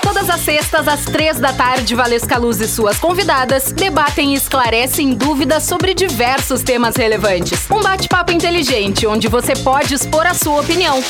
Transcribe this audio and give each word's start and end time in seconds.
Todas 0.00 0.30
as 0.30 0.40
sextas, 0.40 0.88
às 0.88 1.04
três 1.04 1.38
da 1.38 1.52
tarde, 1.52 1.94
Valesca 1.94 2.38
Luz 2.38 2.60
e 2.60 2.68
suas 2.68 2.98
convidadas 2.98 3.72
debatem 3.72 4.32
e 4.32 4.36
esclarecem 4.36 5.14
dúvidas 5.14 5.64
sobre 5.64 5.94
diversos 5.94 6.62
temas 6.62 6.96
relevantes. 6.96 7.70
Um 7.70 7.80
bate-papo 7.80 8.32
inteligente, 8.32 9.06
onde 9.06 9.28
você 9.28 9.54
pode 9.54 9.94
expor 9.94 10.26
a 10.26 10.34
sua 10.34 10.60
opinião. 10.60 11.02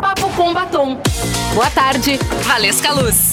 Papo 0.00 0.28
com 0.30 0.52
Batom. 0.52 1.00
Boa 1.54 1.70
tarde, 1.70 2.18
Valesca 2.44 2.92
Luz. 2.92 3.32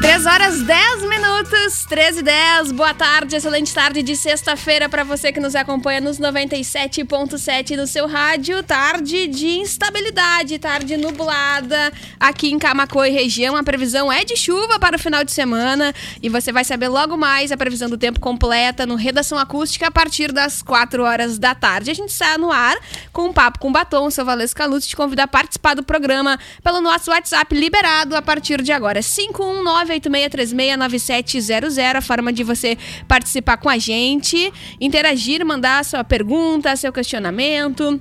3 0.00 0.24
horas 0.24 0.62
10 0.62 1.02
minutos, 1.02 1.84
13 1.86 2.20
e 2.20 2.22
10. 2.22 2.72
Boa 2.72 2.94
tarde, 2.94 3.36
excelente 3.36 3.74
tarde 3.74 4.02
de 4.02 4.16
sexta-feira 4.16 4.88
para 4.88 5.04
você 5.04 5.30
que 5.30 5.38
nos 5.38 5.54
acompanha 5.54 6.00
nos 6.00 6.18
97.7 6.18 7.76
no 7.76 7.86
seu 7.86 8.06
rádio. 8.06 8.62
Tarde 8.62 9.26
de 9.26 9.58
instabilidade, 9.58 10.58
tarde 10.58 10.96
nublada 10.96 11.92
aqui 12.18 12.50
em 12.50 12.58
Camacô 12.58 13.04
e 13.04 13.10
região. 13.10 13.54
A 13.54 13.62
previsão 13.62 14.10
é 14.10 14.24
de 14.24 14.38
chuva 14.38 14.78
para 14.78 14.96
o 14.96 14.98
final 14.98 15.22
de 15.22 15.32
semana 15.32 15.94
e 16.22 16.30
você 16.30 16.50
vai 16.50 16.64
saber 16.64 16.88
logo 16.88 17.18
mais 17.18 17.52
a 17.52 17.56
previsão 17.56 17.90
do 17.90 17.98
tempo 17.98 18.20
completa 18.20 18.86
no 18.86 18.94
Redação 18.94 19.38
Acústica 19.38 19.88
a 19.88 19.90
partir 19.90 20.32
das 20.32 20.62
4 20.62 21.02
horas 21.02 21.38
da 21.38 21.54
tarde. 21.54 21.90
A 21.90 21.94
gente 21.94 22.12
sai 22.12 22.38
no 22.38 22.50
ar 22.50 22.78
com 23.12 23.26
um 23.26 23.32
papo 23.34 23.58
com 23.58 23.70
batom. 23.70 24.10
Seu 24.10 24.24
Valesca 24.24 24.64
Luz 24.64 24.86
te 24.86 24.96
convida 24.96 25.24
a 25.24 25.28
participar 25.28 25.74
do 25.74 25.82
programa 25.82 26.38
pelo 26.64 26.80
nosso 26.80 27.10
WhatsApp 27.10 27.54
liberado 27.54 28.16
a 28.16 28.22
partir 28.22 28.62
de 28.62 28.72
agora. 28.72 29.00
519 29.02 29.89
986369700, 29.98 31.96
a 31.96 32.00
forma 32.00 32.32
de 32.32 32.42
você 32.44 32.78
participar 33.08 33.56
com 33.56 33.68
a 33.68 33.78
gente, 33.78 34.52
interagir, 34.80 35.44
mandar 35.44 35.84
sua 35.84 36.04
pergunta, 36.04 36.74
seu 36.76 36.92
questionamento. 36.92 38.00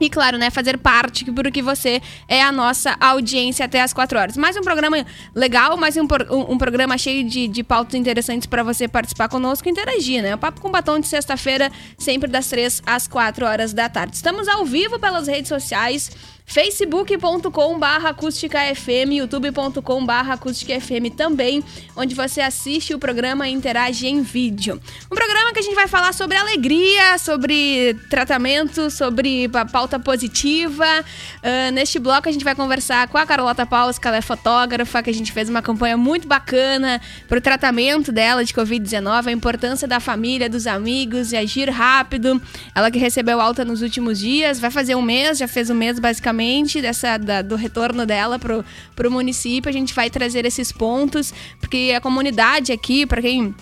E 0.00 0.08
claro, 0.08 0.38
né, 0.38 0.48
fazer 0.48 0.78
parte, 0.78 1.26
porque 1.30 1.60
você 1.60 2.00
é 2.26 2.42
a 2.42 2.50
nossa 2.50 2.96
audiência 2.98 3.66
até 3.66 3.82
as 3.82 3.92
4 3.92 4.18
horas. 4.18 4.36
Mais 4.36 4.56
um 4.56 4.62
programa 4.62 5.04
legal, 5.34 5.76
mais 5.76 5.94
um, 5.98 6.06
um, 6.30 6.52
um 6.52 6.58
programa 6.58 6.96
cheio 6.96 7.22
de, 7.28 7.46
de 7.46 7.62
pautas 7.62 7.94
interessantes 7.94 8.46
para 8.46 8.62
você 8.62 8.88
participar 8.88 9.28
conosco 9.28 9.68
e 9.68 9.70
interagir, 9.70 10.22
né? 10.22 10.34
O 10.34 10.38
Papo 10.38 10.62
com 10.62 10.70
Batom 10.70 10.98
de 10.98 11.06
sexta-feira, 11.06 11.70
sempre 11.98 12.30
das 12.30 12.48
3 12.48 12.82
às 12.86 13.06
4 13.06 13.44
horas 13.44 13.74
da 13.74 13.90
tarde. 13.90 14.16
Estamos 14.16 14.48
ao 14.48 14.64
vivo 14.64 14.98
pelas 14.98 15.28
redes 15.28 15.50
sociais 15.50 16.10
facebook.com 16.50 17.78
barra 17.78 18.08
acústicafm, 18.08 19.12
youtube.com 19.12 20.04
barra 20.04 20.34
acústicafm 20.34 21.08
também, 21.16 21.62
onde 21.96 22.12
você 22.12 22.40
assiste 22.40 22.92
o 22.92 22.98
programa 22.98 23.48
e 23.48 23.52
interage 23.52 24.08
em 24.08 24.20
vídeo. 24.20 24.80
Um 25.08 25.14
programa 25.14 25.52
que 25.52 25.60
a 25.60 25.62
gente 25.62 25.76
vai 25.76 25.86
falar 25.86 26.12
sobre 26.12 26.36
alegria, 26.36 27.16
sobre 27.18 27.94
tratamento, 28.10 28.90
sobre 28.90 29.48
pauta 29.70 29.96
positiva. 30.00 30.84
Uh, 31.36 31.70
neste 31.72 32.00
bloco 32.00 32.28
a 32.28 32.32
gente 32.32 32.44
vai 32.44 32.56
conversar 32.56 33.06
com 33.06 33.16
a 33.16 33.24
Carlota 33.24 33.64
Paus, 33.64 33.96
que 33.96 34.08
ela 34.08 34.16
é 34.16 34.22
fotógrafa, 34.22 35.04
que 35.04 35.10
a 35.10 35.14
gente 35.14 35.30
fez 35.30 35.48
uma 35.48 35.62
campanha 35.62 35.96
muito 35.96 36.26
bacana 36.26 37.00
para 37.28 37.38
o 37.38 37.40
tratamento 37.40 38.10
dela 38.10 38.44
de 38.44 38.52
Covid-19, 38.52 39.28
a 39.28 39.30
importância 39.30 39.86
da 39.86 40.00
família, 40.00 40.48
dos 40.48 40.66
amigos 40.66 41.30
e 41.30 41.36
agir 41.36 41.70
rápido. 41.70 42.42
Ela 42.74 42.90
que 42.90 42.98
recebeu 42.98 43.40
alta 43.40 43.64
nos 43.64 43.82
últimos 43.82 44.18
dias, 44.18 44.58
vai 44.58 44.72
fazer 44.72 44.96
um 44.96 45.02
mês, 45.02 45.38
já 45.38 45.46
fez 45.46 45.70
um 45.70 45.74
mês 45.76 46.00
basicamente 46.00 46.39
dessa, 46.80 47.16
da, 47.16 47.42
do 47.42 47.56
retorno 47.56 48.06
dela 48.06 48.38
pro, 48.38 48.64
pro 48.96 49.10
município. 49.10 49.68
A 49.68 49.72
gente 49.72 49.94
vai 49.94 50.08
trazer 50.10 50.44
esses 50.44 50.72
pontos, 50.72 51.32
porque 51.60 51.92
a 51.96 52.00
comunidade 52.00 52.72
aqui, 52.72 53.06
para 53.06 53.20
quem 53.22 53.54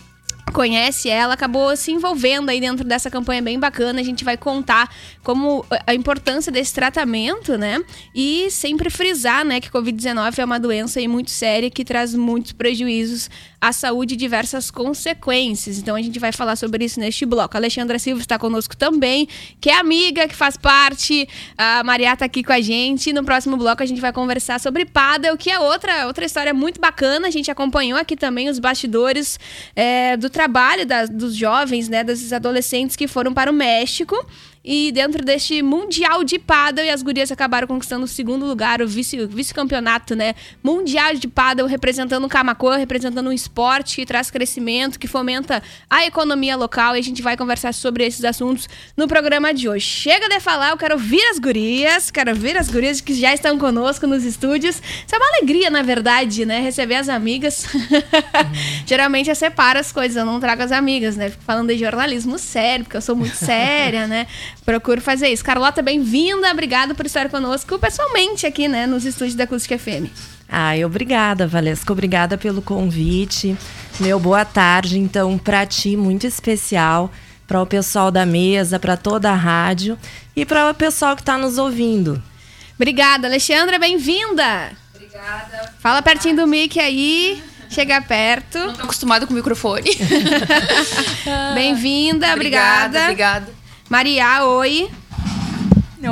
conhece 0.52 1.08
ela, 1.08 1.34
acabou 1.34 1.76
se 1.76 1.92
envolvendo 1.92 2.50
aí 2.50 2.60
dentro 2.60 2.84
dessa 2.84 3.10
campanha 3.10 3.42
bem 3.42 3.58
bacana. 3.58 4.00
A 4.00 4.04
gente 4.04 4.24
vai 4.24 4.36
contar 4.36 4.92
como 5.22 5.64
a 5.86 5.94
importância 5.94 6.50
desse 6.50 6.74
tratamento, 6.74 7.56
né? 7.56 7.82
E 8.14 8.50
sempre 8.50 8.90
frisar, 8.90 9.44
né, 9.44 9.60
que 9.60 9.70
Covid-19 9.70 10.38
é 10.38 10.44
uma 10.44 10.58
doença 10.58 10.98
aí 10.98 11.08
muito 11.08 11.30
séria 11.30 11.70
que 11.70 11.84
traz 11.84 12.14
muitos 12.14 12.52
prejuízos 12.52 13.30
à 13.60 13.72
saúde 13.72 14.14
e 14.14 14.16
diversas 14.16 14.70
consequências. 14.70 15.78
Então 15.78 15.96
a 15.96 16.02
gente 16.02 16.18
vai 16.18 16.32
falar 16.32 16.56
sobre 16.56 16.84
isso 16.84 17.00
neste 17.00 17.26
bloco. 17.26 17.56
A 17.56 17.60
Alexandra 17.60 17.98
Silva 17.98 18.20
está 18.20 18.38
conosco 18.38 18.76
também, 18.76 19.28
que 19.60 19.70
é 19.70 19.78
amiga, 19.78 20.28
que 20.28 20.34
faz 20.34 20.56
parte. 20.56 21.28
A 21.56 21.82
Maria 21.82 22.12
está 22.12 22.24
aqui 22.24 22.42
com 22.42 22.52
a 22.52 22.60
gente. 22.60 23.12
No 23.12 23.24
próximo 23.24 23.56
bloco 23.56 23.82
a 23.82 23.86
gente 23.86 24.00
vai 24.00 24.12
conversar 24.12 24.60
sobre 24.60 24.84
Padel, 24.84 25.36
que 25.36 25.50
é 25.50 25.58
outra, 25.58 26.06
outra 26.06 26.24
história 26.24 26.54
muito 26.54 26.80
bacana. 26.80 27.28
A 27.28 27.30
gente 27.30 27.50
acompanhou 27.50 27.98
aqui 27.98 28.16
também 28.16 28.48
os 28.48 28.58
bastidores 28.58 29.38
é, 29.74 30.16
do 30.16 30.30
trabalho 30.30 30.86
das, 30.86 31.10
dos 31.10 31.34
jovens, 31.34 31.88
né, 31.88 32.04
dos 32.04 32.32
adolescentes 32.32 32.96
que 32.96 33.08
foram 33.08 33.34
para 33.34 33.50
o 33.50 33.54
México 33.54 34.16
e 34.70 34.92
dentro 34.92 35.24
deste 35.24 35.62
Mundial 35.62 36.22
de 36.22 36.38
Paddle, 36.38 36.84
e 36.84 36.90
as 36.90 37.02
gurias 37.02 37.32
acabaram 37.32 37.66
conquistando 37.66 38.04
o 38.04 38.06
segundo 38.06 38.44
lugar, 38.44 38.82
o 38.82 38.86
vice-campeonato, 38.86 40.12
vice 40.12 40.18
né? 40.18 40.34
Mundial 40.62 41.14
de 41.14 41.26
Paddle, 41.26 41.66
representando 41.66 42.24
o 42.24 42.28
Camacuã, 42.28 42.76
representando 42.76 43.30
um 43.30 43.32
esporte 43.32 43.96
que 43.96 44.04
traz 44.04 44.30
crescimento, 44.30 44.98
que 44.98 45.06
fomenta 45.06 45.62
a 45.88 46.04
economia 46.04 46.54
local. 46.54 46.94
E 46.94 46.98
a 46.98 47.02
gente 47.02 47.22
vai 47.22 47.34
conversar 47.34 47.72
sobre 47.72 48.04
esses 48.04 48.22
assuntos 48.26 48.68
no 48.94 49.08
programa 49.08 49.54
de 49.54 49.70
hoje. 49.70 49.86
Chega 49.86 50.28
de 50.28 50.38
falar, 50.38 50.68
eu 50.68 50.76
quero 50.76 50.96
ouvir 50.96 51.24
as 51.30 51.38
gurias, 51.38 52.10
quero 52.10 52.32
ouvir 52.32 52.58
as 52.58 52.68
gurias 52.68 53.00
que 53.00 53.14
já 53.14 53.32
estão 53.32 53.58
conosco 53.58 54.06
nos 54.06 54.22
estúdios. 54.22 54.76
Isso 54.76 55.14
é 55.14 55.16
uma 55.16 55.28
alegria, 55.38 55.70
na 55.70 55.80
verdade, 55.80 56.44
né? 56.44 56.60
Receber 56.60 56.96
as 56.96 57.08
amigas. 57.08 57.66
Geralmente 58.84 59.30
eu 59.30 59.34
separo 59.34 59.78
as 59.78 59.90
coisas, 59.92 60.14
eu 60.14 60.26
não 60.26 60.38
trago 60.38 60.62
as 60.62 60.72
amigas, 60.72 61.16
né? 61.16 61.30
Fico 61.30 61.42
falando 61.42 61.68
de 61.72 61.78
jornalismo 61.78 62.38
sério, 62.38 62.84
porque 62.84 62.98
eu 62.98 63.00
sou 63.00 63.16
muito 63.16 63.32
séria, 63.42 64.06
né? 64.06 64.26
Procuro 64.64 65.00
fazer 65.00 65.28
isso. 65.28 65.44
Carlota, 65.44 65.82
bem-vinda, 65.82 66.50
obrigada 66.50 66.94
por 66.94 67.06
estar 67.06 67.28
conosco 67.28 67.78
pessoalmente 67.78 68.46
aqui, 68.46 68.68
né, 68.68 68.86
nos 68.86 69.04
estúdios 69.04 69.34
da 69.34 69.44
Acústica 69.44 69.78
FM. 69.78 70.10
Ai, 70.48 70.84
obrigada, 70.84 71.46
Valesca, 71.46 71.92
obrigada 71.92 72.38
pelo 72.38 72.62
convite. 72.62 73.56
Meu 74.00 74.18
boa 74.18 74.44
tarde, 74.44 74.98
então, 74.98 75.36
para 75.36 75.66
ti, 75.66 75.96
muito 75.96 76.26
especial, 76.26 77.10
para 77.46 77.60
o 77.60 77.66
pessoal 77.66 78.10
da 78.10 78.24
mesa, 78.24 78.78
para 78.78 78.96
toda 78.96 79.30
a 79.30 79.34
rádio 79.34 79.98
e 80.34 80.46
para 80.46 80.70
o 80.70 80.74
pessoal 80.74 81.14
que 81.14 81.22
está 81.22 81.36
nos 81.36 81.58
ouvindo. 81.58 82.22
Obrigada, 82.76 83.26
Alexandra, 83.26 83.78
bem-vinda. 83.78 84.72
Obrigada. 84.94 85.74
Fala 85.80 86.00
pertinho 86.00 86.36
do 86.36 86.46
mic 86.46 86.78
aí. 86.78 87.42
Chega 87.70 88.00
perto. 88.00 88.58
Não 88.58 88.74
tô 88.74 88.82
acostumada 88.84 89.26
com 89.26 89.32
o 89.32 89.36
microfone. 89.36 89.90
Bem-vinda, 91.54 92.32
obrigada. 92.32 93.02
Obrigada. 93.02 93.57
Maria, 93.88 94.44
oi. 94.44 94.90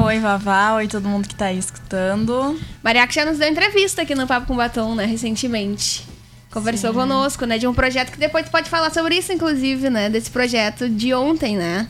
Oi, 0.04 0.18
Vavá. 0.18 0.74
Oi, 0.76 0.88
todo 0.88 1.06
mundo 1.06 1.28
que 1.28 1.34
tá 1.34 1.46
aí 1.46 1.58
escutando. 1.58 2.58
Maria 2.82 3.06
que 3.06 3.14
já 3.14 3.26
nos 3.26 3.38
deu 3.38 3.48
entrevista 3.48 4.00
aqui 4.00 4.14
no 4.14 4.26
Papo 4.26 4.46
com 4.46 4.56
Batom, 4.56 4.94
né, 4.94 5.04
recentemente. 5.04 6.06
Conversou 6.50 6.90
Sim. 6.90 6.96
conosco, 6.96 7.44
né, 7.44 7.58
de 7.58 7.66
um 7.66 7.74
projeto 7.74 8.10
que 8.12 8.18
depois 8.18 8.46
tu 8.46 8.50
pode 8.50 8.70
falar 8.70 8.90
sobre 8.90 9.16
isso, 9.16 9.30
inclusive, 9.30 9.90
né, 9.90 10.08
desse 10.08 10.30
projeto 10.30 10.88
de 10.88 11.12
ontem, 11.12 11.54
né? 11.54 11.86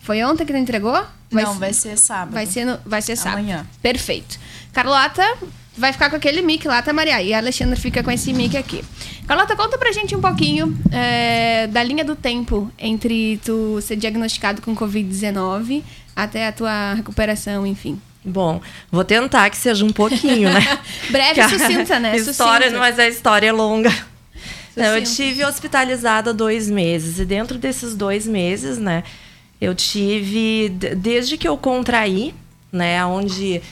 Foi 0.00 0.22
ontem 0.22 0.46
que 0.46 0.52
tu 0.52 0.58
entregou? 0.58 1.04
Vai 1.30 1.42
Não, 1.42 1.58
vai 1.58 1.72
ser 1.72 1.98
sábado. 1.98 2.32
Vai 2.32 2.46
ser, 2.46 2.64
no, 2.64 2.78
vai 2.86 3.02
ser 3.02 3.16
sábado. 3.16 3.40
Amanhã. 3.40 3.66
Perfeito. 3.82 4.38
Carlota, 4.72 5.26
vai 5.76 5.92
ficar 5.92 6.10
com 6.10 6.16
aquele 6.16 6.42
mic 6.42 6.66
lá, 6.66 6.80
tá, 6.82 6.92
Maria? 6.92 7.22
E 7.22 7.32
a 7.32 7.38
Alexandra 7.38 7.76
fica 7.76 8.02
com 8.02 8.10
esse 8.10 8.32
mic 8.32 8.56
aqui. 8.56 8.84
Carlota, 9.26 9.56
conta 9.56 9.78
pra 9.78 9.92
gente 9.92 10.14
um 10.14 10.20
pouquinho 10.20 10.76
é, 10.92 11.66
da 11.66 11.82
linha 11.82 12.04
do 12.04 12.14
tempo 12.14 12.70
entre 12.78 13.40
tu 13.44 13.80
ser 13.80 13.96
diagnosticado 13.96 14.62
com 14.62 14.74
Covid-19 14.76 15.82
até 16.14 16.46
a 16.46 16.52
tua 16.52 16.94
recuperação, 16.94 17.66
enfim. 17.66 18.00
Bom, 18.24 18.60
vou 18.90 19.04
tentar 19.04 19.50
que 19.50 19.56
seja 19.56 19.84
um 19.84 19.92
pouquinho, 19.92 20.48
né? 20.50 20.78
Breve 21.10 21.40
e 21.40 21.48
sucinta, 21.48 21.98
né? 21.98 22.16
História, 22.16 22.66
sucinta. 22.68 22.80
mas 22.80 22.98
a 22.98 23.08
história 23.08 23.48
é 23.48 23.52
longa. 23.52 23.92
Eu 24.76 25.02
tive 25.04 25.44
hospitalizada 25.44 26.32
dois 26.34 26.68
meses 26.68 27.18
e 27.18 27.24
dentro 27.24 27.58
desses 27.58 27.94
dois 27.94 28.26
meses, 28.26 28.76
né, 28.76 29.04
eu 29.60 29.74
tive 29.74 30.68
desde 30.68 31.38
que 31.38 31.46
eu 31.46 31.56
contraí, 31.56 32.34
né, 32.72 33.04
onde 33.06 33.62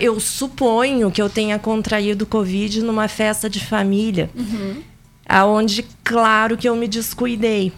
eu 0.00 0.18
suponho 0.18 1.10
que 1.10 1.22
eu 1.22 1.30
tenha 1.30 1.58
contraído 1.58 2.26
Covid 2.26 2.82
numa 2.82 3.06
festa 3.06 3.48
de 3.48 3.64
família, 3.64 4.28
uhum. 4.34 4.82
aonde, 5.28 5.86
claro, 6.02 6.56
que 6.56 6.68
eu 6.68 6.74
me 6.74 6.88
descuidei, 6.88 7.72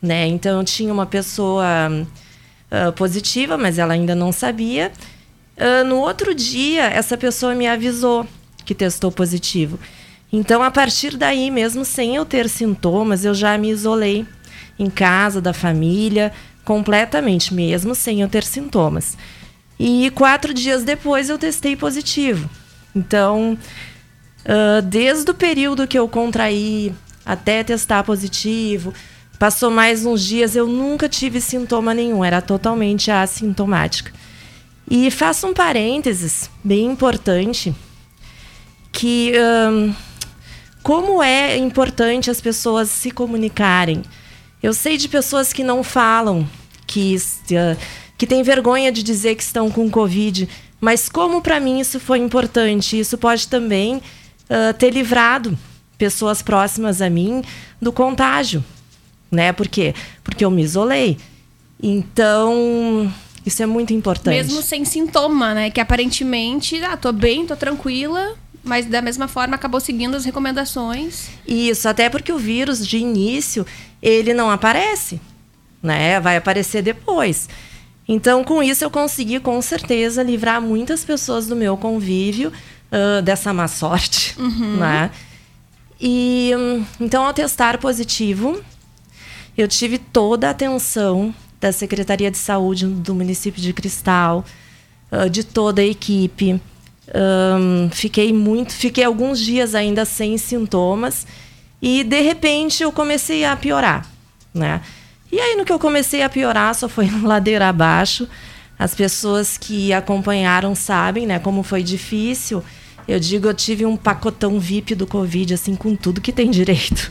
né? 0.00 0.26
Então, 0.26 0.58
eu 0.58 0.64
tinha 0.64 0.92
uma 0.92 1.04
pessoa 1.04 1.64
uh, 1.90 2.92
positiva, 2.94 3.58
mas 3.58 3.78
ela 3.78 3.92
ainda 3.92 4.14
não 4.14 4.32
sabia. 4.32 4.90
Uh, 5.56 5.84
no 5.84 5.96
outro 5.98 6.34
dia, 6.34 6.84
essa 6.84 7.16
pessoa 7.16 7.54
me 7.54 7.66
avisou 7.66 8.26
que 8.64 8.74
testou 8.74 9.12
positivo. 9.12 9.78
Então, 10.32 10.62
a 10.62 10.70
partir 10.70 11.16
daí, 11.16 11.50
mesmo 11.50 11.84
sem 11.84 12.16
eu 12.16 12.24
ter 12.24 12.48
sintomas, 12.48 13.24
eu 13.24 13.34
já 13.34 13.58
me 13.58 13.68
isolei 13.68 14.26
em 14.78 14.88
casa 14.88 15.40
da 15.40 15.52
família, 15.52 16.32
completamente, 16.64 17.52
mesmo 17.52 17.94
sem 17.94 18.22
eu 18.22 18.28
ter 18.28 18.42
sintomas. 18.42 19.16
E 19.84 20.10
quatro 20.10 20.54
dias 20.54 20.84
depois 20.84 21.28
eu 21.28 21.36
testei 21.36 21.74
positivo. 21.74 22.48
Então, 22.94 23.58
uh, 24.44 24.80
desde 24.80 25.28
o 25.28 25.34
período 25.34 25.88
que 25.88 25.98
eu 25.98 26.06
contraí 26.06 26.94
até 27.26 27.64
testar 27.64 28.04
positivo, 28.04 28.94
passou 29.40 29.72
mais 29.72 30.06
uns 30.06 30.22
dias, 30.22 30.54
eu 30.54 30.68
nunca 30.68 31.08
tive 31.08 31.40
sintoma 31.40 31.92
nenhum, 31.92 32.24
era 32.24 32.40
totalmente 32.40 33.10
assintomática. 33.10 34.12
E 34.88 35.10
faço 35.10 35.48
um 35.48 35.52
parênteses 35.52 36.48
bem 36.62 36.84
importante, 36.86 37.74
que 38.92 39.32
hum, 39.68 39.92
como 40.80 41.20
é 41.20 41.56
importante 41.56 42.30
as 42.30 42.40
pessoas 42.40 42.88
se 42.88 43.10
comunicarem. 43.10 44.02
Eu 44.62 44.72
sei 44.74 44.96
de 44.96 45.08
pessoas 45.08 45.52
que 45.52 45.64
não 45.64 45.82
falam, 45.82 46.48
que, 46.86 47.16
uh, 47.16 47.76
que 48.22 48.26
têm 48.28 48.44
vergonha 48.44 48.92
de 48.92 49.02
dizer 49.02 49.34
que 49.34 49.42
estão 49.42 49.68
com 49.68 49.90
Covid, 49.90 50.48
mas 50.80 51.08
como 51.08 51.42
para 51.42 51.58
mim 51.58 51.80
isso 51.80 51.98
foi 51.98 52.20
importante, 52.20 52.96
isso 52.96 53.18
pode 53.18 53.48
também 53.48 53.96
uh, 53.96 54.72
ter 54.78 54.90
livrado 54.90 55.58
pessoas 55.98 56.40
próximas 56.40 57.02
a 57.02 57.10
mim 57.10 57.42
do 57.80 57.90
contágio, 57.90 58.64
né? 59.28 59.52
Por 59.52 59.66
quê? 59.66 59.92
Porque 60.22 60.44
eu 60.44 60.52
me 60.52 60.62
isolei. 60.62 61.18
Então, 61.82 63.12
isso 63.44 63.60
é 63.60 63.66
muito 63.66 63.92
importante. 63.92 64.36
Mesmo 64.36 64.62
sem 64.62 64.84
sintoma, 64.84 65.52
né? 65.52 65.68
Que 65.68 65.80
aparentemente, 65.80 66.80
ah, 66.84 66.96
tô 66.96 67.10
bem, 67.10 67.44
tô 67.44 67.56
tranquila, 67.56 68.36
mas 68.62 68.86
da 68.86 69.02
mesma 69.02 69.26
forma 69.26 69.56
acabou 69.56 69.80
seguindo 69.80 70.14
as 70.14 70.24
recomendações. 70.24 71.28
Isso, 71.44 71.88
até 71.88 72.08
porque 72.08 72.32
o 72.32 72.38
vírus 72.38 72.86
de 72.86 72.98
início, 72.98 73.66
ele 74.00 74.32
não 74.32 74.48
aparece, 74.48 75.20
né? 75.82 76.20
Vai 76.20 76.36
aparecer 76.36 76.82
depois. 76.82 77.48
Então, 78.12 78.44
com 78.44 78.62
isso 78.62 78.84
eu 78.84 78.90
consegui 78.90 79.40
com 79.40 79.60
certeza 79.62 80.22
livrar 80.22 80.60
muitas 80.60 81.02
pessoas 81.02 81.46
do 81.46 81.56
meu 81.56 81.78
convívio 81.78 82.50
uh, 82.50 83.22
dessa 83.22 83.54
má 83.54 83.66
sorte, 83.66 84.38
uhum. 84.38 84.76
né? 84.76 85.10
E 85.98 86.50
então, 87.00 87.24
ao 87.24 87.32
testar 87.32 87.78
positivo, 87.78 88.60
eu 89.56 89.66
tive 89.66 89.96
toda 89.98 90.48
a 90.48 90.50
atenção 90.50 91.34
da 91.58 91.72
Secretaria 91.72 92.30
de 92.30 92.36
Saúde 92.36 92.86
do 92.86 93.14
município 93.14 93.62
de 93.62 93.72
Cristal, 93.72 94.44
uh, 95.10 95.30
de 95.30 95.42
toda 95.42 95.80
a 95.80 95.86
equipe. 95.86 96.60
Um, 97.14 97.88
fiquei 97.90 98.30
muito, 98.30 98.74
fiquei 98.74 99.04
alguns 99.04 99.40
dias 99.40 99.74
ainda 99.74 100.04
sem 100.04 100.36
sintomas 100.36 101.26
e 101.80 102.04
de 102.04 102.20
repente 102.20 102.82
eu 102.82 102.92
comecei 102.92 103.44
a 103.44 103.56
piorar, 103.56 104.06
né? 104.54 104.82
E 105.32 105.40
aí 105.40 105.56
no 105.56 105.64
que 105.64 105.72
eu 105.72 105.78
comecei 105.78 106.22
a 106.22 106.28
piorar 106.28 106.74
só 106.74 106.90
foi 106.90 107.08
ladeira 107.24 107.70
abaixo. 107.70 108.28
As 108.78 108.94
pessoas 108.94 109.56
que 109.56 109.92
acompanharam 109.92 110.74
sabem, 110.74 111.26
né, 111.26 111.38
como 111.38 111.62
foi 111.62 111.82
difícil. 111.82 112.62
Eu 113.08 113.18
digo, 113.18 113.48
eu 113.48 113.54
tive 113.54 113.86
um 113.86 113.96
pacotão 113.96 114.60
VIP 114.60 114.94
do 114.94 115.06
Covid, 115.06 115.54
assim, 115.54 115.74
com 115.74 115.96
tudo 115.96 116.20
que 116.20 116.32
tem 116.32 116.50
direito. 116.50 117.10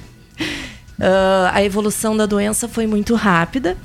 Uh, 0.97 1.49
a 1.51 1.63
evolução 1.63 2.15
da 2.15 2.25
doença 2.25 2.67
foi 2.67 2.85
muito 2.85 3.15
rápida. 3.15 3.75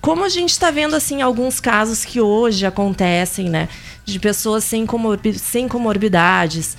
Como 0.00 0.24
a 0.24 0.28
gente 0.28 0.50
está 0.50 0.70
vendo, 0.70 0.94
assim, 0.94 1.22
alguns 1.22 1.58
casos 1.58 2.04
que 2.04 2.20
hoje 2.20 2.64
acontecem, 2.64 3.48
né? 3.48 3.68
De 4.04 4.20
pessoas 4.20 4.62
sem, 4.64 4.86
comorbi 4.86 5.36
sem 5.36 5.66
comorbidades. 5.66 6.76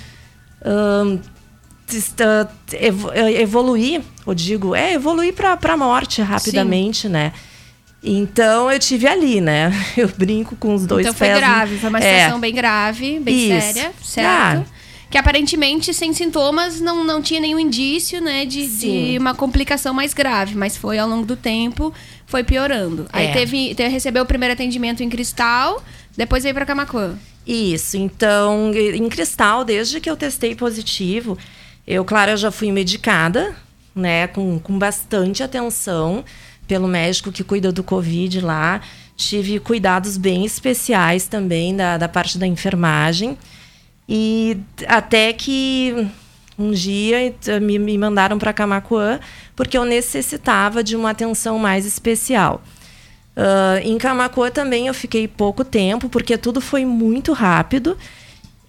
Uh, 0.62 1.20
evoluir, 3.38 4.02
eu 4.26 4.34
digo, 4.34 4.76
é 4.76 4.94
evoluir 4.94 5.34
para 5.34 5.58
a 5.62 5.78
morte 5.78 6.22
rapidamente, 6.22 7.02
Sim. 7.02 7.10
né? 7.10 7.34
Então 8.02 8.72
eu 8.72 8.80
tive 8.80 9.08
ali, 9.08 9.42
né? 9.42 9.74
Eu 9.98 10.08
brinco 10.08 10.56
com 10.56 10.74
os 10.74 10.86
dois 10.86 11.06
então, 11.06 11.14
pés. 11.14 11.32
Então 11.32 11.42
foi 11.42 11.50
grave, 11.50 11.78
foi 11.78 11.90
uma 11.90 12.02
situação 12.02 12.38
é. 12.38 12.40
bem 12.40 12.56
grave, 12.56 13.20
bem 13.20 13.36
Isso. 13.36 13.74
séria, 13.74 13.92
certo? 14.02 14.66
Ah 14.70 14.80
que 15.10 15.18
aparentemente 15.18 15.94
sem 15.94 16.14
sintomas 16.14 16.80
não, 16.80 17.04
não 17.04 17.22
tinha 17.22 17.40
nenhum 17.40 17.60
indício, 17.60 18.22
né, 18.22 18.46
de, 18.46 18.68
de, 18.68 19.18
uma 19.18 19.34
complicação 19.34 19.94
mais 19.94 20.14
grave, 20.14 20.56
mas 20.56 20.78
foi 20.78 21.00
ao 21.00 21.10
longo 21.10 21.26
do 21.26 21.36
tempo 21.36 21.92
foi 22.28 22.44
piorando. 22.44 23.08
Aí 23.12 23.26
é. 23.26 23.34
teve, 23.34 23.74
teve 23.74 23.90
recebeu 23.90 24.24
o 24.24 24.26
primeiro 24.26 24.54
atendimento 24.54 25.02
em 25.02 25.10
Cristal, 25.10 25.84
depois 26.16 26.44
veio 26.44 26.54
para 26.54 26.66
Camacuã. 26.66 27.18
Isso. 27.46 27.98
Então, 27.98 28.72
em 28.76 29.10
Cristal, 29.10 29.66
desde 29.66 30.00
que 30.00 30.08
eu 30.08 30.16
testei 30.16 30.54
positivo, 30.54 31.36
eu, 31.90 32.06
claro, 32.06 32.30
eu 32.32 32.38
já 32.38 32.52
fui 32.52 32.72
medicada, 32.72 33.56
né, 33.96 34.28
com, 34.28 34.60
com 34.60 34.78
bastante 34.78 35.42
atenção 35.42 36.24
pelo 36.68 36.88
médico 36.88 37.32
que 37.32 37.44
cuida 37.44 37.72
do 37.72 37.84
Covid 37.84 38.42
lá. 38.42 38.80
Tive 39.18 39.60
cuidados 39.60 40.16
bem 40.16 40.46
especiais 40.46 41.26
também 41.26 41.76
da, 41.76 41.98
da 41.98 42.08
parte 42.08 42.38
da 42.38 42.46
enfermagem. 42.46 43.36
E 44.08 44.58
até 44.88 45.34
que 45.34 46.08
um 46.60 46.70
dia 46.72 47.34
me, 47.60 47.80
me 47.80 47.98
mandaram 47.98 48.38
para 48.38 48.54
Camacuã 48.54 49.20
porque 49.56 49.76
eu 49.76 49.84
necessitava 49.84 50.84
de 50.84 50.96
uma 50.96 51.10
atenção 51.10 51.58
mais 51.58 51.88
especial. 51.88 52.62
Uh, 53.36 53.80
em 53.84 53.98
Camacuã 53.98 54.52
também 54.52 54.86
eu 54.86 54.94
fiquei 54.94 55.28
pouco 55.28 55.66
tempo 55.66 56.08
porque 56.08 56.38
tudo 56.38 56.62
foi 56.62 56.86
muito 56.86 57.34
rápido. 57.34 57.98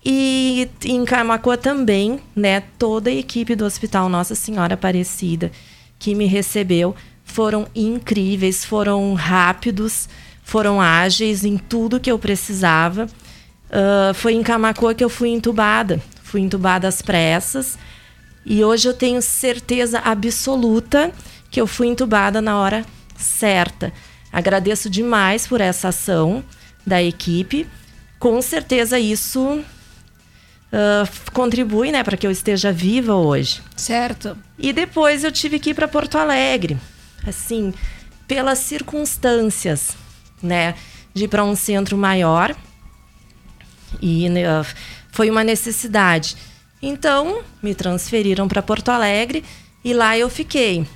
E 0.05 0.69
em 0.85 1.05
Camacuã 1.05 1.57
também, 1.57 2.21
né, 2.35 2.61
toda 2.79 3.11
a 3.11 3.15
equipe 3.15 3.55
do 3.55 3.65
Hospital 3.65 4.09
Nossa 4.09 4.35
Senhora 4.35 4.75
Aparecida 4.75 5.53
que 5.99 6.15
me 6.15 6.27
recebeu 6.27 6.97
foram 7.23 7.69
incríveis, 7.75 8.65
foram 8.65 9.15
rápidos, 9.15 10.09
foram 10.43 10.81
ágeis 10.81 11.45
em 11.45 11.57
tudo 11.57 12.01
que 12.01 12.11
eu 12.11 12.19
precisava. 12.19 13.07
Uh, 13.71 14.15
foi 14.15 14.33
em 14.35 14.43
Camacoa 14.43 14.95
que 14.95 15.05
eu 15.05 15.11
fui 15.11 15.29
entubada. 15.29 16.03
Fui 16.25 16.41
entubada 16.41 16.89
às 16.89 17.03
pressas. 17.03 17.79
E 18.45 18.65
hoje 18.65 18.89
eu 18.89 18.95
tenho 18.95 19.21
certeza 19.21 20.01
absoluta 20.01 21.13
que 21.51 21.61
eu 21.61 21.67
fui 21.67 21.87
entubada 21.87 22.41
na 22.41 22.59
hora 22.59 22.85
certa. 23.17 23.93
Agradeço 24.33 24.89
demais 24.89 25.47
por 25.47 25.61
essa 25.61 25.89
ação 25.89 26.43
da 26.87 27.03
equipe. 27.03 27.67
Com 28.19 28.41
certeza 28.41 28.99
isso 28.99 29.63
uh, 30.73 31.31
contribui 31.33 31.93
né, 31.93 32.03
para 32.03 32.17
que 32.17 32.27
eu 32.27 32.31
esteja 32.31 32.73
viva 32.73 33.15
hoje. 33.15 33.61
Certo. 33.77 34.37
E 34.59 34.73
depois 34.73 35.25
eu 35.25 35.33
tive 35.33 35.59
que 35.59 35.71
ir 35.71 35.75
para 35.75 35.89
Porto 35.89 36.17
Alegre. 36.17 36.79
Assim, 37.27 37.75
pelas 38.27 38.59
circunstâncias, 38.59 39.97
né? 40.43 40.75
De 41.13 41.25
ir 41.25 41.29
para 41.29 41.45
um 41.45 41.57
centro 41.57 41.97
maior 41.97 42.55
e 44.01 44.29
né, 44.29 44.43
foi 45.11 45.31
uma 45.31 45.43
necessidade. 45.43 46.37
Então, 46.81 47.43
me 47.63 47.75
transferiram 47.75 48.49
para 48.49 48.63
Porto 48.63 48.91
Alegre 48.91 49.45
e 49.85 49.93
lá 49.93 50.17
eu 50.17 50.31
fiquei 50.31 50.87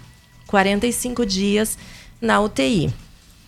45 0.47 1.27
dias 1.27 1.77
na 2.21 2.41
UTI. 2.41 2.93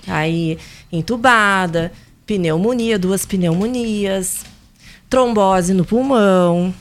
Aí, 0.07 0.59
entubada, 0.93 1.93
pneumonia, 2.27 2.99
duas 2.99 3.25
pneumonias, 3.25 4.45
trombose 5.09 5.73
no 5.73 5.85
pulmão. 5.85 6.75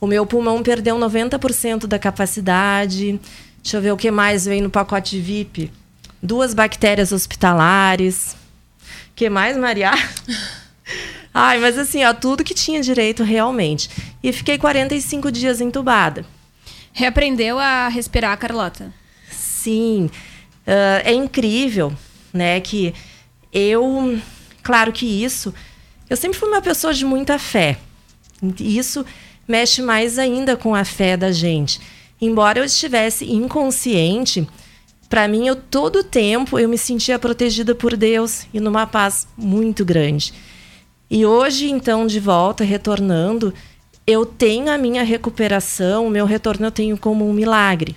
O 0.00 0.06
meu 0.06 0.26
pulmão 0.26 0.62
perdeu 0.62 0.98
90% 0.98 1.86
da 1.86 1.98
capacidade. 1.98 3.20
Deixa 3.62 3.76
eu 3.76 3.80
ver 3.80 3.92
o 3.92 3.96
que 3.96 4.10
mais 4.10 4.44
vem 4.44 4.60
no 4.60 4.70
pacote 4.70 5.20
VIP. 5.20 5.70
Duas 6.22 6.54
bactérias 6.54 7.12
hospitalares. 7.12 8.36
O 9.10 9.14
que 9.14 9.30
mais, 9.30 9.56
Maria? 9.56 9.92
Ai, 11.32 11.58
mas 11.58 11.78
assim, 11.78 12.04
ó, 12.04 12.12
tudo 12.12 12.44
que 12.44 12.52
tinha 12.52 12.82
direito 12.82 13.22
realmente. 13.22 13.88
E 14.22 14.32
fiquei 14.32 14.58
45 14.58 15.32
dias 15.32 15.60
entubada. 15.60 16.26
Reaprendeu 16.92 17.58
a 17.58 17.88
respirar, 17.88 18.36
Carlota? 18.36 18.92
Sim. 19.30 20.10
Uh, 20.66 21.00
é 21.04 21.12
incrível, 21.12 21.92
né, 22.32 22.60
que 22.60 22.92
eu... 23.52 24.20
Claro 24.62 24.92
que 24.92 25.06
isso... 25.06 25.54
Eu 26.12 26.16
sempre 26.18 26.38
fui 26.38 26.46
uma 26.46 26.60
pessoa 26.60 26.92
de 26.92 27.06
muita 27.06 27.38
fé. 27.38 27.78
E 28.60 28.76
isso 28.76 29.02
mexe 29.48 29.80
mais 29.80 30.18
ainda 30.18 30.58
com 30.58 30.74
a 30.74 30.84
fé 30.84 31.16
da 31.16 31.32
gente. 31.32 31.80
Embora 32.20 32.58
eu 32.58 32.64
estivesse 32.66 33.24
inconsciente, 33.32 34.46
para 35.08 35.26
mim, 35.26 35.46
eu 35.46 35.56
todo 35.56 36.04
tempo 36.04 36.58
eu 36.58 36.68
me 36.68 36.76
sentia 36.76 37.18
protegida 37.18 37.74
por 37.74 37.96
Deus 37.96 38.46
e 38.52 38.60
numa 38.60 38.86
paz 38.86 39.26
muito 39.38 39.86
grande. 39.86 40.34
E 41.10 41.24
hoje, 41.24 41.70
então, 41.70 42.06
de 42.06 42.20
volta, 42.20 42.62
retornando, 42.62 43.54
eu 44.06 44.26
tenho 44.26 44.70
a 44.70 44.76
minha 44.76 45.02
recuperação, 45.02 46.06
o 46.06 46.10
meu 46.10 46.26
retorno 46.26 46.66
eu 46.66 46.70
tenho 46.70 46.98
como 46.98 47.26
um 47.26 47.32
milagre. 47.32 47.96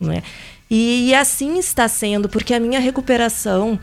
Né? 0.00 0.24
E, 0.68 1.10
e 1.10 1.14
assim 1.14 1.56
está 1.56 1.86
sendo, 1.86 2.28
porque 2.28 2.52
a 2.52 2.58
minha 2.58 2.80
recuperação, 2.80 3.78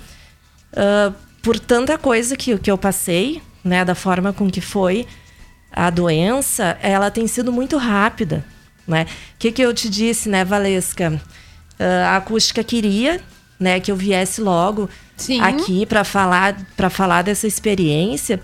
uh, 0.73 1.15
por 1.41 1.57
tanta 1.57 1.97
coisa 1.97 2.35
que, 2.35 2.57
que 2.57 2.69
eu 2.69 2.77
passei, 2.77 3.41
né, 3.63 3.85
da 3.85 3.95
forma 3.95 4.33
com 4.33 4.49
que 4.49 4.61
foi 4.61 5.07
a 5.71 5.89
doença, 5.89 6.77
ela 6.81 7.09
tem 7.09 7.27
sido 7.27 7.51
muito 7.51 7.77
rápida. 7.77 8.43
Né? 8.87 9.03
O 9.03 9.39
que, 9.39 9.51
que 9.51 9.61
eu 9.61 9.73
te 9.73 9.89
disse, 9.89 10.27
né, 10.27 10.43
Valesca? 10.43 11.21
Uh, 11.79 12.05
a 12.05 12.17
acústica 12.17 12.63
queria 12.63 13.21
né, 13.59 13.79
que 13.79 13.91
eu 13.91 13.95
viesse 13.95 14.41
logo 14.41 14.89
Sim. 15.15 15.39
aqui 15.39 15.85
para 15.85 16.03
falar, 16.03 16.57
falar 16.89 17.21
dessa 17.21 17.47
experiência. 17.47 18.41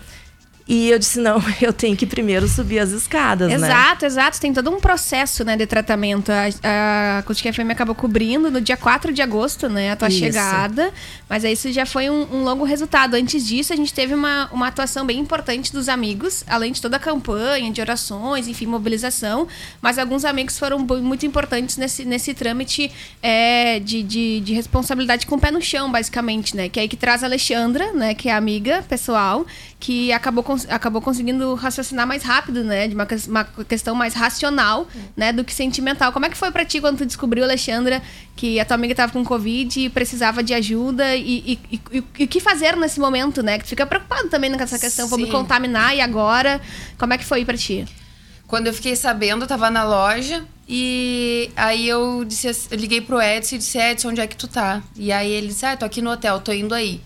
E 0.68 0.90
eu 0.90 1.00
disse, 1.00 1.20
não, 1.20 1.42
eu 1.62 1.72
tenho 1.72 1.96
que 1.96 2.06
primeiro 2.06 2.48
subir 2.48 2.80
as 2.80 2.92
escadas, 2.92 3.50
né? 3.50 3.56
Exato, 3.56 4.06
exato. 4.06 4.40
Tem 4.40 4.54
todo 4.54 4.70
um 4.70 4.80
processo, 4.80 5.44
né, 5.44 5.56
de 5.56 5.66
tratamento. 5.66 6.32
A, 6.32 6.46
a 6.64 7.18
Acústica 7.20 7.52
FM 7.54 7.72
acabou 7.72 7.96
cobrindo 7.96 8.52
no 8.52 8.60
dia 8.60 8.76
4 8.76 9.14
de 9.14 9.22
agosto, 9.22 9.70
né, 9.70 9.92
a 9.92 9.96
tua 9.96 10.10
Isso. 10.10 10.20
chegada. 10.20 10.92
Mas 11.30 11.46
aí 11.46 11.54
isso 11.54 11.72
já 11.72 11.86
foi 11.86 12.10
um, 12.10 12.28
um 12.32 12.44
longo 12.44 12.64
resultado. 12.64 13.16
Antes 13.16 13.46
disso, 13.46 13.74
a 13.74 13.76
gente 13.76 13.94
teve 13.94 14.14
uma, 14.14 14.50
uma 14.52 14.68
atuação 14.68 15.06
bem 15.06 15.20
importante 15.20 15.72
dos 15.72 15.90
amigos, 15.90 16.44
além 16.48 16.72
de 16.72 16.82
toda 16.82 16.98
a 16.98 17.00
campanha, 17.00 17.72
de 17.72 17.82
orações, 17.82 18.48
enfim, 18.48 18.66
mobilização. 18.66 19.48
Mas 19.82 19.98
alguns 19.98 20.26
amigos 20.26 20.58
foram 20.58 20.80
muito 20.80 21.26
importantes 21.26 21.78
nesse, 21.78 22.06
nesse 22.06 22.34
trâmite 22.34 22.92
é, 23.22 23.80
de, 23.80 24.04
de, 24.04 24.40
de 24.42 24.54
responsabilidade 24.54 25.26
com 25.26 25.36
o 25.36 25.40
pé 25.40 25.52
no 25.52 25.62
chão, 25.62 25.92
basicamente, 25.92 26.56
né? 26.56 26.70
Que 26.70 26.80
é 26.80 26.84
aí 26.84 26.88
que 26.88 26.98
traz 26.98 27.24
a 27.24 27.28
Alexandra, 27.28 27.92
né, 27.94 28.14
que 28.14 28.30
é 28.30 28.34
amiga 28.34 28.84
pessoal, 28.88 29.46
que 29.80 30.12
acabou, 30.12 30.44
cons- 30.44 30.66
acabou 30.70 31.00
conseguindo 31.02 31.54
raciocinar 31.54 32.08
mais 32.08 32.24
rápido, 32.24 32.64
né? 32.64 32.88
De 32.88 32.96
uma, 32.96 33.08
uma 33.28 33.44
questão 33.64 33.94
mais 33.94 34.16
racional, 34.16 34.88
né? 35.16 35.32
Do 35.32 35.44
que 35.44 35.54
sentimental. 35.54 36.12
Como 36.12 36.26
é 36.26 36.30
que 36.30 36.36
foi 36.38 36.50
pra 36.52 36.66
ti 36.66 36.82
quando 36.82 36.98
tu 36.98 37.06
descobriu, 37.06 37.44
Alexandra, 37.44 38.02
que 38.36 38.60
a 38.60 38.66
tua 38.66 38.74
amiga 38.74 38.96
tava 38.96 39.12
com 39.14 39.24
Covid 39.24 39.80
e 39.80 39.88
precisava 39.90 40.42
de 40.42 40.54
ajuda? 40.56 41.16
E, 41.16 41.60
e, 41.72 41.78
e- 41.94 42.04
e 42.20 42.24
o 42.24 42.28
que 42.28 42.40
fazer 42.40 42.76
nesse 42.76 43.00
momento, 43.00 43.44
né? 43.44 43.60
Que 43.60 43.66
tu 43.66 43.68
fica 43.70 43.86
preocupado 43.86 44.28
também 44.30 44.52
com 44.52 44.64
essa 44.64 44.80
questão. 44.80 45.08
Vou 45.08 45.20
me 45.20 45.26
Sim. 45.26 45.32
contaminar 45.32 45.96
e 45.96 46.02
agora? 46.02 46.60
Como 46.98 47.14
é 47.14 47.18
que 47.20 47.26
foi 47.26 47.46
pra 47.46 47.56
ti? 47.56 47.86
Quando 48.48 48.66
eu 48.68 48.74
fiquei 48.74 48.96
sabendo, 48.96 49.44
eu 49.44 49.48
tava 49.48 49.70
na 49.70 49.84
loja 49.84 50.44
e 50.68 51.52
aí 51.56 51.88
eu 51.88 52.24
disse, 52.26 52.48
eu 52.48 52.78
liguei 52.78 53.02
pro 53.02 53.22
Edson 53.22 53.56
e 53.56 53.58
disse, 53.60 53.78
Edson, 53.78 54.10
onde 54.10 54.22
é 54.22 54.26
que 54.28 54.38
tu 54.38 54.48
tá? 54.48 54.82
E 54.96 55.12
aí 55.12 55.30
ele 55.30 55.48
disse, 55.48 55.66
ah, 55.66 55.76
tô 55.78 55.86
aqui 55.86 56.02
no 56.02 56.10
hotel, 56.12 56.40
tô 56.40 56.52
indo 56.52 56.74
aí. 56.74 57.02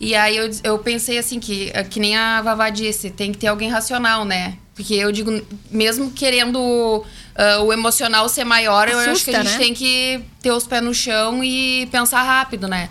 E 0.00 0.14
aí 0.14 0.36
eu, 0.36 0.48
eu 0.62 0.78
pensei 0.78 1.18
assim, 1.18 1.40
que, 1.40 1.72
que 1.90 1.98
nem 1.98 2.16
a 2.16 2.40
Vavá 2.40 2.70
disse, 2.70 3.10
tem 3.10 3.32
que 3.32 3.38
ter 3.38 3.48
alguém 3.48 3.68
racional, 3.68 4.24
né? 4.24 4.56
Porque 4.74 4.94
eu 4.94 5.10
digo, 5.10 5.44
mesmo 5.70 6.12
querendo 6.12 7.04
ah, 7.34 7.60
o 7.62 7.72
emocional 7.72 8.28
ser 8.28 8.44
maior, 8.44 8.88
eu 8.88 8.98
acho 8.98 9.24
que 9.24 9.34
a 9.34 9.40
Assusta, 9.40 9.42
gente 9.42 9.52
né? 9.52 9.58
tem 9.58 9.74
que 9.74 10.20
ter 10.40 10.52
os 10.52 10.66
pés 10.66 10.82
no 10.82 10.94
chão 10.94 11.42
e 11.42 11.88
pensar 11.90 12.22
rápido, 12.22 12.68
né? 12.68 12.90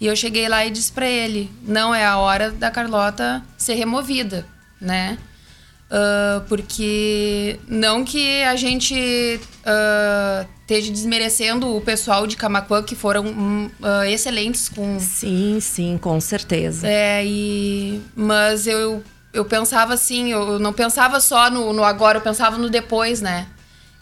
E 0.00 0.06
eu 0.06 0.16
cheguei 0.16 0.48
lá 0.48 0.64
e 0.64 0.70
disse 0.70 0.90
pra 0.90 1.06
ele, 1.08 1.50
não, 1.62 1.94
é 1.94 2.04
a 2.04 2.16
hora 2.16 2.50
da 2.50 2.70
Carlota 2.70 3.42
ser 3.56 3.74
removida, 3.74 4.46
né? 4.80 5.18
Ah, 5.90 6.42
porque 6.48 7.58
não 7.66 8.04
que 8.04 8.42
a 8.44 8.54
gente 8.54 9.40
ah, 9.66 10.46
esteja 10.60 10.92
desmerecendo 10.92 11.76
o 11.76 11.80
pessoal 11.80 12.26
de 12.26 12.36
Camacuã, 12.36 12.82
que 12.82 12.94
foram 12.94 13.70
ah, 13.82 14.08
excelentes 14.08 14.68
com. 14.68 15.00
Sim, 15.00 15.58
sim, 15.60 15.98
com 16.00 16.20
certeza. 16.20 16.86
É, 16.86 17.24
e, 17.26 18.00
mas 18.14 18.66
eu, 18.68 19.02
eu 19.32 19.44
pensava 19.44 19.94
assim, 19.94 20.30
eu 20.30 20.58
não 20.60 20.72
pensava 20.72 21.20
só 21.20 21.50
no, 21.50 21.72
no 21.72 21.82
agora, 21.82 22.18
eu 22.18 22.22
pensava 22.22 22.56
no 22.56 22.70
depois, 22.70 23.20
né? 23.20 23.46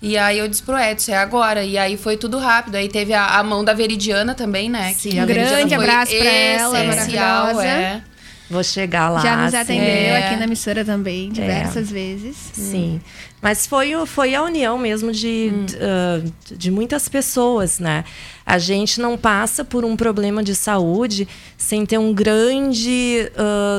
E 0.01 0.17
aí 0.17 0.39
eu 0.39 0.47
disse 0.47 0.63
pro 0.63 0.79
Edson, 0.79 1.11
é 1.11 1.17
agora. 1.17 1.65
E 1.65 1.77
aí 1.77 1.97
foi 1.97 2.17
tudo 2.17 2.39
rápido. 2.39 2.77
Aí 2.77 2.89
teve 2.89 3.13
a, 3.13 3.39
a 3.39 3.43
mão 3.43 3.65
da 3.65 3.73
Veridiana 3.73 4.33
também, 4.33 4.71
né? 4.71 4.95
Sim. 4.95 5.11
Que 5.11 5.21
Um 5.21 5.27
grande 5.27 5.75
abraço 5.75 6.17
pra 6.17 6.31
ela, 6.31 6.85
essencial, 6.85 7.47
maravilhosa. 7.47 7.67
É. 7.67 8.03
Vou 8.51 8.65
chegar 8.65 9.11
lá. 9.11 9.21
Já 9.21 9.37
nos 9.37 9.51
sim. 9.51 9.57
atendeu 9.59 9.85
É. 9.87 10.27
aqui 10.27 10.37
na 10.37 10.45
emissora 10.45 10.85
também, 10.85 11.31
diversas 11.31 11.91
vezes. 11.91 12.35
Sim. 12.53 13.01
Mas 13.43 13.67
foi, 13.67 13.93
foi 14.07 14.35
a 14.35 14.43
união 14.43 14.79
mesmo 14.79 15.13
de, 15.13 15.53
Hum. 15.53 15.65
de, 15.67 15.77
ah, 15.77 16.23
de 16.57 16.71
muitas 16.71 17.09
pessoas, 17.09 17.79
né? 17.79 18.05
A 18.47 18.59
gente 18.59 19.01
não 19.01 19.19
passa 19.19 19.65
por 19.65 19.85
um 19.85 19.95
problema 19.97 20.43
de 20.43 20.55
saúde 20.55 21.29
sem 21.59 21.85
ter 21.85 21.99
um 21.99 22.13
grande 22.15 23.31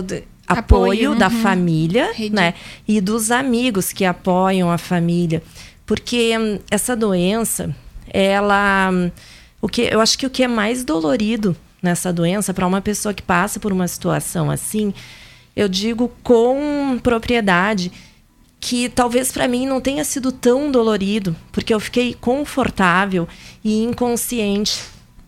d- 0.06 0.24
Apoio, 0.48 1.12
apoio, 1.12 1.16
da 1.16 1.28
uhum. 1.28 1.42
família, 1.42 2.12
Rede. 2.14 2.34
né? 2.36 2.54
E 2.88 3.00
dos 3.02 3.30
amigos 3.32 3.92
que 3.92 4.04
apoiam 4.06 4.72
a 4.72 4.78
família. 4.78 5.44
Porque 5.86 6.36
hum, 6.38 6.60
essa 6.72 6.96
doença, 6.96 7.76
ela. 8.14 8.90
hum, 8.94 9.12
O 9.62 9.68
que, 9.68 9.82
eu 9.82 10.00
acho 10.00 10.18
que 10.18 10.26
o 10.26 10.30
que 10.30 10.42
é 10.44 10.48
mais 10.48 10.84
dolorido 10.84 11.56
nessa 11.82 12.12
doença, 12.12 12.54
para 12.54 12.68
uma 12.68 12.82
pessoa 12.82 13.14
que 13.14 13.22
passa 13.22 13.60
por 13.60 13.72
uma 13.72 13.88
situação 13.88 14.52
assim, 14.52 14.94
eu 15.56 15.68
digo 15.68 16.12
com 16.24 17.00
propriedade 17.02 17.92
que 18.60 18.90
talvez 18.90 19.32
para 19.32 19.48
mim 19.48 19.66
não 19.66 19.80
tenha 19.80 20.04
sido 20.04 20.32
tão 20.32 20.70
dolorido, 20.72 21.36
porque 21.52 21.74
eu 21.74 21.80
fiquei 21.80 22.14
confortável 22.14 23.28
e 23.64 23.84
inconsciente 23.84 24.82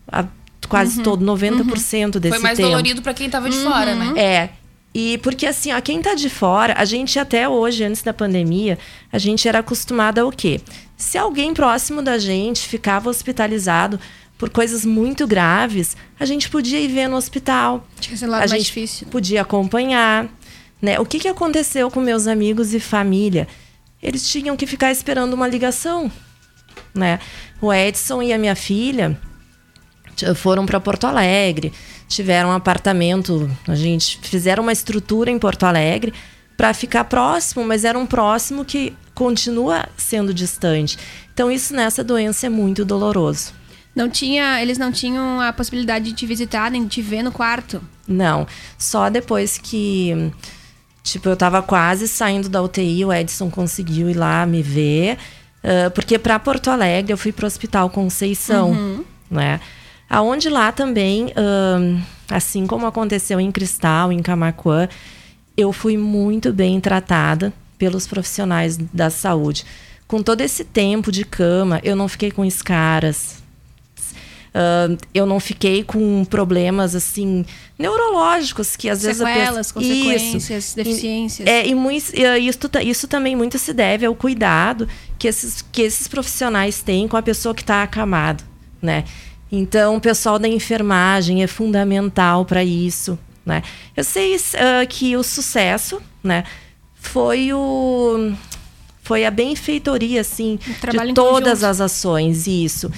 a 0.06 0.26
quase 0.68 1.02
todo 1.02 1.24
90% 1.24 2.18
desse 2.18 2.34
Foi 2.34 2.38
mais 2.38 2.56
tempo. 2.56 2.68
dolorido 2.68 3.02
pra 3.02 3.14
quem 3.14 3.28
tava 3.28 3.48
de 3.50 3.56
fora, 3.58 3.94
né? 3.94 4.20
É. 4.20 4.50
E 4.94 5.18
porque 5.18 5.46
assim, 5.46 5.72
ó, 5.72 5.80
quem 5.80 6.02
tá 6.02 6.14
de 6.14 6.28
fora, 6.28 6.74
a 6.76 6.84
gente 6.84 7.18
até 7.18 7.48
hoje, 7.48 7.82
antes 7.82 8.02
da 8.02 8.12
pandemia, 8.12 8.78
a 9.10 9.18
gente 9.18 9.48
era 9.48 9.60
acostumado 9.60 10.18
ao 10.18 10.30
quê? 10.30 10.60
Se 10.96 11.16
alguém 11.16 11.54
próximo 11.54 12.02
da 12.02 12.18
gente 12.18 12.68
ficava 12.68 13.08
hospitalizado 13.08 13.98
por 14.42 14.50
coisas 14.50 14.84
muito 14.84 15.24
graves, 15.24 15.96
a 16.18 16.24
gente 16.24 16.50
podia 16.50 16.80
ir 16.80 16.88
ver 16.88 17.06
no 17.06 17.14
hospital. 17.14 17.86
Que 18.00 18.14
esse 18.14 18.26
lado 18.26 18.42
a 18.42 18.46
gente 18.48 18.64
difícil. 18.64 19.06
podia 19.06 19.42
acompanhar. 19.42 20.26
Né? 20.80 20.98
O 20.98 21.06
que, 21.06 21.20
que 21.20 21.28
aconteceu 21.28 21.88
com 21.88 22.00
meus 22.00 22.26
amigos 22.26 22.74
e 22.74 22.80
família? 22.80 23.46
Eles 24.02 24.28
tinham 24.28 24.56
que 24.56 24.66
ficar 24.66 24.90
esperando 24.90 25.34
uma 25.34 25.46
ligação. 25.46 26.10
Né? 26.92 27.20
O 27.60 27.72
Edson 27.72 28.20
e 28.20 28.32
a 28.32 28.38
minha 28.38 28.56
filha 28.56 29.16
foram 30.34 30.66
para 30.66 30.80
Porto 30.80 31.04
Alegre, 31.04 31.72
tiveram 32.08 32.48
um 32.48 32.52
apartamento, 32.52 33.48
a 33.68 33.76
gente 33.76 34.18
fizeram 34.22 34.64
uma 34.64 34.72
estrutura 34.72 35.30
em 35.30 35.38
Porto 35.38 35.62
Alegre 35.62 36.12
para 36.56 36.74
ficar 36.74 37.04
próximo, 37.04 37.64
mas 37.64 37.84
era 37.84 37.96
um 37.96 38.06
próximo 38.06 38.64
que 38.64 38.92
continua 39.14 39.88
sendo 39.96 40.34
distante. 40.34 40.98
Então 41.32 41.48
isso 41.48 41.72
nessa 41.72 42.02
doença 42.02 42.46
é 42.46 42.50
muito 42.50 42.84
doloroso. 42.84 43.61
Não 43.94 44.08
tinha, 44.08 44.60
eles 44.62 44.78
não 44.78 44.90
tinham 44.90 45.40
a 45.40 45.52
possibilidade 45.52 46.06
de 46.06 46.12
te 46.12 46.26
visitar 46.26 46.70
nem 46.70 46.84
de 46.84 46.88
te 46.88 47.02
ver 47.02 47.22
no 47.22 47.30
quarto. 47.30 47.82
Não, 48.08 48.46
só 48.78 49.10
depois 49.10 49.58
que 49.58 50.32
tipo 51.02 51.28
eu 51.28 51.36
tava 51.36 51.60
quase 51.62 52.08
saindo 52.08 52.48
da 52.48 52.62
UTI, 52.62 53.04
o 53.04 53.12
Edson 53.12 53.50
conseguiu 53.50 54.08
ir 54.08 54.14
lá 54.14 54.46
me 54.46 54.62
ver, 54.62 55.18
ah, 55.62 55.90
porque 55.90 56.18
para 56.18 56.38
Porto 56.38 56.68
Alegre 56.70 57.12
eu 57.12 57.18
fui 57.18 57.32
pro 57.32 57.46
hospital 57.46 57.90
Conceição, 57.90 59.04
né? 59.30 59.60
Aonde 60.08 60.50
lá 60.50 60.70
também, 60.72 61.32
ahn, 61.36 61.98
assim 62.30 62.66
como 62.66 62.86
aconteceu 62.86 63.40
em 63.40 63.50
Cristal, 63.50 64.12
em 64.12 64.20
Camaquã, 64.20 64.88
eu 65.56 65.72
fui 65.72 65.96
muito 65.96 66.52
bem 66.52 66.80
tratada 66.80 67.52
pelos 67.78 68.06
profissionais 68.06 68.76
da 68.76 69.08
saúde. 69.08 69.64
Com 70.06 70.22
todo 70.22 70.42
esse 70.42 70.64
tempo 70.64 71.10
de 71.10 71.24
cama, 71.24 71.80
eu 71.82 71.96
não 71.96 72.08
fiquei 72.08 72.30
com 72.30 72.44
escaras, 72.44 73.41
ah, 74.54 74.88
eu 75.14 75.24
não 75.26 75.38
fiquei 75.40 75.82
com 75.84 76.24
problemas 76.24 76.94
assim 76.94 77.44
neurológicos 77.78 78.76
que 78.76 78.88
às 78.88 79.02
vezes 79.02 79.20
a 79.20 79.26
Sequelas, 79.26 79.72
pessoa- 79.72 79.84
Isso. 79.84 80.02
consequências, 80.04 80.74
deficiências. 80.74 81.48
É, 81.48 81.66
e 81.66 81.74
mui- 81.74 82.02
e, 82.14 82.24
ah, 82.24 82.38
isso, 82.38 82.58
isso 82.84 83.08
também 83.08 83.34
muito 83.36 83.58
se 83.58 83.72
deve 83.72 84.06
ao 84.06 84.14
cuidado 84.14 84.88
que 85.18 85.28
esses, 85.28 85.62
que 85.72 85.82
esses 85.82 86.06
profissionais 86.08 86.80
têm 86.82 87.06
com 87.08 87.16
a 87.16 87.22
pessoa 87.22 87.54
que 87.54 87.62
está 87.62 87.82
acamada, 87.82 88.42
né? 88.80 89.04
Então, 89.50 89.96
o 89.96 90.00
pessoal 90.00 90.38
da 90.38 90.48
enfermagem 90.48 91.42
é 91.42 91.46
fundamental 91.46 92.44
para 92.44 92.64
isso, 92.64 93.18
né? 93.44 93.62
Eu 93.96 94.02
sei 94.04 94.34
ah, 94.54 94.86
que 94.86 95.16
o 95.16 95.22
sucesso, 95.22 96.00
né, 96.24 96.44
foi 96.94 97.52
o 97.52 98.32
foi 99.02 99.24
a 99.26 99.30
benfeitoria 99.30 100.20
assim 100.20 100.58
de 100.58 101.12
todas 101.12 101.60
conjunto. 101.60 101.66
as 101.66 101.80
ações 101.80 102.46
isso. 102.46 102.90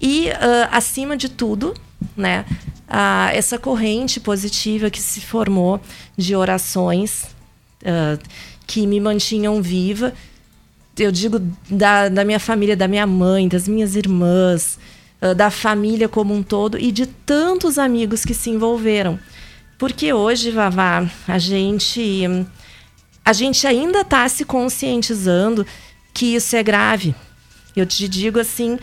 E 0.00 0.30
ah, 0.30 0.68
acima 0.72 1.16
de 1.16 1.28
tudo 1.28 1.74
né 2.16 2.44
ah, 2.88 3.30
essa 3.32 3.58
corrente 3.58 4.18
positiva 4.18 4.90
que 4.90 5.00
se 5.00 5.20
formou 5.20 5.80
de 6.16 6.34
orações 6.34 7.26
ah, 7.84 8.18
que 8.66 8.86
me 8.86 8.98
mantinham 8.98 9.60
viva. 9.62 10.12
Eu 10.98 11.12
digo 11.12 11.40
da, 11.70 12.08
da 12.08 12.24
minha 12.24 12.40
família 12.40 12.76
da 12.76 12.88
minha 12.88 13.06
mãe 13.06 13.46
das 13.46 13.68
minhas 13.68 13.94
irmãs 13.94 14.78
ah, 15.20 15.34
da 15.34 15.50
família 15.50 16.08
como 16.08 16.34
um 16.34 16.42
todo 16.42 16.78
e 16.78 16.90
de 16.90 17.04
tantos 17.04 17.78
amigos 17.78 18.24
que 18.24 18.32
se 18.32 18.48
envolveram. 18.48 19.18
Porque 19.78 20.12
hoje 20.12 20.50
Vavá 20.50 21.06
a 21.28 21.38
gente 21.38 22.46
a 23.24 23.32
gente 23.32 23.66
ainda 23.66 24.00
está 24.00 24.28
se 24.28 24.44
conscientizando 24.44 25.66
que 26.12 26.34
isso 26.34 26.56
é 26.56 26.62
grave. 26.62 27.14
Eu 27.76 27.86
te 27.86 28.08
digo 28.08 28.40
assim, 28.40 28.78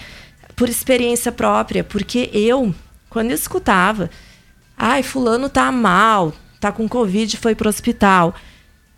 por 0.55 0.69
experiência 0.69 1.31
própria, 1.31 1.83
porque 1.83 2.29
eu, 2.33 2.73
quando 3.09 3.31
eu 3.31 3.35
escutava, 3.35 4.09
ai, 4.77 5.03
fulano 5.03 5.49
tá 5.49 5.71
mal, 5.71 6.33
tá 6.59 6.71
com 6.71 6.87
Covid, 6.87 7.37
foi 7.37 7.55
pro 7.55 7.69
hospital. 7.69 8.33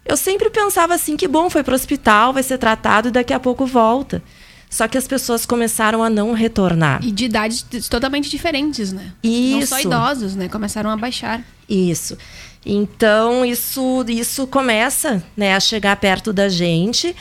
Eu 0.06 0.18
sempre 0.18 0.50
pensava 0.50 0.94
assim, 0.94 1.18
que 1.18 1.28
bom, 1.28 1.50
foi 1.50 1.64
pro 1.64 1.76
hospital, 1.76 2.34
vai 2.34 2.44
ser 2.44 2.58
tratado 2.58 3.10
e 3.10 3.12
daqui 3.12 3.34
a 3.34 3.40
pouco 3.40 3.66
volta. 3.66 4.24
Só 4.70 4.88
que 4.88 4.98
as 4.98 5.08
pessoas 5.08 5.48
começaram 5.48 6.04
a 6.04 6.10
não 6.10 6.32
retornar. 6.34 7.04
E 7.04 7.12
de 7.12 7.26
idades 7.26 7.66
totalmente 7.90 8.30
diferentes, 8.30 8.94
né? 8.94 9.14
Não 9.24 9.66
só 9.66 9.78
Isso. 9.80 9.88
idosos, 9.88 10.36
né? 10.36 10.48
Começaram 10.48 10.92
a 10.92 10.96
baixar. 10.96 11.44
Isso. 11.68 12.16
Então, 12.64 13.44
isso, 13.44 14.06
isso 14.08 14.46
começa 14.46 15.24
né, 15.36 15.56
a 15.56 15.60
chegar 15.60 15.96
perto 15.96 16.32
da 16.32 16.50
gente 16.50 17.16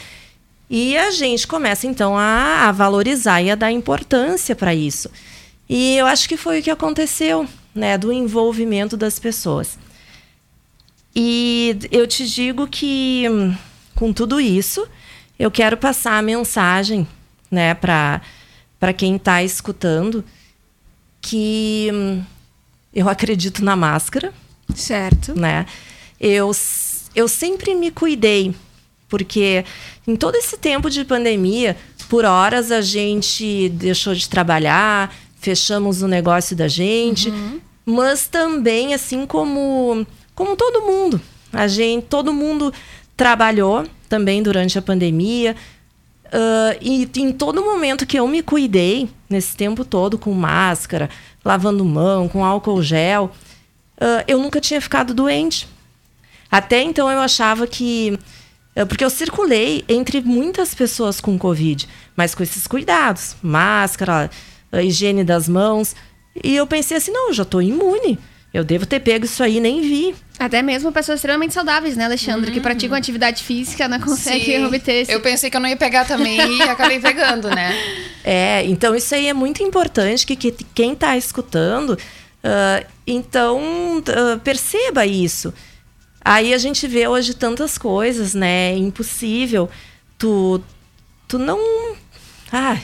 e 0.68 0.96
a 0.96 1.10
gente 1.10 1.46
começa, 1.46 1.86
então, 1.86 2.18
a, 2.18 2.68
a 2.68 2.72
valorizar 2.72 3.40
e 3.40 3.50
a 3.50 3.54
dar 3.54 3.72
importância 3.72 4.54
para 4.54 4.74
isso. 4.74 5.10
E 5.68 5.96
eu 5.96 6.06
acho 6.06 6.28
que 6.28 6.36
foi 6.36 6.60
o 6.60 6.62
que 6.62 6.70
aconteceu, 6.70 7.46
né, 7.74 7.96
do 7.96 8.12
envolvimento 8.12 8.96
das 8.96 9.18
pessoas. 9.18 9.78
E 11.14 11.78
eu 11.90 12.06
te 12.06 12.28
digo 12.28 12.66
que, 12.66 13.24
com 13.94 14.12
tudo 14.12 14.38
isso, 14.38 14.86
eu 15.38 15.50
quero 15.50 15.76
passar 15.76 16.18
a 16.18 16.22
mensagem 16.22 17.08
né, 17.50 17.74
para 17.74 18.92
quem 18.96 19.16
está 19.16 19.42
escutando 19.42 20.24
que 21.20 21.90
hum, 21.92 22.22
eu 22.92 23.08
acredito 23.08 23.64
na 23.64 23.76
máscara. 23.76 24.32
Certo. 24.74 25.38
Né? 25.38 25.66
Eu, 26.20 26.50
eu 27.14 27.28
sempre 27.28 27.74
me 27.74 27.90
cuidei, 27.90 28.54
porque 29.08 29.64
em 30.06 30.16
todo 30.16 30.36
esse 30.36 30.56
tempo 30.56 30.90
de 30.90 31.04
pandemia, 31.04 31.76
por 32.08 32.24
horas 32.24 32.70
a 32.70 32.80
gente 32.80 33.68
deixou 33.70 34.14
de 34.14 34.28
trabalhar, 34.28 35.14
fechamos 35.40 36.02
o 36.02 36.08
negócio 36.08 36.56
da 36.56 36.68
gente, 36.68 37.30
uhum. 37.30 37.60
mas 37.84 38.26
também 38.26 38.94
assim 38.94 39.26
como 39.26 40.06
como 40.34 40.54
todo 40.54 40.82
mundo, 40.82 41.20
a 41.52 41.66
gente, 41.66 42.04
todo 42.04 42.32
mundo 42.32 42.72
trabalhou 43.16 43.84
também 44.08 44.42
durante 44.42 44.78
a 44.78 44.82
pandemia. 44.82 45.56
Uh, 46.28 46.76
e 46.80 47.10
em 47.16 47.32
todo 47.32 47.64
momento 47.64 48.06
que 48.06 48.18
eu 48.18 48.28
me 48.28 48.42
cuidei, 48.42 49.08
nesse 49.30 49.56
tempo 49.56 49.84
todo, 49.84 50.18
com 50.18 50.32
máscara, 50.32 51.08
lavando 51.44 51.84
mão, 51.84 52.28
com 52.28 52.44
álcool 52.44 52.82
gel, 52.82 53.32
uh, 53.96 54.24
eu 54.26 54.38
nunca 54.38 54.60
tinha 54.60 54.80
ficado 54.80 55.14
doente. 55.14 55.66
Até 56.50 56.82
então 56.82 57.10
eu 57.10 57.18
achava 57.20 57.66
que. 57.66 58.18
Uh, 58.76 58.86
porque 58.86 59.04
eu 59.04 59.10
circulei 59.10 59.84
entre 59.88 60.20
muitas 60.20 60.74
pessoas 60.74 61.20
com 61.20 61.38
Covid, 61.38 61.88
mas 62.14 62.34
com 62.34 62.42
esses 62.42 62.66
cuidados 62.66 63.34
máscara, 63.42 64.30
higiene 64.72 65.24
das 65.24 65.48
mãos. 65.48 65.96
E 66.44 66.54
eu 66.54 66.66
pensei 66.66 66.98
assim: 66.98 67.10
não, 67.10 67.28
eu 67.28 67.34
já 67.34 67.42
estou 67.42 67.62
imune. 67.62 68.18
Eu 68.52 68.64
devo 68.64 68.86
ter 68.86 69.00
pego 69.00 69.26
isso 69.26 69.42
aí 69.42 69.60
nem 69.60 69.80
vi. 69.82 70.14
Até 70.38 70.62
mesmo 70.62 70.90
pessoas 70.90 71.18
extremamente 71.18 71.52
saudáveis, 71.52 71.96
né, 71.96 72.06
Alexandre? 72.06 72.48
Uhum. 72.48 72.54
Que 72.54 72.60
praticam 72.60 72.96
atividade 72.96 73.42
física, 73.42 73.86
não 73.88 74.00
conseguem 74.00 74.64
obter 74.64 75.02
esse... 75.02 75.12
Eu 75.12 75.20
pensei 75.20 75.50
que 75.50 75.56
eu 75.56 75.60
não 75.60 75.68
ia 75.68 75.76
pegar 75.76 76.06
também 76.06 76.38
e 76.56 76.62
acabei 76.62 76.98
pegando, 76.98 77.48
né? 77.48 77.74
É, 78.30 78.62
então 78.66 78.94
isso 78.94 79.14
aí 79.14 79.26
é 79.26 79.32
muito 79.32 79.62
importante 79.62 80.26
que, 80.26 80.36
que 80.36 80.52
quem 80.74 80.92
está 80.92 81.16
escutando, 81.16 81.92
uh, 81.92 82.86
então 83.06 83.58
uh, 84.00 84.38
perceba 84.40 85.06
isso. 85.06 85.54
Aí 86.22 86.52
a 86.52 86.58
gente 86.58 86.86
vê 86.86 87.08
hoje 87.08 87.32
tantas 87.32 87.78
coisas, 87.78 88.34
né? 88.34 88.72
É 88.72 88.76
impossível 88.76 89.70
tu, 90.18 90.60
tu 91.26 91.38
não... 91.38 91.58
Ah, 92.52 92.76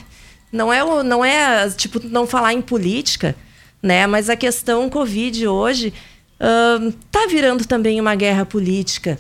não 0.51 0.73
é, 0.73 0.83
não 1.03 1.23
é, 1.23 1.69
tipo, 1.69 2.01
não 2.09 2.27
falar 2.27 2.55
em 2.55 2.63
política 2.63 3.37
né? 3.85 4.07
Mas 4.07 4.31
a 4.31 4.37
questão 4.37 4.89
Covid 4.89 5.47
hoje 5.47 5.93
uh, 6.41 6.91
tá 7.11 7.27
virando 7.29 7.67
também 7.67 8.01
uma 8.01 8.15
guerra 8.15 8.47
política. 8.47 9.19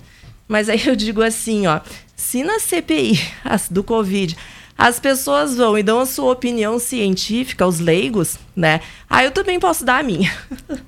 Mas 0.48 0.70
aí 0.70 0.86
eu 0.86 0.96
digo 0.96 1.22
assim, 1.22 1.66
ó, 1.66 1.80
se 2.16 2.42
na 2.42 2.58
CPI 2.58 3.20
do 3.70 3.84
Covid 3.84 4.34
as 4.76 4.98
pessoas 4.98 5.54
vão 5.54 5.78
e 5.78 5.82
dão 5.82 6.00
a 6.00 6.06
sua 6.06 6.32
opinião 6.32 6.78
científica, 6.78 7.66
os 7.66 7.78
leigos, 7.78 8.38
né? 8.56 8.80
Aí 9.10 9.24
eu 9.24 9.32
também 9.32 9.58
posso 9.58 9.84
dar 9.84 10.00
a 10.00 10.02
minha. 10.02 10.32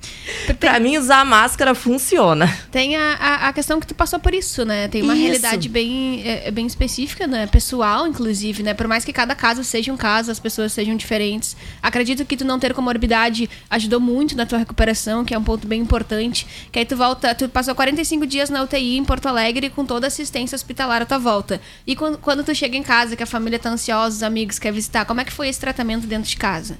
para 0.59 0.79
mim, 0.79 0.97
usar 0.97 1.25
máscara 1.25 1.75
funciona. 1.75 2.47
Tem 2.71 2.95
a, 2.95 3.13
a, 3.13 3.47
a, 3.49 3.53
questão 3.53 3.79
que 3.79 3.87
tu 3.87 3.93
passou 3.93 4.19
por 4.19 4.33
isso, 4.33 4.63
né? 4.63 4.87
Tem 4.87 5.01
uma 5.01 5.13
isso. 5.13 5.23
realidade 5.23 5.67
bem, 5.67 6.21
é, 6.25 6.47
é, 6.47 6.51
bem 6.51 6.65
específica, 6.65 7.27
né? 7.27 7.45
Pessoal, 7.47 8.07
inclusive, 8.07 8.63
né? 8.63 8.73
Por 8.73 8.87
mais 8.87 9.03
que 9.03 9.11
cada 9.11 9.35
caso 9.35 9.63
seja 9.63 9.91
um 9.91 9.97
caso, 9.97 10.31
as 10.31 10.39
pessoas 10.39 10.71
sejam 10.71 10.95
diferentes. 10.95 11.57
Acredito 11.81 12.25
que 12.25 12.37
tu 12.37 12.45
não 12.45 12.57
ter 12.57 12.73
comorbidade 12.73 13.49
ajudou 13.69 13.99
muito 13.99 14.35
na 14.35 14.45
tua 14.45 14.59
recuperação, 14.59 15.25
que 15.25 15.33
é 15.33 15.37
um 15.37 15.43
ponto 15.43 15.67
bem 15.67 15.81
importante. 15.81 16.47
Que 16.71 16.79
aí 16.79 16.85
tu 16.85 16.95
volta, 16.95 17.35
tu 17.35 17.49
passou 17.49 17.75
45 17.75 18.25
dias 18.25 18.49
na 18.49 18.63
UTI 18.63 18.97
em 18.97 19.03
Porto 19.03 19.27
Alegre 19.27 19.69
com 19.69 19.85
toda 19.85 20.07
a 20.07 20.09
assistência 20.09 20.55
hospitalar 20.55 21.01
à 21.01 21.05
tua 21.05 21.19
volta. 21.19 21.59
E 21.85 21.95
quando, 21.95 22.17
quando 22.17 22.43
tu 22.43 22.55
chega 22.55 22.77
em 22.77 22.83
casa, 22.83 23.15
que 23.15 23.23
a 23.23 23.27
família 23.27 23.59
tá 23.59 23.69
ansiosa, 23.69 24.15
os 24.15 24.23
amigos 24.23 24.57
quer 24.57 24.71
visitar, 24.71 25.03
como 25.03 25.19
é 25.19 25.25
que 25.25 25.33
foi 25.33 25.49
esse 25.49 25.59
tratamento 25.59 26.07
dentro 26.07 26.29
de 26.29 26.37
casa? 26.37 26.77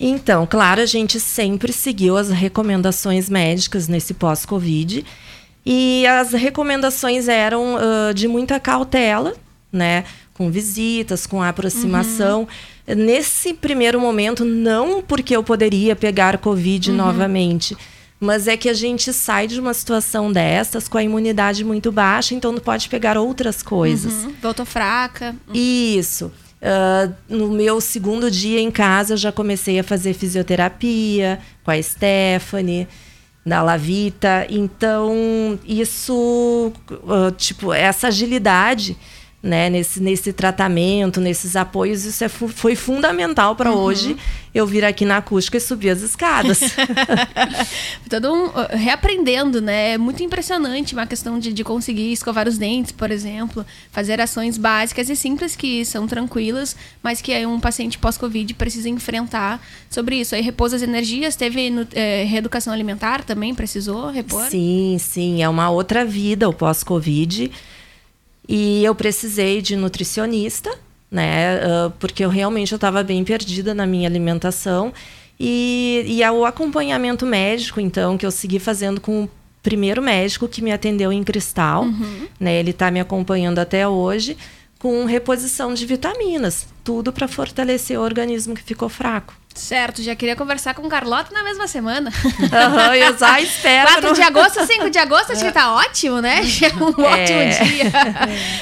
Então, 0.00 0.46
claro, 0.46 0.80
a 0.80 0.86
gente 0.86 1.20
sempre 1.20 1.74
seguiu 1.74 2.16
as 2.16 2.30
recomendações 2.30 3.28
médicas 3.28 3.86
nesse 3.86 4.14
pós-Covid. 4.14 5.04
E 5.64 6.06
as 6.06 6.32
recomendações 6.32 7.28
eram 7.28 7.76
uh, 7.76 8.14
de 8.14 8.26
muita 8.26 8.58
cautela, 8.58 9.34
né? 9.70 10.04
Com 10.32 10.50
visitas, 10.50 11.26
com 11.26 11.42
aproximação. 11.42 12.48
Uhum. 12.88 12.94
Nesse 12.96 13.52
primeiro 13.52 14.00
momento, 14.00 14.42
não 14.42 15.02
porque 15.02 15.36
eu 15.36 15.44
poderia 15.44 15.94
pegar 15.94 16.38
Covid 16.38 16.90
uhum. 16.90 16.96
novamente, 16.96 17.76
mas 18.18 18.48
é 18.48 18.56
que 18.56 18.70
a 18.70 18.74
gente 18.74 19.12
sai 19.12 19.46
de 19.46 19.60
uma 19.60 19.74
situação 19.74 20.32
dessas 20.32 20.88
com 20.88 20.96
a 20.96 21.02
imunidade 21.02 21.62
muito 21.62 21.92
baixa, 21.92 22.34
então 22.34 22.52
não 22.52 22.60
pode 22.60 22.88
pegar 22.88 23.18
outras 23.18 23.62
coisas. 23.62 24.24
Uhum. 24.24 24.34
Voltou 24.40 24.64
fraca. 24.64 25.36
Isso. 25.52 26.32
Uh, 26.62 27.14
no 27.26 27.50
meu 27.50 27.80
segundo 27.80 28.30
dia 28.30 28.60
em 28.60 28.70
casa, 28.70 29.16
já 29.16 29.32
comecei 29.32 29.78
a 29.78 29.84
fazer 29.84 30.12
fisioterapia 30.12 31.40
com 31.64 31.70
a 31.70 31.82
Stephanie, 31.82 32.86
da 33.44 33.62
Lavita. 33.62 34.46
Então, 34.50 35.58
isso, 35.64 36.72
uh, 36.90 37.30
tipo, 37.36 37.72
essa 37.72 38.08
agilidade 38.08 38.96
né, 39.42 39.70
nesse, 39.70 40.02
nesse 40.02 40.32
tratamento, 40.32 41.20
nesses 41.20 41.56
apoios, 41.56 42.04
isso 42.04 42.22
é 42.22 42.28
foi 42.28 42.76
fundamental 42.76 43.56
para 43.56 43.72
uhum. 43.72 43.78
hoje 43.78 44.16
eu 44.54 44.66
vir 44.66 44.84
aqui 44.84 45.04
na 45.04 45.18
acústica 45.18 45.56
e 45.56 45.60
subir 45.60 45.90
as 45.90 46.02
escadas. 46.02 46.60
Todo 48.10 48.32
um, 48.32 48.46
uh, 48.46 48.52
reaprendendo, 48.70 49.60
né? 49.60 49.92
É 49.92 49.98
muito 49.98 50.22
impressionante 50.22 50.92
uma 50.92 51.06
questão 51.06 51.38
de, 51.38 51.52
de 51.52 51.64
conseguir 51.64 52.12
escovar 52.12 52.48
os 52.48 52.58
dentes, 52.58 52.92
por 52.92 53.10
exemplo, 53.10 53.64
fazer 53.92 54.20
ações 54.20 54.58
básicas 54.58 55.08
e 55.08 55.16
simples 55.16 55.54
que 55.56 55.84
são 55.84 56.06
tranquilas, 56.06 56.76
mas 57.02 57.22
que 57.22 57.46
um 57.46 57.60
paciente 57.60 57.96
pós-Covid 57.96 58.52
precisa 58.54 58.88
enfrentar 58.88 59.64
sobre 59.88 60.16
isso. 60.16 60.34
Aí 60.34 60.42
repousa 60.42 60.76
as 60.76 60.82
energias, 60.82 61.36
teve 61.36 61.70
no, 61.70 61.86
é, 61.94 62.24
reeducação 62.24 62.72
alimentar 62.72 63.24
também, 63.24 63.54
precisou 63.54 64.10
repor? 64.10 64.44
Sim, 64.50 64.96
sim, 64.98 65.42
é 65.42 65.48
uma 65.48 65.70
outra 65.70 66.04
vida 66.04 66.48
o 66.48 66.52
pós-Covid. 66.52 67.50
E 68.48 68.84
eu 68.84 68.94
precisei 68.94 69.62
de 69.62 69.76
nutricionista, 69.76 70.70
né? 71.10 71.58
Uh, 71.58 71.90
porque 71.98 72.24
eu 72.24 72.28
realmente 72.28 72.74
estava 72.74 73.02
bem 73.02 73.24
perdida 73.24 73.74
na 73.74 73.86
minha 73.86 74.08
alimentação. 74.08 74.92
E, 75.38 76.04
e 76.06 76.30
o 76.30 76.44
acompanhamento 76.44 77.24
médico, 77.24 77.80
então, 77.80 78.18
que 78.18 78.26
eu 78.26 78.30
segui 78.30 78.58
fazendo 78.58 79.00
com 79.00 79.24
o 79.24 79.30
primeiro 79.62 80.02
médico 80.02 80.48
que 80.48 80.62
me 80.62 80.72
atendeu 80.72 81.12
em 81.12 81.24
Cristal. 81.24 81.84
Uhum. 81.84 82.26
Né? 82.38 82.58
Ele 82.58 82.70
está 82.70 82.90
me 82.90 83.00
acompanhando 83.00 83.58
até 83.58 83.88
hoje 83.88 84.36
com 84.78 85.04
reposição 85.04 85.72
de 85.72 85.86
vitaminas. 85.86 86.66
Tudo 86.84 87.12
para 87.12 87.28
fortalecer 87.28 87.98
o 87.98 88.02
organismo 88.02 88.54
que 88.54 88.62
ficou 88.62 88.88
fraco. 88.88 89.39
Certo, 89.52 90.00
já 90.00 90.14
queria 90.14 90.36
conversar 90.36 90.74
com 90.74 90.88
Carlota 90.88 91.34
na 91.34 91.42
mesma 91.42 91.66
semana. 91.66 92.12
Aham, 92.52 92.94
eu 92.94 93.18
já 93.18 93.38
espero. 93.42 93.90
4 93.92 94.14
de 94.14 94.22
agosto, 94.22 94.64
5 94.64 94.90
de 94.90 94.98
agosto, 94.98 95.32
acho 95.32 95.44
que 95.44 95.52
tá 95.52 95.74
ótimo, 95.74 96.20
né? 96.20 96.42
Já 96.46 96.68
é 96.68 96.74
um 96.74 97.04
é. 97.04 97.08
ótimo 97.08 97.68
dia. 97.68 97.84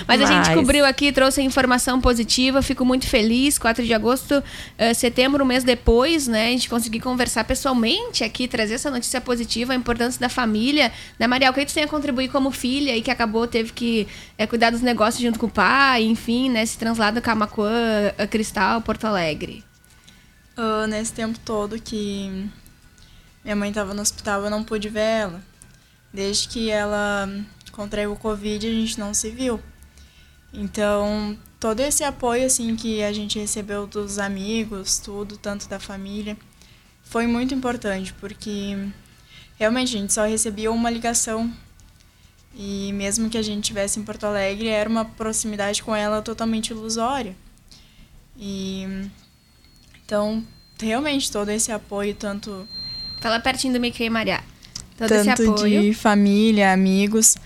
Mas, 0.07 0.21
Mas, 0.21 0.23
a 0.23 0.27
gente 0.27 0.55
cobriu 0.55 0.85
aqui, 0.85 1.13
trouxe 1.13 1.41
a 1.41 1.45
informação 1.45 2.01
positiva, 2.01 2.63
fico 2.63 2.85
muito 2.85 3.07
feliz. 3.07 3.59
4 3.59 3.85
de 3.85 3.93
agosto, 3.93 4.39
uh, 4.39 4.95
setembro, 4.95 5.45
um 5.45 5.47
mês 5.47 5.63
depois, 5.63 6.27
né? 6.27 6.49
A 6.49 6.51
gente 6.51 6.69
conseguir 6.69 7.01
conversar 7.01 7.45
pessoalmente 7.45 8.25
aqui, 8.25 8.49
trazer 8.49 8.75
essa 8.75 8.91
notícia 8.91 9.21
positiva, 9.21 9.75
a 9.75 9.77
importância 9.77 10.19
da 10.19 10.29
família. 10.29 10.91
Né, 11.19 11.27
Maria, 11.27 11.51
o 11.51 11.55
que 11.55 11.67
tu 11.67 11.75
tem 11.75 11.85
a 11.85 11.89
contribuir 11.89 12.29
como 12.29 12.51
filha 12.51 12.97
e 12.97 13.03
que 13.03 13.11
acabou, 13.11 13.47
teve 13.47 13.73
que 13.73 14.09
é, 14.39 14.47
cuidar 14.47 14.71
dos 14.71 14.81
negócios 14.81 15.23
junto 15.23 15.39
com 15.39 15.47
o 15.47 15.51
pai, 15.51 16.05
enfim, 16.05 16.51
né? 16.51 16.65
Se 16.65 16.79
translado 16.79 17.21
Camacuã, 17.21 17.71
Cristal, 18.31 18.81
Porto 18.81 19.07
Alegre 19.07 19.68
uh, 20.59 20.87
nesse 20.89 21.13
tempo 21.13 21.39
todo 21.39 21.81
que 21.81 22.51
minha 23.45 23.57
mãe 23.57 23.71
estava 23.71 23.95
no 23.95 24.03
hospital, 24.03 24.43
eu 24.43 24.51
não 24.51 24.65
pude 24.65 24.89
ver 24.89 25.01
ela. 25.01 25.43
Desde 26.13 26.49
que 26.49 26.71
ela 26.71 27.29
contraiu 27.73 28.13
o 28.13 28.17
Covid, 28.17 28.67
a 28.67 28.71
gente 28.71 28.99
não 28.99 29.15
se 29.15 29.31
viu. 29.31 29.63
Então, 30.53 31.39
todo 31.61 31.81
esse 31.81 32.03
apoio 32.03 32.47
assim 32.47 32.75
que 32.75 33.03
a 33.03 33.13
gente 33.13 33.39
recebeu 33.39 33.87
dos 33.87 34.19
amigos, 34.19 34.99
tudo, 34.99 35.37
tanto 35.37 35.69
da 35.69 35.79
família, 35.79 36.37
foi 37.03 37.27
muito 37.27 37.55
importante, 37.55 38.13
porque 38.15 38.77
realmente 39.57 39.97
a 39.97 40.01
gente 40.01 40.13
só 40.13 40.27
recebia 40.27 40.73
uma 40.73 40.91
ligação. 40.91 41.53
E 42.55 42.93
mesmo 42.95 43.31
que 43.31 43.39
a 43.39 43.43
gente 43.43 43.65
estivesse 43.65 44.01
em 44.01 44.05
Porto 44.05 44.25
Alegre, 44.25 44.69
era 44.69 44.89
uma 44.89 45.05
proximidade 45.05 45.83
com 45.83 45.95
ela 45.95 46.21
totalmente 46.21 46.71
ilusória. 46.71 47.37
E 48.37 49.09
então, 50.09 50.43
realmente, 50.81 51.31
todo 51.31 51.51
esse 51.51 51.71
apoio, 51.71 52.15
tanto. 52.15 52.67
Fala 53.21 53.39
pertinho 53.41 53.75
do 53.75 53.79
Mickey 53.81 54.09
Maria. 54.09 54.41
Todo 54.97 55.13
esse 55.13 55.27
tanto 55.27 55.51
apoio. 55.51 55.83
de 55.83 55.93
família, 55.93 56.73
amigos, 56.73 57.37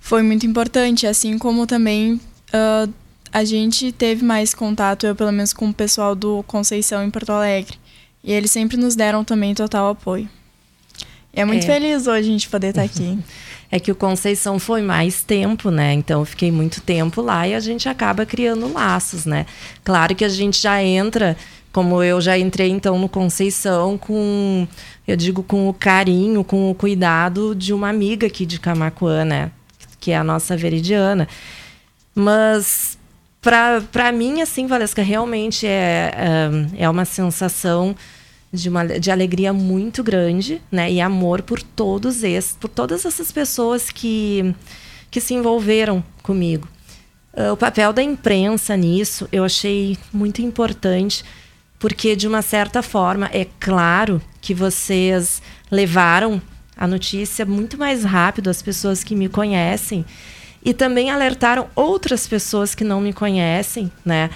foi 0.00 0.20
muito 0.20 0.44
importante. 0.44 1.06
Assim 1.06 1.38
como 1.38 1.68
também 1.68 2.20
ah, 2.52 2.88
a 3.32 3.44
gente 3.44 3.92
teve 3.92 4.24
mais 4.24 4.52
contato, 4.52 5.06
eu 5.06 5.14
pelo 5.14 5.30
menos 5.30 5.52
com 5.52 5.68
o 5.68 5.72
pessoal 5.72 6.16
do 6.16 6.42
Conceição 6.48 7.04
em 7.04 7.10
Porto 7.10 7.30
Alegre. 7.30 7.78
E 8.24 8.32
eles 8.32 8.50
sempre 8.50 8.76
nos 8.76 8.96
deram 8.96 9.22
também 9.22 9.54
total 9.54 9.90
apoio. 9.90 10.28
E 11.32 11.40
é 11.40 11.44
muito 11.44 11.62
É. 11.62 11.66
feliz 11.66 12.08
hoje 12.08 12.28
a 12.28 12.32
gente 12.32 12.48
poder 12.48 12.70
estar 12.70 12.82
aqui. 12.82 13.16
É 13.70 13.80
que 13.80 13.90
o 13.90 13.94
Conceição 13.94 14.60
foi 14.60 14.82
mais 14.82 15.24
tempo, 15.24 15.68
né? 15.68 15.94
Então 15.94 16.20
eu 16.20 16.24
fiquei 16.24 16.52
muito 16.52 16.80
tempo 16.80 17.20
lá 17.20 17.48
e 17.48 17.54
a 17.54 17.58
gente 17.58 17.88
acaba 17.88 18.24
criando 18.24 18.72
laços, 18.72 19.26
né? 19.26 19.46
Claro 19.82 20.14
que 20.14 20.24
a 20.24 20.28
gente 20.28 20.62
já 20.62 20.80
entra, 20.80 21.36
como 21.74 22.04
eu 22.04 22.20
já 22.20 22.38
entrei 22.38 22.70
então 22.70 22.96
no 23.00 23.08
Conceição 23.08 23.98
com, 23.98 24.64
eu 25.08 25.16
digo 25.16 25.42
com 25.42 25.68
o 25.68 25.74
carinho, 25.74 26.44
com 26.44 26.70
o 26.70 26.74
cuidado 26.74 27.52
de 27.52 27.74
uma 27.74 27.88
amiga 27.88 28.28
aqui 28.28 28.46
de 28.46 28.60
Camacuã, 28.60 29.24
né? 29.24 29.50
Que 29.98 30.12
é 30.12 30.16
a 30.16 30.22
nossa 30.22 30.56
Veridiana. 30.56 31.26
Mas 32.14 32.96
pra 33.90 34.12
mim, 34.12 34.40
assim, 34.40 34.68
Valesca, 34.68 35.02
realmente 35.02 35.66
é, 35.66 36.12
é, 36.76 36.84
é 36.84 36.88
uma 36.88 37.04
sensação 37.04 37.96
de, 38.52 38.68
uma, 38.68 38.86
de 38.86 39.10
alegria 39.10 39.52
muito 39.52 40.04
grande, 40.04 40.62
né? 40.70 40.92
E 40.92 41.00
amor 41.00 41.42
por 41.42 41.60
todos 41.60 42.22
esses, 42.22 42.52
por 42.52 42.68
todas 42.68 43.04
essas 43.04 43.32
pessoas 43.32 43.90
que, 43.90 44.54
que 45.10 45.20
se 45.20 45.34
envolveram 45.34 46.04
comigo. 46.22 46.68
Ah, 47.36 47.52
o 47.52 47.56
papel 47.56 47.92
da 47.92 48.00
imprensa 48.00 48.76
nisso 48.76 49.28
eu 49.32 49.42
achei 49.42 49.98
muito 50.12 50.40
importante, 50.40 51.24
porque 51.78 52.16
de 52.16 52.26
uma 52.26 52.42
certa 52.42 52.82
forma 52.82 53.28
é 53.32 53.46
claro 53.60 54.20
que 54.40 54.54
vocês 54.54 55.42
levaram 55.70 56.40
a 56.76 56.86
notícia 56.86 57.44
muito 57.46 57.78
mais 57.78 58.04
rápido 58.04 58.50
às 58.50 58.62
pessoas 58.62 59.04
que 59.04 59.14
me 59.14 59.28
conhecem 59.28 60.04
e 60.64 60.72
também 60.72 61.10
alertaram 61.10 61.68
outras 61.74 62.26
pessoas 62.26 62.74
que 62.74 62.84
não 62.84 63.00
me 63.00 63.12
conhecem, 63.12 63.92
né, 64.04 64.30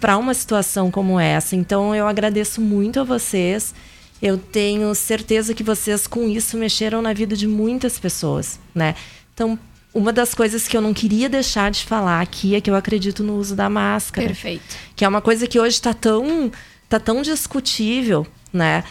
para 0.00 0.16
uma 0.16 0.34
situação 0.34 0.90
como 0.90 1.18
essa. 1.18 1.54
Então 1.54 1.94
eu 1.94 2.06
agradeço 2.06 2.60
muito 2.60 3.00
a 3.00 3.04
vocês. 3.04 3.74
Eu 4.20 4.36
tenho 4.36 4.92
certeza 4.96 5.54
que 5.54 5.62
vocês 5.62 6.08
com 6.08 6.28
isso 6.28 6.56
mexeram 6.56 7.00
na 7.00 7.12
vida 7.12 7.36
de 7.36 7.46
muitas 7.46 8.00
pessoas, 8.00 8.58
né? 8.74 8.96
Então 9.32 9.56
uma 9.92 10.12
das 10.12 10.34
coisas 10.34 10.68
que 10.68 10.76
eu 10.76 10.80
não 10.80 10.92
queria 10.92 11.28
deixar 11.28 11.70
de 11.70 11.84
falar 11.84 12.20
aqui 12.20 12.54
é 12.54 12.60
que 12.60 12.70
eu 12.70 12.74
acredito 12.74 13.22
no 13.22 13.36
uso 13.36 13.56
da 13.56 13.68
máscara 13.68 14.28
Perfeito. 14.28 14.76
que 14.94 15.04
é 15.04 15.08
uma 15.08 15.20
coisa 15.20 15.46
que 15.46 15.58
hoje 15.58 15.76
está 15.76 15.94
tão, 15.94 16.52
tá 16.88 17.00
tão 17.00 17.22
discutível, 17.22 18.26
né? 18.52 18.84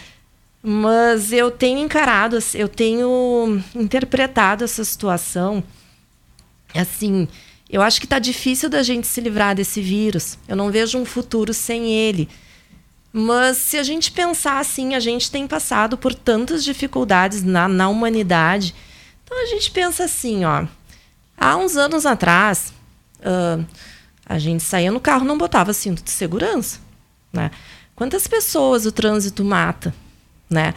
Mas 0.61 1.31
eu 1.31 1.51
tenho 1.51 1.79
encarado, 1.79 2.39
eu 2.53 2.67
tenho 2.67 3.63
interpretado 3.75 4.63
essa 4.63 4.83
situação 4.83 5.63
assim. 6.73 7.27
Eu 7.69 7.81
acho 7.81 7.99
que 7.99 8.05
está 8.05 8.19
difícil 8.19 8.69
da 8.69 8.81
gente 8.81 9.07
se 9.07 9.21
livrar 9.21 9.55
desse 9.55 9.81
vírus. 9.81 10.37
Eu 10.47 10.55
não 10.55 10.71
vejo 10.71 10.97
um 10.97 11.05
futuro 11.05 11.53
sem 11.53 11.91
ele. 11.91 12.29
Mas 13.11 13.57
se 13.57 13.77
a 13.77 13.83
gente 13.83 14.11
pensar 14.11 14.59
assim, 14.59 14.95
a 14.95 14.99
gente 14.99 15.29
tem 15.31 15.47
passado 15.47 15.97
por 15.97 16.13
tantas 16.13 16.63
dificuldades 16.63 17.43
na, 17.43 17.67
na 17.67 17.89
humanidade. 17.89 18.73
Então 19.23 19.41
a 19.41 19.45
gente 19.47 19.71
pensa 19.71 20.05
assim, 20.05 20.45
ó. 20.45 20.65
Há 21.37 21.55
uns 21.55 21.77
anos 21.77 22.05
atrás, 22.05 22.73
ah, 23.23 23.59
a 24.25 24.39
gente 24.39 24.63
saía 24.63 24.91
no 24.91 24.99
carro 24.99 25.23
e 25.23 25.27
não 25.27 25.37
botava 25.37 25.71
cinto 25.73 26.03
de 26.03 26.11
segurança. 26.11 26.79
Né? 27.31 27.51
Quantas 27.95 28.27
pessoas 28.27 28.85
o 28.85 28.91
trânsito 28.91 29.43
mata? 29.45 29.93
Né? 30.49 30.73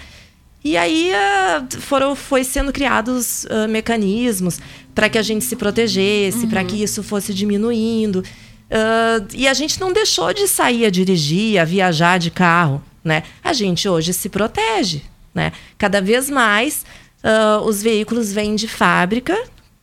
E 0.63 0.77
aí 0.77 1.13
ah, 1.15 1.67
foram, 1.81 2.15
foi 2.15 2.45
sendo 2.45 2.73
criados 2.73 3.47
ah, 3.47 3.67
mecanismos 3.67 4.61
para 4.95 5.09
que 5.09 5.19
a 5.19 5.23
gente 5.23 5.45
se 5.45 5.57
protegesse, 5.57 6.47
para 6.47 6.63
que 6.65 6.83
isso 6.83 7.03
fosse 7.03 7.33
diminuindo. 7.33 8.23
Ah, 8.71 9.25
e 9.35 9.49
a 9.49 9.55
gente 9.55 9.81
não 9.81 9.93
deixou 9.93 10.33
de 10.33 10.47
sair 10.47 10.85
a 10.85 10.91
dirigir, 10.91 11.59
a 11.59 11.65
viajar 11.65 12.19
de 12.19 12.31
carro. 12.31 12.83
Né? 13.03 13.23
A 13.43 13.53
gente 13.53 13.89
hoje 13.89 14.13
se 14.13 14.29
protege. 14.29 15.03
Né? 15.35 15.53
Cada 15.79 16.01
vez 16.01 16.29
mais 16.29 16.85
ah, 17.23 17.61
os 17.65 17.83
veículos 17.83 18.33
vêm 18.33 18.55
de 18.55 18.69
fábrica, 18.69 19.37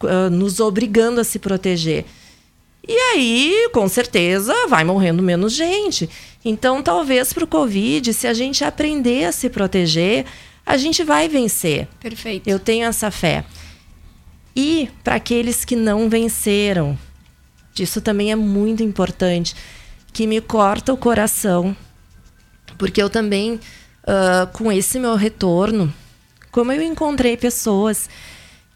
ah, 0.04 0.30
nos 0.30 0.60
obrigando 0.60 1.22
a 1.22 1.24
se 1.24 1.40
proteger. 1.40 2.06
E 2.88 2.94
aí, 2.94 3.70
com 3.74 3.88
certeza, 3.88 4.54
vai 4.68 4.84
morrendo 4.84 5.22
menos 5.22 5.54
gente. 5.54 6.10
Então, 6.44 6.82
talvez 6.82 7.34
para 7.34 7.44
o 7.44 7.48
Covid, 7.48 8.14
se 8.14 8.28
a 8.28 8.34
gente 8.34 8.64
aprender 8.64 9.26
a 9.26 9.32
se 9.32 9.50
proteger, 9.50 10.26
a 10.66 10.78
gente 10.78 11.04
vai 11.04 11.28
vencer. 11.28 11.88
Perfeito. 12.00 12.48
Eu 12.48 12.60
tenho 12.60 12.86
essa 12.86 13.12
fé. 13.12 13.44
E 14.56 14.90
para 15.04 15.16
aqueles 15.16 15.66
que 15.66 15.76
não 15.76 16.10
venceram, 16.10 16.98
isso 17.78 18.00
também 18.00 18.32
é 18.32 18.36
muito 18.36 18.82
importante, 18.82 19.56
que 20.14 20.26
me 20.26 20.40
corta 20.40 20.94
o 20.94 20.98
coração, 20.98 21.76
porque 22.78 23.02
eu 23.02 23.10
também, 23.10 23.60
ah, 24.06 24.50
com 24.54 24.72
esse 24.72 24.98
meu 24.98 25.16
retorno, 25.16 25.94
como 26.52 26.72
eu 26.72 26.82
encontrei 26.82 27.36
pessoas 27.36 28.10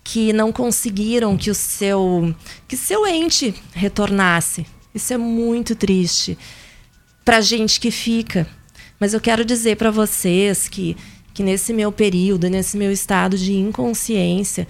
que 0.04 0.34
não 0.34 0.52
conseguiram 0.52 1.38
que 1.38 1.50
o 1.50 1.56
seu 1.56 2.36
que 2.68 2.76
seu 2.76 3.06
ente 3.06 3.54
retornasse. 3.74 4.66
Isso 4.94 5.14
é 5.14 5.18
muito 5.18 5.76
triste 5.76 6.38
para 7.24 7.42
gente 7.42 7.80
que 7.80 7.92
fica. 7.92 8.48
Mas 9.00 9.14
eu 9.14 9.22
quero 9.22 9.46
dizer 9.46 9.78
para 9.78 9.92
vocês 9.92 10.68
que 10.68 10.98
que 11.34 11.44
nesse 11.44 11.72
meu 11.74 11.92
período, 11.92 12.50
nesse 12.50 12.78
meu 12.78 12.92
estado 12.92 13.38
de 13.38 13.54
inconsciência, 13.54 14.68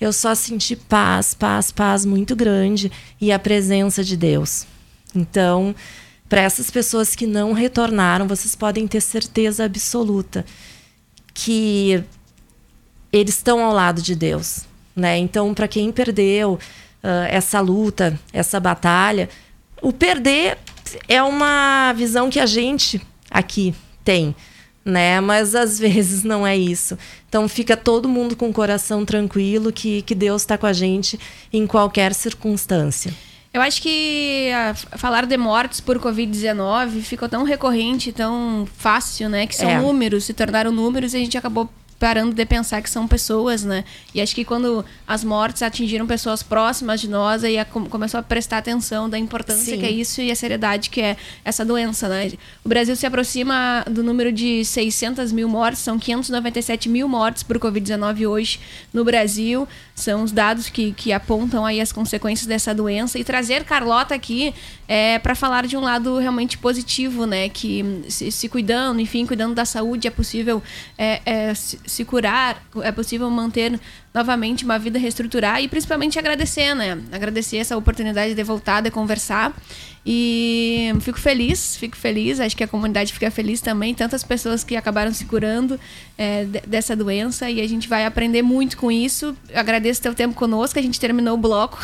eu 0.00 0.12
só 0.12 0.34
senti 0.34 0.76
paz, 0.76 1.32
paz, 1.32 1.70
paz 1.70 2.04
muito 2.04 2.36
grande 2.36 2.90
e 3.20 3.32
a 3.32 3.38
presença 3.38 4.04
de 4.04 4.16
Deus. 4.16 4.66
Então, 5.14 5.74
para 6.28 6.40
essas 6.40 6.70
pessoas 6.70 7.14
que 7.14 7.26
não 7.26 7.52
retornaram, 7.52 8.26
vocês 8.26 8.56
podem 8.56 8.86
ter 8.86 9.00
certeza 9.00 9.64
absoluta 9.64 10.44
que 11.32 12.02
eles 13.12 13.36
estão 13.36 13.64
ao 13.64 13.72
lado 13.72 14.02
de 14.02 14.14
Deus, 14.14 14.64
né? 14.94 15.18
Então, 15.18 15.52
para 15.54 15.68
quem 15.68 15.90
perdeu 15.92 16.58
ah, 17.02 17.26
essa 17.28 17.60
luta, 17.60 18.18
essa 18.32 18.60
batalha, 18.60 19.28
o 19.80 19.92
perder 19.92 20.58
é 21.08 21.22
uma 21.22 21.92
visão 21.94 22.30
que 22.30 22.38
a 22.38 22.46
gente 22.46 23.00
aqui 23.30 23.74
tem, 24.04 24.34
né? 24.84 25.20
Mas 25.20 25.54
às 25.54 25.78
vezes 25.80 26.22
não 26.22 26.46
é 26.46 26.56
isso. 26.56 26.96
Então 27.28 27.48
fica 27.48 27.76
todo 27.76 28.08
mundo 28.08 28.36
com 28.36 28.50
o 28.50 28.52
coração 28.52 29.04
tranquilo 29.04 29.72
que, 29.72 30.02
que 30.02 30.14
Deus 30.14 30.42
está 30.42 30.56
com 30.56 30.66
a 30.66 30.72
gente 30.72 31.18
em 31.52 31.66
qualquer 31.66 32.14
circunstância. 32.14 33.12
Eu 33.52 33.60
acho 33.60 33.82
que 33.82 34.50
ah, 34.54 34.74
falar 34.96 35.26
de 35.26 35.36
mortes 35.36 35.80
por 35.80 35.98
Covid-19 35.98 37.02
ficou 37.02 37.28
tão 37.28 37.42
recorrente, 37.42 38.10
tão 38.10 38.66
fácil, 38.78 39.28
né? 39.28 39.46
Que 39.46 39.54
são 39.56 39.68
É. 39.68 39.78
números, 39.80 40.24
se 40.24 40.32
tornaram 40.32 40.70
números 40.72 41.12
e 41.12 41.16
a 41.16 41.20
gente 41.20 41.36
acabou 41.36 41.68
parando 42.02 42.34
de 42.34 42.44
pensar 42.44 42.82
que 42.82 42.90
são 42.90 43.06
pessoas, 43.06 43.62
né? 43.62 43.84
E 44.12 44.20
acho 44.20 44.34
que 44.34 44.44
quando 44.44 44.84
as 45.06 45.22
mortes 45.22 45.62
atingiram 45.62 46.04
pessoas 46.04 46.42
próximas 46.42 47.00
de 47.00 47.08
nós, 47.08 47.44
aí 47.44 47.56
a- 47.56 47.64
com- 47.64 47.84
começou 47.86 48.18
a 48.18 48.22
prestar 48.24 48.58
atenção 48.58 49.08
da 49.08 49.16
importância 49.16 49.72
Sim. 49.74 49.78
que 49.78 49.86
é 49.86 49.90
isso 49.90 50.20
e 50.20 50.28
a 50.28 50.34
seriedade 50.34 50.90
que 50.90 51.00
é 51.00 51.16
essa 51.44 51.64
doença, 51.64 52.08
né? 52.08 52.32
O 52.64 52.68
Brasil 52.68 52.96
se 52.96 53.06
aproxima 53.06 53.84
do 53.88 54.02
número 54.02 54.32
de 54.32 54.64
600 54.64 55.30
mil 55.30 55.48
mortes, 55.48 55.80
são 55.80 55.96
597 55.96 56.88
mil 56.88 57.06
mortes 57.08 57.44
por 57.44 57.56
Covid-19 57.60 58.26
hoje 58.28 58.58
no 58.92 59.04
Brasil. 59.04 59.68
São 59.94 60.24
os 60.24 60.32
dados 60.32 60.68
que, 60.68 60.92
que 60.94 61.12
apontam 61.12 61.64
aí 61.64 61.80
as 61.80 61.92
consequências 61.92 62.48
dessa 62.48 62.74
doença. 62.74 63.16
E 63.16 63.22
trazer 63.22 63.62
Carlota 63.62 64.12
aqui 64.12 64.52
é 64.88 65.20
para 65.20 65.36
falar 65.36 65.66
de 65.68 65.76
um 65.76 65.80
lado 65.80 66.18
realmente 66.18 66.58
positivo, 66.58 67.26
né? 67.26 67.48
Que 67.48 68.02
se, 68.08 68.32
se 68.32 68.48
cuidando, 68.48 69.00
enfim, 69.00 69.24
cuidando 69.24 69.54
da 69.54 69.64
saúde, 69.64 70.08
é 70.08 70.10
possível 70.10 70.60
é, 70.98 71.20
é, 71.24 71.52
se, 71.92 72.04
curar, 72.04 72.62
é 72.82 72.90
possível 72.90 73.28
manter 73.30 73.78
novamente 74.14 74.64
uma 74.64 74.78
vida 74.78 74.98
reestruturar 74.98 75.62
e 75.62 75.68
principalmente 75.68 76.18
agradecer, 76.18 76.74
né? 76.74 77.00
Agradecer 77.10 77.56
essa 77.56 77.76
oportunidade 77.76 78.34
de 78.34 78.42
voltar, 78.42 78.80
de 78.82 78.90
conversar. 78.90 79.54
E 80.04 80.92
fico 81.00 81.18
feliz, 81.20 81.76
fico 81.76 81.96
feliz, 81.96 82.40
acho 82.40 82.56
que 82.56 82.64
a 82.64 82.66
comunidade 82.68 83.12
fica 83.12 83.30
feliz 83.30 83.60
também, 83.60 83.94
tantas 83.94 84.24
pessoas 84.24 84.64
que 84.64 84.74
acabaram 84.74 85.14
se 85.14 85.24
curando 85.26 85.78
é, 86.18 86.44
de- 86.44 86.60
dessa 86.66 86.96
doença 86.96 87.48
e 87.48 87.60
a 87.60 87.68
gente 87.68 87.88
vai 87.88 88.04
aprender 88.04 88.42
muito 88.42 88.76
com 88.76 88.90
isso. 88.90 89.36
Agradeço 89.54 90.02
teu 90.02 90.12
tempo 90.12 90.34
conosco, 90.34 90.76
a 90.76 90.82
gente 90.82 90.98
terminou 90.98 91.34
o 91.34 91.38
bloco. 91.38 91.78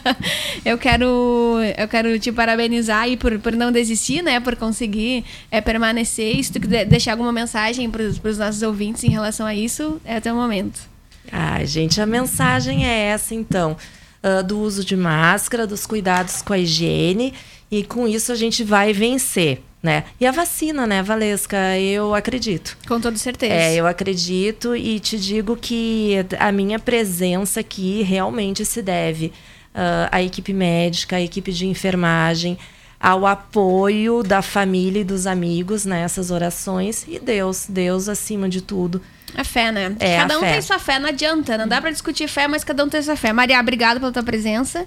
eu 0.66 0.76
quero 0.76 1.56
eu 1.78 1.88
quero 1.88 2.18
te 2.18 2.30
parabenizar 2.30 3.04
aí 3.04 3.16
por, 3.16 3.38
por 3.38 3.52
não 3.52 3.72
desistir, 3.72 4.22
né? 4.22 4.38
Por 4.38 4.54
conseguir 4.56 5.24
é, 5.50 5.58
permanecer. 5.60 6.36
E 6.36 6.44
se 6.44 6.52
tu 6.52 6.58
deixar 6.58 7.12
alguma 7.12 7.32
mensagem 7.32 7.90
para 7.90 8.02
os 8.02 8.38
nossos 8.38 8.60
ouvintes 8.60 9.02
em 9.02 9.10
relação 9.10 9.46
a 9.46 9.54
isso, 9.54 9.98
é 10.04 10.16
até 10.16 10.30
o 10.30 10.36
momento. 10.36 10.95
Ai, 11.30 11.66
gente, 11.66 12.00
a 12.00 12.06
mensagem 12.06 12.86
é 12.86 13.08
essa, 13.08 13.34
então. 13.34 13.76
ah, 14.22 14.42
do 14.42 14.58
uso 14.60 14.84
de 14.84 14.96
máscara, 14.96 15.66
dos 15.66 15.86
cuidados 15.86 16.42
com 16.42 16.52
a 16.52 16.58
higiene. 16.58 17.32
E 17.70 17.82
com 17.82 18.06
isso 18.06 18.32
a 18.32 18.34
gente 18.34 18.62
vai 18.64 18.92
vencer. 18.92 19.62
né? 19.82 20.04
E 20.20 20.26
a 20.26 20.32
vacina, 20.32 20.86
né, 20.86 21.02
Valesca? 21.02 21.78
Eu 21.78 22.12
acredito. 22.14 22.76
Com 22.88 23.00
toda 23.00 23.16
certeza. 23.16 23.54
É, 23.54 23.74
eu 23.76 23.86
acredito 23.86 24.74
e 24.74 24.98
te 24.98 25.16
digo 25.18 25.56
que 25.56 26.14
a 26.40 26.50
minha 26.50 26.78
presença 26.78 27.60
aqui 27.60 28.02
realmente 28.02 28.64
se 28.64 28.82
deve 28.82 29.26
uh, 29.26 30.08
à 30.10 30.20
equipe 30.22 30.52
médica, 30.52 31.16
à 31.16 31.20
equipe 31.20 31.52
de 31.52 31.66
enfermagem, 31.66 32.58
ao 33.00 33.26
apoio 33.26 34.22
da 34.22 34.42
família 34.42 35.00
e 35.00 35.04
dos 35.04 35.26
amigos 35.26 35.84
nessas 35.84 36.30
orações 36.30 37.04
e 37.06 37.18
Deus, 37.18 37.66
Deus 37.68 38.08
acima 38.08 38.48
de 38.48 38.60
tudo. 38.60 39.00
A 39.34 39.44
fé, 39.44 39.70
né? 39.70 39.94
É, 39.98 40.18
cada 40.18 40.38
um 40.38 40.40
fé. 40.40 40.52
tem 40.52 40.62
sua 40.62 40.78
fé, 40.78 40.98
não 40.98 41.08
adianta. 41.08 41.58
Não 41.58 41.68
dá 41.68 41.80
pra 41.80 41.90
discutir 41.90 42.26
fé, 42.28 42.48
mas 42.48 42.64
cada 42.64 42.84
um 42.84 42.88
tem 42.88 43.02
sua 43.02 43.16
fé. 43.16 43.32
Maria, 43.32 43.60
obrigada 43.60 44.00
pela 44.00 44.12
tua 44.12 44.22
presença. 44.22 44.86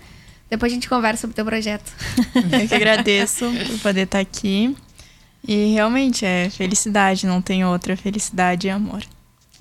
Depois 0.49 0.71
a 0.71 0.75
gente 0.75 0.89
conversa 0.89 1.21
sobre 1.21 1.33
o 1.33 1.35
teu 1.35 1.45
projeto. 1.45 1.91
Eu 2.59 2.67
que 2.67 2.73
agradeço 2.73 3.45
por 3.67 3.79
poder 3.79 4.01
estar 4.01 4.19
aqui. 4.19 4.75
E 5.47 5.73
realmente 5.73 6.25
é 6.25 6.49
felicidade, 6.49 7.27
não 7.27 7.41
tem 7.41 7.63
outra. 7.63 7.95
Felicidade 7.95 8.67
e 8.67 8.69
amor. 8.69 9.03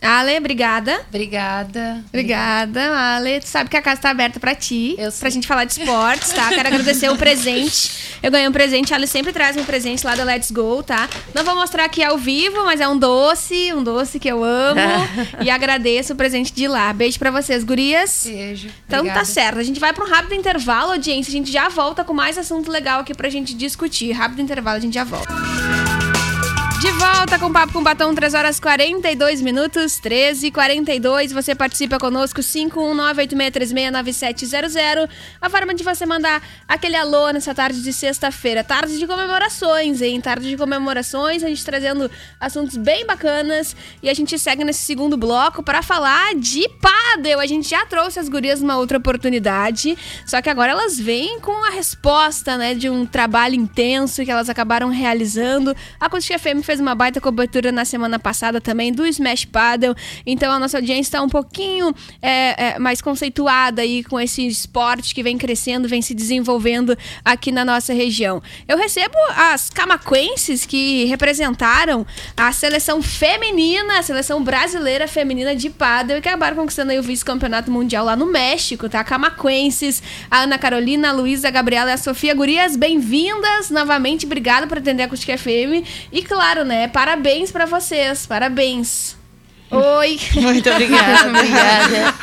Ale, 0.01 0.37
obrigada. 0.39 1.01
Obrigada. 1.09 2.05
Obrigada, 2.09 3.15
Ale. 3.15 3.41
Tu 3.41 3.49
sabe 3.49 3.69
que 3.69 3.77
a 3.77 3.83
casa 3.83 4.01
tá 4.01 4.11
aberta 4.11 4.39
pra 4.39 4.55
ti. 4.55 4.95
Eu 4.97 5.11
sei. 5.11 5.21
Pra 5.21 5.31
gente 5.31 5.47
falar 5.47 5.65
de 5.65 5.73
esportes, 5.73 6.31
tá? 6.33 6.49
Quero 6.51 6.69
agradecer 6.69 7.11
o 7.11 7.17
presente. 7.17 8.19
Eu 8.23 8.31
ganhei 8.31 8.49
um 8.49 8.53
presente. 8.53 8.93
A 8.93 8.97
Ale 8.97 9.07
sempre 9.07 9.33
traz 9.33 9.57
um 9.57 9.65
presente 9.65 10.07
lá 10.07 10.15
da 10.15 10.25
Let's 10.25 10.51
Go, 10.51 10.83
tá? 10.83 11.09
Não 11.35 11.45
vou 11.45 11.55
mostrar 11.55 11.85
aqui 11.85 12.03
ao 12.03 12.17
vivo, 12.17 12.65
mas 12.65 12.81
é 12.81 12.89
um 12.89 12.97
doce. 12.97 13.73
Um 13.73 13.83
doce 13.83 14.19
que 14.19 14.29
eu 14.29 14.45
amo. 14.45 14.81
e 15.43 15.51
agradeço 15.51 16.13
o 16.13 16.17
presente 16.17 16.53
de 16.53 16.69
lá. 16.69 16.93
Beijo 16.93 17.19
pra 17.19 17.31
vocês, 17.31 17.65
gurias. 17.65 18.25
Beijo. 18.25 18.69
Então 18.87 19.01
Obrigada. 19.01 19.21
tá 19.21 19.25
certo. 19.25 19.59
A 19.59 19.65
gente 19.65 19.81
vai 19.81 19.93
para 19.93 20.05
um 20.05 20.09
rápido 20.09 20.35
intervalo, 20.35 20.93
audiência. 20.93 21.31
A 21.31 21.33
gente 21.33 21.51
já 21.51 21.69
volta 21.69 22.05
com 22.05 22.15
mais 22.15 22.39
assunto 22.39 22.71
legal 22.71 23.01
aqui 23.01 23.15
pra 23.15 23.29
gente 23.29 23.53
discutir. 23.55 24.13
Rápido 24.13 24.41
intervalo, 24.41 24.77
a 24.77 24.81
gente 24.81 24.95
já 24.95 25.05
volta. 25.05 25.29
De 26.81 26.91
volta 26.93 27.39
com 27.41 27.47
o 27.47 27.53
Papo 27.53 27.73
com 27.73 27.83
Batom, 27.83 28.15
3 28.15 28.35
horas 28.35 28.61
42 28.61 29.43
minutos, 29.43 29.99
13 29.99 30.47
e 30.47 30.53
42. 30.53 31.33
Você 31.33 31.53
participa 31.53 31.99
conosco, 31.99 32.41
51986369700. 32.41 35.11
A 35.41 35.51
forma 35.51 35.75
de 35.75 35.83
você 35.83 36.07
mandar 36.07 36.41
aquele 36.69 36.95
alô 36.95 37.31
nessa 37.31 37.53
tarde 37.53 37.83
de 37.83 37.93
sexta-feira. 37.93 38.63
Tarde 38.63 38.97
de 38.97 39.09
comemorações, 39.09 40.01
hein? 40.01 40.21
Tarde 40.21 40.51
de 40.51 40.57
comemorações, 40.57 41.43
a 41.43 41.49
gente 41.49 41.65
trazendo 41.65 42.09
assuntos 42.39 42.77
bem 42.77 43.05
bacanas. 43.05 43.75
E 44.01 44.09
a 44.09 44.15
gente 44.15 44.39
segue 44.39 44.63
nesse 44.63 44.83
segundo 44.83 45.17
bloco 45.17 45.65
para 45.65 45.83
falar 45.83 46.37
de 46.37 46.65
pádel. 46.81 47.41
A 47.41 47.47
gente 47.47 47.69
já 47.69 47.85
trouxe 47.87 48.21
as 48.21 48.29
gurias 48.29 48.61
numa 48.61 48.77
outra 48.77 48.99
oportunidade, 48.99 49.99
só 50.25 50.41
que 50.41 50.49
agora 50.49 50.71
elas 50.71 50.97
vêm 50.97 51.41
com 51.41 51.65
a 51.65 51.71
resposta, 51.71 52.57
né, 52.57 52.73
de 52.73 52.89
um 52.89 53.05
trabalho 53.05 53.57
intenso 53.57 54.25
que 54.25 54.31
elas 54.31 54.49
acabaram 54.49 54.91
realizando. 54.91 55.75
A 55.99 56.07
Acústica 56.07 56.39
FM 56.39 56.68
fez 56.69 56.81
uma 56.81 56.95
baita 56.95 57.19
cobertura 57.19 57.73
na 57.73 57.87
semana 57.87 58.19
passada 58.19 58.61
também 58.61 58.93
do 58.93 59.07
Smash 59.07 59.47
Paddle, 59.47 59.95
então 60.27 60.53
a 60.53 60.59
nossa 60.59 60.77
audiência 60.77 61.09
está 61.09 61.23
um 61.23 61.29
pouquinho 61.29 61.95
é, 62.21 62.75
é, 62.75 62.79
mais 62.79 63.01
conceituada 63.01 63.81
aí 63.81 64.05
com 64.05 64.21
esse 64.21 64.47
esporte 64.47 65.15
que 65.15 65.23
vem 65.23 65.39
crescendo, 65.39 65.89
vem 65.89 66.03
se 66.03 66.13
desenvolvendo 66.13 66.95
aqui 67.25 67.51
na 67.51 67.65
nossa 67.65 67.95
região. 67.95 68.43
Eu 68.69 68.77
recebo 68.77 69.17
as 69.35 69.71
camaquenses 69.71 70.67
que 70.67 71.07
representaram 71.07 72.07
a 72.37 72.53
seleção 72.53 73.01
feminina, 73.01 74.01
a 74.01 74.03
seleção 74.03 74.45
brasileira 74.45 75.09
feminina 75.09 75.57
de 75.57 75.71
paddle 75.71 76.17
e 76.17 76.19
acabaram 76.19 76.55
conquistando 76.55 76.93
aí 76.93 76.99
o 76.99 77.03
vice-campeonato 77.03 77.71
mundial 77.71 78.05
lá 78.05 78.15
no 78.15 78.27
México, 78.27 78.91
tá? 78.91 79.03
Camaquenses, 79.03 80.03
a 80.31 80.41
Ana 80.41 80.59
Carolina, 80.59 81.09
a 81.09 81.13
Luísa, 81.13 81.49
a 81.49 81.51
Gabriela 81.51 81.93
e 81.93 81.95
a 81.95 81.97
Sofia 81.97 82.35
Gurias, 82.35 82.77
bem-vindas 82.77 83.71
novamente, 83.71 84.27
obrigada 84.27 84.67
por 84.67 84.77
atender 84.77 85.05
a 85.05 85.07
Acústica 85.07 85.39
FM 85.39 85.89
e 86.13 86.23
claro, 86.23 86.58
né, 86.65 86.89
parabéns 86.89 87.51
pra 87.51 87.65
vocês, 87.67 88.27
parabéns. 88.27 89.17
Oi! 89.71 90.19
Muito 90.41 90.71
obrigada. 90.71 91.29
Obrigada. 91.29 92.15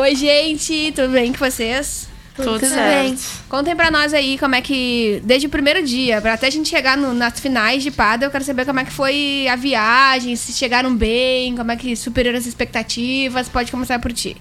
Oi, 0.00 0.14
gente, 0.14 0.92
tudo 0.96 1.08
bem 1.10 1.32
com 1.32 1.38
vocês? 1.44 2.08
Tudo, 2.34 2.54
Tudo 2.58 2.66
certo. 2.66 3.04
bem. 3.04 3.18
Contem 3.48 3.76
pra 3.76 3.90
nós 3.92 4.12
aí 4.12 4.36
como 4.38 4.54
é 4.56 4.60
que, 4.60 5.20
desde 5.24 5.46
o 5.46 5.50
primeiro 5.50 5.84
dia, 5.84 6.20
pra 6.20 6.32
até 6.32 6.48
a 6.48 6.50
gente 6.50 6.68
chegar 6.68 6.96
no- 6.96 7.14
nas 7.14 7.38
finais 7.38 7.82
de 7.82 7.90
Pada, 7.92 8.26
eu 8.26 8.30
quero 8.30 8.42
saber 8.42 8.64
como 8.66 8.80
é 8.80 8.84
que 8.84 8.90
foi 8.90 9.46
a 9.48 9.54
viagem, 9.54 10.34
se 10.34 10.52
chegaram 10.52 10.96
bem, 10.96 11.54
como 11.54 11.70
é 11.70 11.76
que 11.76 11.94
superaram 11.94 12.36
as 12.38 12.46
expectativas. 12.46 13.48
Pode 13.48 13.70
começar 13.70 14.00
por 14.00 14.12
ti. 14.12 14.36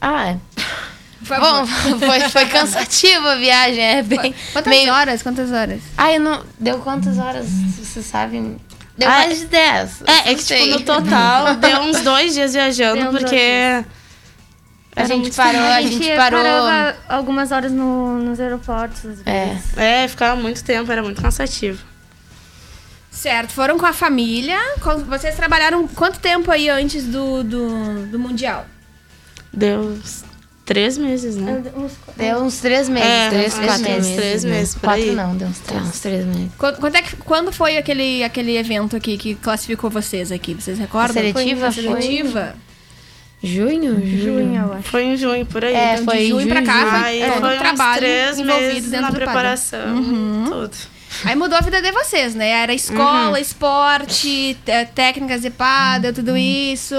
Ah. 0.00 0.36
Bom, 1.20 1.66
foi, 1.98 2.20
foi 2.30 2.46
cansativa 2.46 3.32
a 3.32 3.36
viagem, 3.36 3.82
é 3.82 4.02
bem... 4.02 4.34
Quantas 4.52 4.70
meio... 4.70 4.92
horas? 4.92 5.22
Quantas 5.22 5.50
horas? 5.52 5.80
Ah, 5.96 6.12
eu 6.12 6.20
não... 6.20 6.42
Deu 6.58 6.78
quantas 6.80 7.18
horas, 7.18 7.46
vocês 7.48 8.04
sabem? 8.06 8.56
Deu 8.96 9.08
Ah, 9.08 9.12
mais 9.26 9.38
de 9.40 9.46
10. 9.46 10.02
É, 10.06 10.30
é 10.30 10.34
que 10.34 10.42
sei. 10.42 10.64
tipo, 10.72 10.78
no 10.78 10.84
total 10.84 11.54
deu 11.58 11.80
uns 11.80 12.00
dois 12.02 12.32
dias 12.34 12.52
viajando, 12.52 13.10
porque. 13.10 13.84
A 14.96 15.04
gente 15.06 15.32
parou, 15.32 15.60
a, 15.60 15.74
A 15.74 15.82
gente, 15.82 16.14
parou... 16.14 16.40
parava 16.40 16.96
algumas 17.08 17.50
horas 17.50 17.72
no- 17.72 18.18
nos 18.20 18.38
aeroportos, 18.38 19.04
às 19.04 19.18
É. 19.26 19.46
vezes. 19.46 19.76
É, 19.76 20.06
ficava 20.06 20.40
muito 20.40 20.62
tempo, 20.62 20.92
era 20.92 21.02
muito 21.02 21.20
cansativo. 21.20 21.82
Certo, 23.10 23.52
foram 23.52 23.76
com 23.78 23.86
a 23.86 23.92
família. 23.92 24.58
Vocês 25.08 25.34
trabalharam 25.34 25.88
quanto 25.88 26.20
tempo 26.20 26.48
aí 26.52 26.68
antes 26.68 27.04
do, 27.06 27.42
do, 27.42 28.06
do 28.06 28.18
Mundial? 28.20 28.64
Deu 29.52 29.80
uns 29.80 30.24
três 30.64 30.96
meses, 30.98 31.36
né? 31.36 31.62
Deu 32.16 32.36
uns 32.42 32.58
três 32.60 32.88
meses, 32.88 33.08
É, 33.08 33.28
três, 33.30 33.54
quatro 33.54 33.82
três, 33.82 33.98
meses. 34.06 34.16
três 34.16 34.44
né? 34.44 34.50
meses, 34.50 34.74
por 34.74 34.80
Quatro 34.82 35.02
aí. 35.02 35.10
não, 35.12 35.36
deu 35.36 35.48
uns 35.48 35.58
três. 35.58 35.82
uns 35.82 36.00
três 36.00 36.24
meses. 36.26 36.48
Quando, 36.58 36.76
quando 36.78 36.94
é 36.96 37.02
que, 37.02 37.16
quando 37.16 37.52
foi 37.52 37.76
aquele, 37.76 38.24
aquele 38.24 38.56
evento 38.56 38.96
aqui 38.96 39.16
que 39.18 39.34
classificou 39.34 39.90
vocês 39.90 40.32
aqui? 40.32 40.54
Vocês 40.54 40.78
recordam? 40.78 41.10
A 41.10 41.32
seletiva 41.32 41.66
A 41.68 41.72
foi- 41.72 41.82
seletiva? 41.82 42.54
Junho? 43.42 44.00
Junho, 44.06 44.54
eu 44.56 44.72
acho. 44.72 44.82
Foi 44.84 45.02
em 45.04 45.16
junho, 45.18 45.44
por 45.44 45.62
aí. 45.62 45.74
É, 45.74 45.92
Então, 45.94 46.04
foi 46.06 46.18
de 46.18 46.28
junho 46.28 46.46
pra 46.48 46.60
junho, 46.62 46.66
cá, 46.66 46.80
foi, 46.90 46.98
Aí 47.08 47.20
é, 47.22 47.30
foi 47.32 47.54
uns 47.54 47.58
trabalho 47.58 47.98
três 48.00 48.38
envolvido 48.38 48.62
meses 48.72 48.90
dentro 48.90 49.00
na 49.02 49.10
do 49.10 49.16
preparação, 49.16 49.96
Uhum. 49.96 50.44
tudo. 50.48 50.76
Aí 51.24 51.34
mudou 51.36 51.56
a 51.56 51.60
vida 51.60 51.80
de 51.82 51.92
vocês, 51.92 52.34
né? 52.34 52.48
Era 52.50 52.72
escola, 52.74 53.38
esporte, 53.40 54.56
te- 54.64 54.86
técnicas 54.94 55.42
de 55.42 55.50
pádel, 55.50 56.12
tudo 56.12 56.36
isso. 56.36 56.94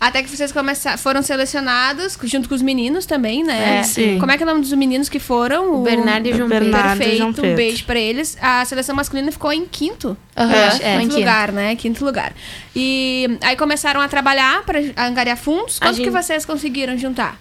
Até 0.00 0.22
que 0.22 0.28
vocês 0.30 0.52
começaram, 0.52 0.98
foram 0.98 1.22
selecionados, 1.22 2.18
junto 2.24 2.48
com 2.48 2.54
os 2.54 2.62
meninos 2.62 3.06
também, 3.06 3.42
né? 3.44 3.78
É, 3.78 3.82
sim. 3.82 4.18
Como 4.18 4.30
é 4.30 4.36
que 4.36 4.42
é 4.42 4.46
o 4.46 4.48
nome 4.48 4.60
dos 4.60 4.72
meninos 4.72 5.08
que 5.08 5.18
foram? 5.18 5.74
O 5.74 5.82
Bernardo 5.82 6.26
e 6.28 6.32
o 6.32 6.36
João 6.36 6.48
Pedro. 6.48 6.70
Bernardo 6.70 6.98
Perfeito, 6.98 7.18
João 7.18 7.52
um 7.52 7.56
beijo 7.56 7.84
pra 7.84 7.98
eles. 7.98 8.36
A 8.40 8.64
seleção 8.64 8.94
masculina 8.94 9.30
ficou 9.32 9.52
em 9.52 9.64
quinto. 9.66 10.16
Eu 10.36 10.44
é, 10.44 10.70
quinto 10.70 11.00
quinto. 11.00 11.16
lugar, 11.18 11.52
né? 11.52 11.76
Quinto 11.76 12.04
lugar. 12.04 12.32
E 12.74 13.38
aí 13.42 13.56
começaram 13.56 14.00
a 14.00 14.08
trabalhar 14.08 14.62
pra 14.62 14.78
angariar 14.96 15.36
fundos. 15.36 15.78
Quanto 15.78 15.96
que 15.96 16.04
gente- 16.04 16.12
vocês 16.12 16.44
conseguiram 16.44 16.96
juntar? 16.98 17.38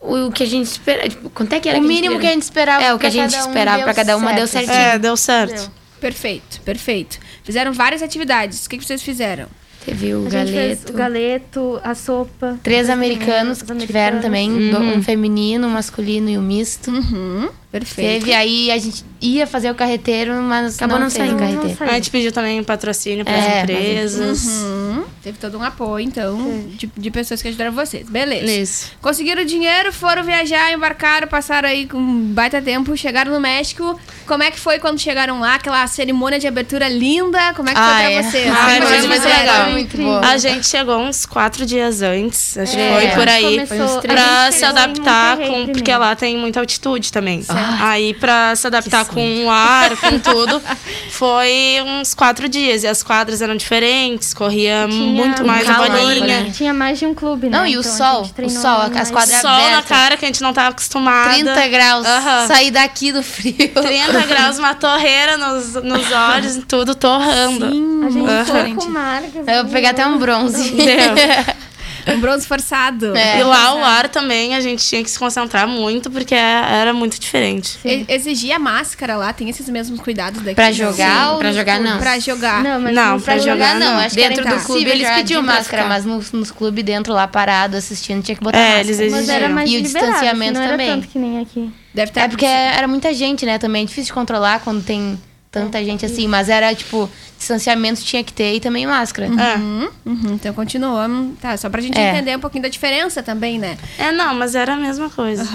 O 0.00 0.30
que 0.30 0.42
a 0.44 0.46
gente 0.46 0.66
espera, 0.66 1.08
tipo, 1.08 1.28
quanto 1.30 1.52
é 1.54 1.60
que 1.60 1.68
era 1.68 1.78
O 1.78 1.82
que 1.82 1.88
mínimo 1.88 2.20
que 2.20 2.26
a 2.26 2.30
gente 2.30 2.42
esperava? 2.42 2.82
É, 2.84 2.94
o 2.94 2.98
que 2.98 3.06
a 3.06 3.10
gente 3.10 3.34
um 3.34 3.40
esperava 3.40 3.76
deu 3.78 3.84
pra 3.84 3.94
cada 3.94 4.16
uma 4.16 4.32
deu 4.32 4.46
certo. 4.46 4.66
certinho. 4.66 4.86
É, 4.94 4.98
deu 4.98 5.16
certo. 5.16 5.70
Perfeito, 6.00 6.60
perfeito. 6.62 7.18
Fizeram 7.42 7.72
várias 7.72 8.02
atividades. 8.02 8.64
O 8.66 8.70
que, 8.70 8.78
que 8.78 8.84
vocês 8.84 9.02
fizeram? 9.02 9.46
Teve 9.84 10.14
o 10.14 10.26
A 10.26 10.30
gente 10.30 10.52
fez 10.52 10.78
galeto. 10.84 10.92
o 10.92 10.96
galeto, 10.96 11.80
a 11.82 11.94
sopa. 11.94 12.58
Três 12.62 12.84
Os 12.84 12.90
americanos 12.90 13.62
os 13.62 13.62
que 13.62 13.74
tiveram 13.86 14.20
também, 14.20 14.70
do- 14.70 14.78
um 14.78 15.02
feminino, 15.02 15.66
um 15.66 15.70
masculino 15.70 16.28
e 16.28 16.36
um 16.36 16.42
misto. 16.42 16.90
Uhum, 16.90 17.48
perfeito. 17.72 18.20
Teve, 18.26 18.34
aí 18.34 18.70
a 18.70 18.76
gente 18.78 19.02
ia 19.20 19.46
fazer 19.46 19.70
o 19.70 19.74
carreteiro, 19.74 20.34
mas 20.42 20.76
Acabou 20.76 20.96
não, 20.98 21.04
não 21.04 21.10
saindo. 21.10 21.30
o 21.30 21.32
Não 21.32 21.38
carreteiro. 21.40 21.76
saiu. 21.78 21.90
A 21.90 21.94
gente 21.94 22.10
pediu 22.10 22.30
também 22.32 22.62
patrocínio 22.62 23.24
para 23.24 23.34
É, 23.34 23.38
as 23.38 23.46
mas- 23.46 23.62
empresas. 23.62 24.46
Uhum. 24.62 25.04
Teve 25.22 25.36
todo 25.38 25.58
um 25.58 25.62
apoio, 25.62 26.04
então, 26.04 26.64
de, 26.68 26.90
de 26.96 27.10
pessoas 27.10 27.42
que 27.42 27.48
ajudaram 27.48 27.72
vocês. 27.72 28.08
Beleza. 28.08 28.46
Isso. 28.50 28.92
Conseguiram 29.02 29.44
dinheiro, 29.44 29.92
foram 29.92 30.22
viajar, 30.22 30.72
embarcaram, 30.72 31.26
passaram 31.26 31.68
aí 31.68 31.86
com 31.86 31.98
um 31.98 32.20
baita 32.32 32.62
tempo, 32.62 32.96
chegaram 32.96 33.32
no 33.32 33.40
México. 33.40 33.98
Como 34.26 34.42
é 34.42 34.50
que 34.50 34.58
foi 34.60 34.78
quando 34.78 34.98
chegaram 35.00 35.40
lá? 35.40 35.54
Aquela 35.56 35.86
cerimônia 35.86 36.38
de 36.38 36.46
abertura 36.46 36.88
linda? 36.88 37.52
Como 37.54 37.68
é 37.68 37.72
que 37.74 37.78
Ah, 37.80 37.84
foi 37.84 37.94
pra 38.04 38.10
é. 38.12 38.22
vocês? 38.22 38.52
Ah, 38.52 38.80
vocês 38.86 39.06
muito 39.06 39.24
legal. 39.24 39.70
Muito. 39.70 39.98
A 40.24 40.36
gente 40.38 40.66
chegou 40.66 40.98
uns 40.98 41.26
quatro 41.26 41.66
dias 41.66 42.00
antes, 42.00 42.56
acho 42.56 42.72
que 42.74 42.80
É, 42.80 43.00
foi 43.00 43.08
por 43.18 43.28
aí. 43.28 43.66
começou- 43.66 44.00
Pra 44.02 44.52
se 44.52 44.64
adaptar 44.64 45.36
com. 45.38 45.66
Porque 45.66 45.72
primeiro. 45.82 46.00
lá 46.00 46.14
tem 46.16 46.36
muita 46.38 46.60
altitude 46.60 47.10
também. 47.12 47.44
Aí, 47.80 48.14
pra 48.14 48.54
se 48.54 48.66
adaptar 48.66 49.04
com 49.06 49.44
o 49.44 49.50
ar, 49.50 49.96
com 49.96 50.18
tudo, 50.20 50.62
foi 51.10 51.76
uns 51.84 52.14
quatro 52.14 52.48
dias. 52.48 52.84
E 52.84 52.86
as 52.86 53.02
quadras 53.02 53.42
eram 53.42 53.56
diferentes, 53.56 54.32
corria 54.32 54.86
Tinha 54.88 55.07
muito 55.08 55.44
mais 55.46 55.68
a 55.68 55.74
calor, 55.74 55.90
bolinha. 55.90 56.40
né? 56.42 56.50
Tinha 56.52 56.72
mais 56.74 56.98
de 56.98 57.06
um 57.06 57.14
clube, 57.14 57.48
né? 57.48 57.58
Não, 57.58 57.66
e 57.66 57.76
o 57.76 57.80
Então 57.80 57.92
a 57.92 57.96
sol, 57.96 58.30
o 58.44 58.48
sol, 58.50 58.80
as 58.94 59.10
quadras- 59.10 59.40
Sol 59.40 59.50
na 59.50 59.56
aberta. 59.68 59.82
cara 59.94 60.16
que 60.16 60.24
a 60.24 60.28
gente 60.28 60.42
não 60.42 60.52
tava 60.52 60.68
acostumada. 60.70 61.30
30 61.34 61.68
graus. 61.68 62.06
Aham. 62.06 62.46
Sair 62.46 62.70
daqui 62.70 63.12
do 63.12 63.22
frio. 63.22 63.54
30 63.56 64.20
graus, 64.26 64.58
uma 64.58 64.74
torreira 64.74 65.36
nos, 65.36 65.74
nos 65.74 66.12
olhos 66.12 66.56
e 66.56 66.62
tudo 66.62 66.94
torrando. 66.94 67.66
A 67.66 68.10
gente 68.10 68.28
Aham. 68.28 68.64
ficou 68.64 68.84
com 68.84 68.90
marcas. 68.90 69.46
Eu 69.48 69.62
vou 69.64 69.72
pegar 69.72 69.90
até 69.90 70.06
um 70.06 70.18
bronze. 70.18 70.70
Deu. 70.70 70.88
Um 72.14 72.20
bronze 72.20 72.46
forçado. 72.46 73.16
É. 73.16 73.40
E 73.40 73.42
lá 73.42 73.74
o 73.74 73.84
ar 73.84 74.08
também 74.08 74.54
a 74.54 74.60
gente 74.60 74.84
tinha 74.86 75.02
que 75.02 75.10
se 75.10 75.18
concentrar 75.18 75.66
muito, 75.68 76.10
porque 76.10 76.34
era 76.34 76.92
muito 76.92 77.18
diferente. 77.20 77.78
E- 77.84 78.04
Exigia 78.08 78.58
máscara 78.58 79.16
lá, 79.16 79.32
tem 79.32 79.48
esses 79.48 79.68
mesmos 79.68 80.00
cuidados 80.00 80.40
daqui. 80.42 80.54
Pra 80.54 80.66
não? 80.66 80.72
jogar 80.72 81.32
ou 81.32 81.38
Pra 81.38 81.52
jogar, 81.52 81.80
não. 81.80 81.98
Pra 81.98 82.18
jogar. 82.18 82.62
Não, 82.62 82.80
mas 82.80 82.94
Não, 82.94 83.20
pra 83.20 83.38
jogar, 83.38 83.52
jogar, 83.52 83.74
não. 83.74 83.92
não. 83.94 83.98
Acho 84.00 84.14
que 84.14 84.20
era 84.22 84.34
Dentro 84.34 84.56
do 84.56 84.64
clube, 84.64 84.88
eles 84.90 85.08
pediam 85.10 85.42
máscara, 85.42 85.86
mas 85.86 86.04
nos, 86.04 86.32
nos 86.32 86.50
clubes 86.50 86.84
dentro 86.84 87.12
lá 87.12 87.26
parado 87.28 87.76
assistindo 87.76 88.22
tinha 88.22 88.36
que 88.36 88.42
botar 88.42 88.58
É, 88.58 88.76
máscara. 88.84 88.88
eles 89.04 89.12
Mas 89.12 89.28
era 89.28 89.48
mais 89.48 89.70
E 89.70 89.76
o 89.78 89.82
distanciamento 89.82 90.54
não 90.54 90.62
era 90.62 90.70
também. 90.72 90.88
tanto 90.90 91.08
que 91.08 91.18
nem 91.18 91.40
aqui. 91.40 91.70
Deve 91.94 92.12
ter 92.12 92.20
É 92.20 92.28
porque 92.28 92.44
era 92.46 92.86
muita 92.86 93.12
gente, 93.12 93.44
né? 93.44 93.58
Também 93.58 93.82
é 93.82 93.86
difícil 93.86 94.06
de 94.06 94.12
controlar 94.12 94.60
quando 94.60 94.84
tem 94.84 95.18
tanta 95.64 95.84
gente 95.84 96.04
assim. 96.06 96.26
Mas 96.26 96.48
era, 96.48 96.74
tipo, 96.74 97.08
distanciamento 97.38 98.02
tinha 98.02 98.22
que 98.24 98.32
ter 98.32 98.54
e 98.54 98.60
também 98.60 98.86
máscara. 98.86 99.28
Uhum, 99.28 99.88
uhum, 100.06 100.20
então 100.34 100.52
continuamos. 100.54 101.38
Tá, 101.40 101.56
só 101.56 101.68
pra 101.70 101.80
gente 101.80 101.96
É. 101.98 102.10
entender 102.10 102.36
um 102.36 102.40
pouquinho 102.40 102.62
da 102.62 102.68
diferença 102.68 103.22
também, 103.22 103.58
né? 103.58 103.76
É, 103.98 104.10
não, 104.12 104.34
mas 104.34 104.54
era 104.54 104.74
a 104.74 104.76
mesma 104.76 105.08
coisa. 105.10 105.46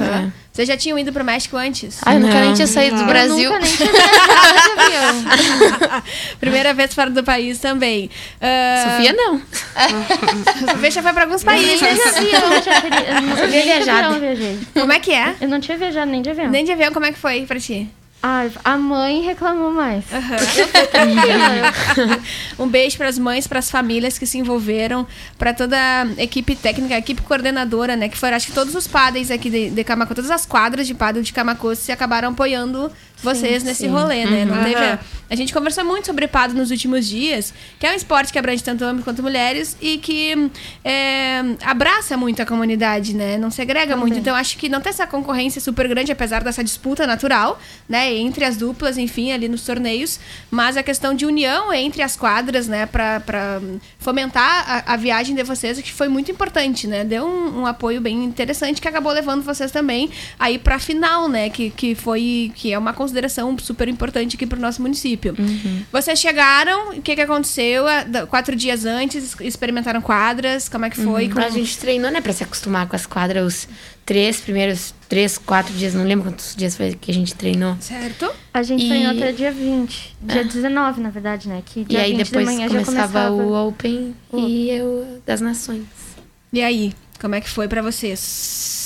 Vocês 0.52 0.68
já 0.68 0.78
tinham 0.78 1.00
ido 1.00 1.12
pro 1.12 1.24
México 1.24 1.58
antes? 1.58 1.98
Ah, 2.06 2.14
eu 2.14 2.20
nunca 2.20 2.36
nem 2.40 2.50
Não, 2.50 2.54
tinha 2.56 2.68
saído 2.68 2.96
do 2.96 3.02
não. 3.02 3.08
Brasil. 3.08 3.52
Eu 3.52 3.54
nunca 3.54 3.66
nem 3.66 3.76
tinha 3.76 3.92
viajado 3.92 4.62
de 4.62 4.82
avião. 4.82 6.04
Primeira 6.40 6.74
vez 6.76 6.94
fora 6.94 7.10
do 7.10 7.24
país 7.24 7.58
também. 7.60 8.10
Ah, 8.40 8.92
Sofia, 8.98 9.14
não. 9.14 9.42
Sofia 10.72 10.92
já 10.92 11.02
foi 11.02 11.14
pra 11.14 11.24
alguns 11.24 11.44
Eu 11.44 11.52
nem 11.52 11.66
países. 11.78 11.82
eu 11.82 11.88
já. 11.98 12.38
Eu 13.18 13.22
não, 13.22 13.30
Sofia 13.32 13.48
nem 13.48 13.60
de 13.62 13.66
viajada. 13.66 14.00
avião 14.08 14.14
eu 14.14 14.20
viajei. 14.20 14.60
Como 14.74 14.94
é 14.94 15.00
que 15.00 15.12
é? 15.12 15.36
Eu 15.42 15.50
não 15.50 15.60
tinha 15.60 15.78
viajado 15.78 16.12
nem 16.12 16.22
de 16.22 16.30
avião. 16.30 16.50
Nem 16.50 16.64
de 16.64 16.72
avião, 16.72 16.94
como 16.94 17.06
é 17.06 17.12
que 17.12 17.18
foi 17.20 17.46
pra 17.46 17.60
ti? 17.60 17.90
Ai, 18.26 18.50
a 18.64 18.78
mãe 18.78 19.22
reclamou 19.22 19.70
mais. 19.70 20.06
Um 22.58 22.70
beijo 22.70 22.96
para 22.96 23.10
as 23.10 23.20
mães, 23.20 23.46
para 23.48 23.60
as 23.60 23.70
famílias 23.70 24.18
que 24.18 24.26
se 24.26 24.38
envolveram, 24.38 25.06
para 25.38 25.54
toda 25.54 25.78
a 25.78 26.24
equipe 26.24 26.56
técnica, 26.56 26.96
a 26.96 27.00
equipe 27.00 27.22
coordenadora, 27.22 27.98
né? 27.98 28.08
Que 28.08 28.18
foram, 28.18 28.38
acho 28.38 28.48
que 28.48 28.54
todos 28.54 28.74
os 28.76 28.88
padres 28.88 29.30
aqui 29.30 29.50
de, 29.50 29.72
de 29.72 29.84
Camacuã, 29.84 30.16
todas 30.16 30.32
as 30.32 30.46
quadras 30.46 30.88
de 30.88 30.94
padre 30.94 31.22
de 31.22 31.34
Camacuã 31.34 31.76
se 31.76 31.92
acabaram 31.92 32.30
apoiando 32.30 32.90
vocês 33.24 33.64
nesse 33.64 33.88
rolê, 33.88 34.26
né? 34.26 34.46
Não 34.46 34.64
teve, 34.64 35.00
a 35.30 35.36
gente 35.36 35.54
conversou 35.54 35.84
muito 35.84 36.06
sobre 36.06 36.28
padre 36.28 36.56
nos 36.56 36.70
últimos 36.70 37.08
dias, 37.08 37.54
que 37.80 37.88
é 37.88 37.92
um 37.92 37.96
esporte 37.96 38.32
que 38.32 38.38
abrange 38.38 38.64
tanto 38.64 38.86
homens 38.86 39.04
quanto 39.04 39.24
mulheres 39.24 39.76
e 39.82 39.98
que 39.98 40.52
é, 40.84 41.42
abraça 41.64 42.16
muito 42.18 42.42
a 42.42 42.46
comunidade, 42.46 43.16
né? 43.16 43.38
Não 43.38 43.50
segrega 43.50 43.96
muito. 43.96 44.20
Então, 44.20 44.36
acho 44.36 44.58
que 44.58 44.70
não 44.70 44.82
tem 44.82 44.90
essa 44.90 45.08
concorrência 45.08 45.60
super 45.62 45.88
grande, 45.88 46.12
apesar 46.12 46.44
dessa 46.44 46.64
disputa 46.64 47.08
natural, 47.08 47.60
né? 47.88 48.14
Entre 48.14 48.44
as 48.46 48.58
duplas, 48.58 48.98
enfim, 48.98 49.32
ali 49.32 49.48
nos 49.48 49.64
torneios. 49.64 50.20
Mas 50.52 50.78
a 50.78 50.84
questão 50.84 51.16
de 51.16 51.26
união 51.26 51.74
entre 51.74 52.04
as 52.04 52.16
quadras, 52.16 52.68
né? 52.68 52.86
Pra, 52.86 53.20
pra 53.22 53.60
fomentar 53.98 54.66
a, 54.68 54.94
a 54.94 54.98
viagem 54.98 55.36
de 55.36 55.44
vocês, 55.44 55.82
que 55.82 55.92
foi 55.92 56.10
muito 56.10 56.30
importante, 56.30 56.86
né? 56.86 57.04
Deu 57.04 57.26
um, 57.26 57.62
um 57.62 57.66
apoio 57.66 58.02
bem 58.02 58.24
interessante 58.24 58.82
que 58.82 58.88
acabou 58.88 59.12
levando 59.12 59.42
vocês 59.42 59.72
também 59.72 60.12
aí 60.38 60.60
pra 60.60 60.78
final, 60.78 61.30
né? 61.30 61.50
Que, 61.50 61.70
que 61.70 61.96
foi... 61.96 62.52
Que 62.54 62.74
é 62.74 62.78
uma 62.78 62.94
consideração 62.94 63.13
super 63.60 63.88
importante 63.88 64.36
aqui 64.36 64.46
pro 64.46 64.60
nosso 64.60 64.82
município. 64.82 65.36
Vocês 65.92 66.20
chegaram, 66.20 66.90
o 66.98 67.02
que 67.02 67.16
que 67.16 67.22
aconteceu? 67.22 67.86
Ah, 67.88 68.04
Quatro 68.28 68.56
dias 68.56 68.86
antes, 68.86 69.36
experimentaram 69.42 70.02
quadras, 70.02 70.68
como 70.70 70.86
é 70.86 70.90
que 70.90 70.98
foi? 71.02 71.30
Como- 71.30 71.46
A 71.46 71.50
gente 71.50 71.78
treinou, 71.78 72.10
né, 72.12 72.22
pra 72.22 72.34
se 72.34 72.44
acostumar 72.44 72.88
com 72.88 72.96
as 72.96 73.06
quadras 73.06 73.46
os 73.46 73.68
três 74.06 74.40
primeiros, 74.42 74.94
três, 75.08 75.38
quatro 75.38 75.74
dias, 75.74 75.94
não 75.94 76.04
lembro 76.04 76.30
quantos 76.30 76.56
dias 76.56 76.76
foi 76.76 76.94
que 77.00 77.10
a 77.12 77.14
gente 77.14 77.34
treinou. 77.36 77.78
Certo? 77.80 78.30
A 78.54 78.62
gente 78.64 78.84
E- 78.86 78.90
treinou 78.90 79.12
até 79.12 79.32
dia 79.32 79.52
20. 79.52 80.16
Dia 80.22 80.44
19, 80.44 81.02
na 81.02 81.10
verdade, 81.10 81.48
né? 81.48 81.62
Que 81.66 81.82
E 81.82 81.86
dia 81.86 82.00
aí 82.02 82.12
20 82.16 82.26
depois 82.26 82.48
de 82.48 82.54
manhã 82.56 82.68
começava, 82.68 82.96
já 82.96 83.28
começava. 83.30 83.32
o 83.32 83.68
Open 83.68 84.16
e 84.34 84.70
eu 84.70 85.22
das 85.26 85.40
Nações. 85.42 85.84
E 86.52 86.62
aí, 86.62 86.94
como 87.20 87.34
é 87.36 87.42
que 87.42 87.50
foi 87.50 87.68
pra 87.68 87.82
vocês? 87.82 88.83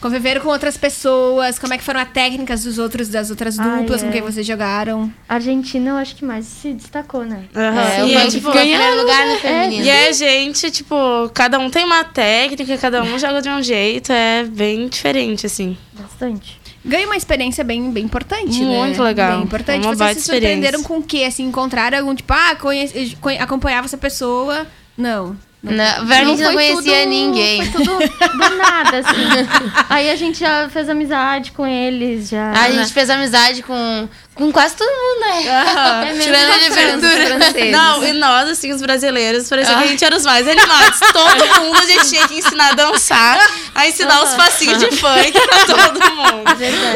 Conviveram 0.00 0.40
com 0.40 0.48
outras 0.48 0.76
pessoas? 0.76 1.58
Como 1.58 1.74
é 1.74 1.78
que 1.78 1.84
foram 1.84 2.00
as 2.00 2.08
técnicas 2.10 2.62
dos 2.64 2.78
outros, 2.78 3.08
das 3.08 3.30
outras 3.30 3.58
Ai, 3.58 3.80
duplas 3.80 4.02
com 4.02 4.08
é. 4.08 4.12
quem 4.12 4.22
vocês 4.22 4.46
jogaram? 4.46 5.12
A 5.28 5.34
Argentina, 5.34 5.90
eu 5.90 5.96
acho 5.96 6.14
que 6.14 6.24
mais 6.24 6.46
se 6.46 6.72
destacou, 6.72 7.24
né? 7.24 7.44
Aham. 7.54 7.80
É, 7.80 8.06
e, 8.06 8.14
é, 8.14 8.26
tipo, 8.28 8.50
primeiro 8.50 8.96
lugar 9.00 9.26
no 9.26 9.36
feminino. 9.36 9.84
e 9.84 9.90
a 9.90 10.12
gente, 10.12 10.70
tipo, 10.70 10.94
cada 11.34 11.58
um 11.58 11.68
tem 11.70 11.84
uma 11.84 12.04
técnica, 12.04 12.78
cada 12.78 13.02
um 13.02 13.18
joga 13.18 13.42
de 13.42 13.48
um 13.48 13.62
jeito, 13.62 14.12
é 14.12 14.44
bem 14.44 14.88
diferente, 14.88 15.46
assim. 15.46 15.76
Bastante. 15.92 16.58
Ganha 16.84 17.06
uma 17.06 17.16
experiência 17.16 17.64
bem, 17.64 17.90
bem 17.90 18.04
importante, 18.04 18.60
né? 18.62 18.78
Muito 18.86 19.02
legal. 19.02 19.32
Bem 19.38 19.42
importante. 19.44 19.84
Uma 19.84 19.94
Vocês 19.96 20.18
se 20.18 20.24
surpreenderam 20.24 20.82
com 20.84 20.98
o 20.98 21.02
quê? 21.02 21.24
Assim, 21.24 21.44
encontraram 21.44 21.98
algum, 21.98 22.14
tipo, 22.14 22.32
ah, 22.32 22.54
conhece, 22.54 23.16
conhe- 23.20 23.38
acompanhava 23.38 23.86
essa 23.86 23.98
pessoa? 23.98 24.66
Não. 24.96 25.36
Não, 25.60 25.84
a 25.84 26.24
gente 26.24 26.42
não 26.42 26.52
conhecia 26.52 27.00
tudo- 27.00 27.08
ninguém. 27.08 27.64
Foi 27.64 27.84
tudo 27.84 27.98
do 27.98 28.56
nada, 28.56 28.98
assim. 28.98 29.48
Aí 29.90 30.08
a 30.08 30.14
gente 30.14 30.38
já 30.38 30.68
fez 30.68 30.88
amizade 30.88 31.50
com 31.50 31.66
eles, 31.66 32.28
já. 32.28 32.52
A 32.52 32.70
gente 32.70 32.92
fez 32.92 33.10
amizade 33.10 33.62
com, 33.64 34.08
com 34.38 34.52
quase 34.52 34.76
todo 34.76 34.88
mundo, 34.88 35.20
né? 35.20 35.38
É 36.08 36.12
mesmo 36.12 36.22
Tirando 36.22 36.52
a 36.52 36.58
de 36.58 36.70
verdura. 36.70 37.70
Não, 37.70 38.04
e 38.04 38.12
nós, 38.12 38.48
assim, 38.48 38.72
os 38.72 38.80
brasileiros, 38.80 39.48
parecia 39.48 39.76
que 39.76 39.82
a 39.82 39.86
gente 39.86 40.04
era 40.04 40.16
os 40.16 40.24
mais 40.24 40.46
animados. 40.46 41.00
Todo 41.12 41.46
mundo 41.60 41.76
a 41.76 41.86
gente 41.86 42.08
tinha 42.08 42.26
que 42.28 42.34
ensinar 42.38 42.70
a 42.70 42.74
dançar, 42.74 43.38
a 43.74 43.86
ensinar 43.86 44.22
os 44.22 44.34
passinhos 44.34 44.78
de 44.78 44.86
funk 44.96 45.32
pra 45.32 45.66
todo 45.66 46.14
mundo. 46.14 46.44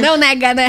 Não 0.00 0.16
nega, 0.16 0.54
né? 0.54 0.68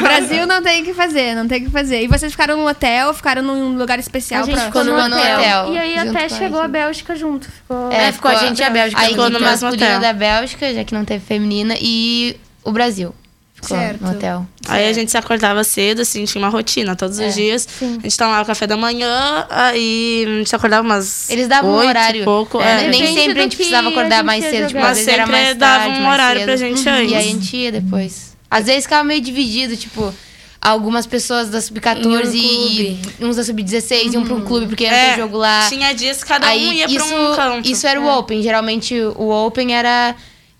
Brasil 0.00 0.46
não 0.46 0.62
tem 0.62 0.82
o 0.82 0.84
que 0.84 0.94
fazer, 0.94 1.34
não 1.34 1.48
tem 1.48 1.62
o 1.62 1.64
que 1.66 1.70
fazer. 1.70 2.02
E 2.02 2.08
vocês 2.08 2.32
ficaram 2.32 2.56
num 2.56 2.66
hotel, 2.66 3.12
ficaram 3.12 3.42
num 3.42 3.76
lugar 3.76 3.98
especial 3.98 4.42
a 4.42 4.46
gente 4.46 4.54
pra... 4.54 4.64
ficou 4.66 4.84
no 4.84 4.92
no 4.96 5.16
hotel. 5.16 5.38
hotel, 5.38 5.72
E 5.74 5.78
aí 5.78 5.98
até 5.98 6.24
a 6.24 6.28
chegou 6.28 6.60
a 6.60 6.62
gente. 6.62 6.72
Bélgica 6.72 7.16
junto. 7.16 7.50
Ficou... 7.50 7.90
É, 7.92 8.12
ficou 8.12 8.30
a 8.30 8.34
gente 8.36 8.58
e 8.58 8.62
a 8.64 8.70
Bélgica. 8.70 9.00
Aí 9.00 9.06
A 9.06 9.10
ficou 9.10 9.30
no 9.30 9.40
mesmo 9.40 9.68
hotel. 9.68 10.00
da 10.00 10.12
Bélgica, 10.12 10.72
já 10.72 10.84
que 10.84 10.94
não 10.94 11.04
teve 11.04 11.24
feminina, 11.24 11.74
e 11.80 12.36
o 12.62 12.70
Brasil. 12.72 13.14
Certo. 13.68 14.00
no 14.02 14.10
hotel. 14.10 14.46
Aí 14.68 14.88
a 14.88 14.92
gente 14.92 15.10
se 15.10 15.16
acordava 15.16 15.62
cedo, 15.64 16.02
assim, 16.02 16.24
tinha 16.24 16.42
uma 16.42 16.48
rotina 16.48 16.94
todos 16.96 17.18
os 17.18 17.34
dias. 17.34 17.66
Sim. 17.78 17.98
A 17.98 18.02
gente 18.02 18.16
tomava 18.16 18.42
o 18.42 18.46
café 18.46 18.66
da 18.66 18.76
manhã, 18.76 19.46
aí 19.50 20.24
a 20.26 20.38
gente 20.38 20.56
acordava 20.56 20.82
umas 20.86 21.28
Eles 21.30 21.46
davam 21.48 21.70
um 21.70 21.74
oito 21.74 21.86
e 21.86 21.88
horário. 21.88 22.24
pouco. 22.24 22.60
É, 22.60 22.84
é. 22.84 22.88
Nem 22.88 23.14
sempre 23.14 23.40
a 23.40 23.42
gente 23.44 23.56
precisava 23.56 23.88
acordar 23.88 24.16
gente 24.16 24.26
mais 24.26 24.44
ia 24.44 24.50
cedo, 24.50 24.66
tipo, 24.68 24.78
jogar. 24.78 24.90
às 24.90 24.96
Mas 24.96 24.98
vezes 24.98 25.08
era 25.12 25.26
sempre 25.26 25.32
mais 25.44 25.56
dava 25.56 25.84
tarde, 25.84 26.00
um 26.00 26.08
horário 26.08 26.40
cedo. 26.40 26.46
pra 26.46 26.56
gente 26.56 26.84
E 26.84 26.88
antes. 26.88 27.12
aí 27.12 27.14
a 27.16 27.20
gente 27.22 27.56
ia 27.56 27.72
depois. 27.72 28.34
Às 28.50 28.66
vezes 28.66 28.84
ficava 28.84 29.04
meio 29.04 29.20
dividido, 29.20 29.76
tipo, 29.76 30.14
algumas 30.60 31.06
pessoas 31.06 31.50
da 31.50 31.60
Sub-14 31.60 32.04
Em 32.04 32.06
um 32.06 32.30
e 33.20 33.24
uns 33.24 33.36
da 33.36 33.44
Sub-16 33.44 34.12
iam 34.14 34.24
pra 34.24 34.34
um 34.34 34.40
clube 34.40 34.66
porque 34.66 34.84
era 34.84 34.96
É, 34.96 35.16
jogo 35.16 35.36
lá. 35.36 35.66
Tinha 35.68 35.92
dias 35.92 36.22
que 36.22 36.28
cada 36.28 36.46
um 36.46 36.50
Aí 36.50 36.72
ia 36.78 36.86
isso, 36.86 37.06
pra 37.06 37.16
um 37.32 37.34
canto. 37.36 37.68
isso 37.70 37.86
era 37.86 38.00
o 38.00 38.06
Open. 38.06 38.42
Geralmente 38.42 38.94
o 38.98 39.28
Open 39.28 39.74
era, 39.74 40.14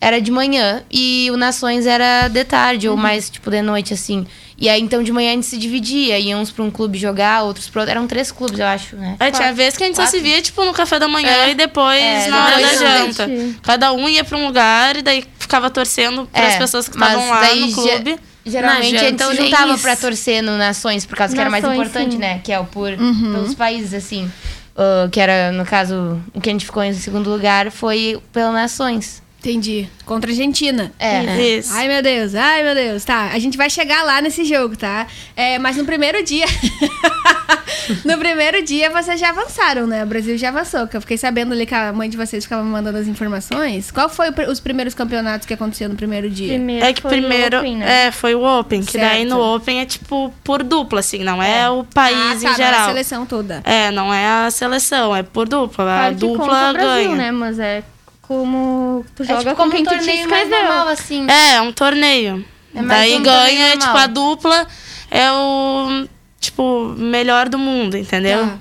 era 0.04 0.20
de 0.20 0.30
manhã 0.30 0.82
e 0.90 1.28
o 1.32 1.36
Nações 1.36 1.86
era 1.86 2.28
de 2.28 2.44
tarde 2.44 2.88
ou 2.88 2.96
mais, 2.96 3.30
tipo, 3.30 3.50
de 3.50 3.62
noite, 3.62 3.94
assim. 3.94 4.26
E 4.56 4.68
aí, 4.68 4.80
então, 4.80 5.02
de 5.02 5.10
manhã 5.10 5.30
a 5.30 5.34
gente 5.34 5.46
se 5.46 5.56
dividia. 5.56 6.18
Iam 6.18 6.40
uns 6.40 6.50
pra 6.50 6.62
um 6.62 6.70
clube 6.70 6.98
jogar, 6.98 7.42
outros 7.42 7.68
pro 7.68 7.80
outro. 7.80 7.90
Eram 7.90 8.06
três 8.06 8.30
clubes, 8.30 8.58
eu 8.58 8.66
acho, 8.66 8.96
né? 8.96 9.16
É, 9.18 9.30
tinha 9.30 9.52
vezes 9.52 9.76
que 9.76 9.82
a 9.82 9.86
gente 9.86 9.96
só 9.96 10.06
se 10.06 10.20
via, 10.20 10.40
tipo, 10.42 10.64
no 10.64 10.72
café 10.72 10.98
da 10.98 11.08
manhã 11.08 11.28
É. 11.28 11.50
e 11.50 11.54
depois 11.54 12.00
É, 12.00 12.28
na 12.28 12.44
hora 12.44 12.60
da 12.60 12.74
janta. 12.74 13.28
Cada 13.62 13.92
um 13.92 14.08
ia 14.08 14.22
pra 14.22 14.36
um 14.38 14.46
lugar 14.46 14.96
e 14.96 15.02
daí 15.02 15.24
ficava 15.38 15.70
torcendo 15.70 16.26
pras 16.32 16.54
É, 16.54 16.58
pessoas 16.58 16.88
que 16.88 16.94
estavam 16.96 17.28
lá 17.30 17.40
daí 17.40 17.60
no 17.60 17.72
clube. 17.72 18.18
Geralmente 18.46 18.92
Na 18.92 19.00
a 19.00 19.04
gente 19.04 19.24
se 19.24 19.36
juntava 19.36 19.78
pra 19.78 19.96
torcer 19.96 20.42
no 20.42 20.58
Nações, 20.58 21.06
por 21.06 21.16
causa 21.16 21.34
que 21.34 21.40
era 21.40 21.48
mais 21.48 21.64
Nações, 21.64 21.80
importante, 21.80 22.12
sim. 22.12 22.18
né? 22.18 22.40
Que 22.44 22.52
é 22.52 22.60
o 22.60 22.64
por 22.66 22.90
pelos 22.96 23.54
países, 23.54 23.94
assim. 23.94 24.30
Ah, 24.76 25.08
que 25.10 25.18
era, 25.18 25.50
no 25.52 25.64
caso, 25.64 26.20
o 26.34 26.40
que 26.40 26.50
a 26.50 26.52
gente 26.52 26.66
ficou 26.66 26.82
em 26.84 26.92
segundo 26.92 27.30
lugar 27.30 27.70
foi 27.70 28.20
pelo 28.32 28.52
Nações. 28.52 29.22
Entendi. 29.44 29.86
Contra 30.06 30.30
a 30.30 30.32
Argentina. 30.32 30.90
É. 30.98 31.22
Isso. 31.58 31.70
Ai, 31.74 31.86
meu 31.86 32.02
Deus, 32.02 32.34
ai, 32.34 32.62
meu 32.62 32.74
Deus. 32.74 33.04
Tá, 33.04 33.30
a 33.32 33.38
gente 33.38 33.58
vai 33.58 33.68
chegar 33.68 34.02
lá 34.02 34.20
nesse 34.22 34.42
jogo, 34.44 34.74
tá? 34.74 35.06
É, 35.36 35.58
mas 35.58 35.76
no 35.76 35.84
primeiro 35.84 36.24
dia. 36.24 36.46
no 38.04 38.16
primeiro 38.18 38.62
dia 38.64 38.90
vocês 38.90 39.18
já 39.20 39.28
avançaram, 39.30 39.86
né? 39.86 40.02
O 40.02 40.06
Brasil 40.06 40.36
já 40.38 40.48
avançou. 40.48 40.86
Que 40.86 40.96
eu 40.96 41.00
fiquei 41.00 41.16
sabendo 41.18 41.52
ali 41.52 41.66
que 41.66 41.74
a 41.74 41.92
mãe 41.92 42.08
de 42.08 42.16
vocês 42.16 42.44
ficava 42.44 42.62
me 42.62 42.70
mandando 42.70 42.96
as 42.98 43.06
informações. 43.06 43.90
Qual 43.90 44.08
foi 44.08 44.32
pr- 44.32 44.48
os 44.48 44.60
primeiros 44.60 44.94
campeonatos 44.94 45.46
que 45.46 45.52
aconteceram 45.54 45.90
no 45.92 45.96
primeiro 45.96 46.30
dia? 46.30 46.54
Primeiro 46.54 46.84
É 46.86 46.92
que 46.92 47.02
foi 47.02 47.10
o 47.10 47.20
primeiro. 47.20 47.58
Open, 47.58 47.76
né? 47.76 48.06
É, 48.06 48.10
foi 48.10 48.34
o 48.34 48.42
Open. 48.60 48.82
Que 48.82 48.96
daí 48.98 49.18
Certo. 49.20 49.28
no 49.30 49.40
Open 49.56 49.80
é 49.80 49.86
tipo 49.86 50.32
por 50.42 50.62
dupla, 50.62 51.00
assim, 51.00 51.18
não 51.22 51.42
é, 51.42 51.68
o 51.68 51.84
país 51.84 52.16
ah, 52.16 52.28
tá, 52.30 52.34
em 52.36 52.42
não 52.44 52.48
é 52.50 52.52
a 52.52 52.56
geral. 52.56 52.86
seleção 52.88 53.26
toda. 53.26 53.60
É, 53.64 53.90
não 53.90 54.12
é 54.12 54.46
a 54.46 54.50
seleção, 54.50 55.14
é 55.14 55.22
por 55.22 55.48
dupla. 55.48 55.84
A 55.84 55.98
Claro 55.98 56.14
conta 56.14 56.26
dupla 56.26 56.70
o 56.70 56.72
Brasil, 56.72 57.04
ganha. 57.10 57.16
né? 57.16 57.30
Mas 57.32 57.58
é 57.58 57.82
como 58.26 59.04
tu 59.14 59.22
É 59.22 59.26
joga 59.26 59.38
tipo 59.40 59.50
com 59.50 59.56
como 59.56 59.72
quem 59.72 59.82
um 59.82 59.84
tu 59.84 59.90
te 59.90 59.96
torneio 59.96 60.28
mais 60.28 60.42
inscreveu. 60.48 60.68
normal, 60.68 60.88
assim. 60.88 61.26
É, 61.30 61.54
é 61.54 61.60
um 61.62 61.72
torneio. 61.72 62.44
É 62.74 62.82
mais 62.82 62.88
daí 63.00 63.16
um 63.16 63.22
ganha, 63.22 63.38
torneio 63.40 63.72
tipo, 63.72 63.84
normal. 63.86 64.02
a 64.02 64.06
dupla 64.06 64.66
é 65.10 65.32
o, 65.32 66.08
tipo, 66.40 66.88
melhor 66.98 67.48
do 67.48 67.58
mundo, 67.58 67.96
entendeu? 67.96 68.40
Tá. 68.46 68.58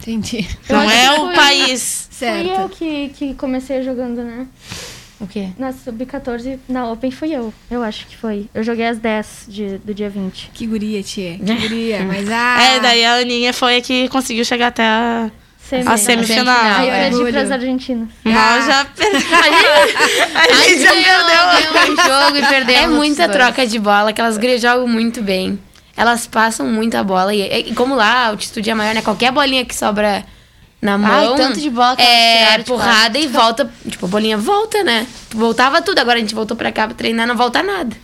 Entendi. 0.00 0.46
Não 0.68 0.88
é 0.90 1.18
o 1.18 1.32
país. 1.34 2.08
Fui 2.10 2.28
eu 2.28 2.34
Certo. 2.54 2.68
que, 2.76 3.08
que 3.10 3.34
comecei 3.34 3.82
jogando, 3.82 4.22
né? 4.22 4.46
O 5.18 5.26
quê? 5.26 5.48
Na 5.58 5.72
Sub-14, 5.72 6.58
na 6.68 6.90
Open 6.92 7.10
fui 7.10 7.32
eu. 7.34 7.52
Eu 7.70 7.82
acho 7.82 8.06
que 8.06 8.14
foi. 8.16 8.48
Eu 8.54 8.62
joguei 8.62 8.86
às 8.86 8.98
10 8.98 9.46
de, 9.48 9.78
do 9.78 9.94
dia 9.94 10.10
20. 10.10 10.50
Que 10.52 10.66
guria, 10.66 11.02
tia. 11.02 11.38
Que 11.38 11.54
guria. 11.54 12.04
Mas 12.04 12.28
ah. 12.30 12.62
É, 12.62 12.80
daí 12.80 13.02
a 13.04 13.14
Aninha 13.14 13.52
foi 13.54 13.78
a 13.78 13.80
que 13.80 14.08
conseguiu 14.10 14.44
chegar 14.44 14.66
até 14.68 14.82
a, 14.84 15.30
Semi. 15.68 15.88
A 15.88 15.96
semifinal. 15.96 16.56
Aí 16.78 16.88
eu 16.88 16.94
é. 16.94 17.10
perdi 17.10 17.32
pras 17.32 17.50
argentinas. 17.50 18.08
Nós 18.24 18.66
já 18.66 18.84
perdemos. 18.84 19.24
A 20.34 20.40
A 20.40 20.68
gente 20.68 20.80
já 20.80 20.92
perdeu. 20.92 21.92
um 21.92 21.96
jogo 21.96 22.36
e 22.36 22.42
perdeu. 22.46 22.76
É 22.76 22.86
muita 22.86 23.28
troca 23.28 23.66
de 23.66 23.78
bola, 23.78 24.12
que 24.12 24.20
elas 24.20 24.36
gurias 24.38 24.62
jogam 24.62 24.86
muito 24.86 25.20
bem. 25.22 25.58
Elas 25.96 26.26
passam 26.26 26.66
muita 26.66 27.02
bola. 27.02 27.34
E, 27.34 27.70
e 27.70 27.74
como 27.74 27.96
lá 27.96 28.06
a 28.06 28.26
altitude 28.28 28.70
é 28.70 28.74
maior, 28.74 28.94
né? 28.94 29.02
Qualquer 29.02 29.32
bolinha 29.32 29.64
que 29.64 29.74
sobra 29.74 30.24
na 30.80 30.96
mão. 30.96 31.34
tanto 31.36 31.58
de 31.58 31.70
bola 31.70 31.96
que 31.96 32.02
É 32.02 32.38
tiraram 32.44 32.58
de 32.58 32.64
porrada 32.64 33.18
e 33.18 33.26
volta. 33.26 33.70
Tipo, 33.88 34.06
a 34.06 34.08
bolinha 34.08 34.38
volta, 34.38 34.84
né? 34.84 35.06
Voltava 35.30 35.82
tudo. 35.82 35.98
Agora 35.98 36.18
a 36.18 36.20
gente 36.20 36.34
voltou 36.34 36.56
pra 36.56 36.70
cá 36.70 36.86
pra 36.86 36.94
treinar, 36.94 37.26
não 37.26 37.36
volta 37.36 37.62
nada. 37.62 37.96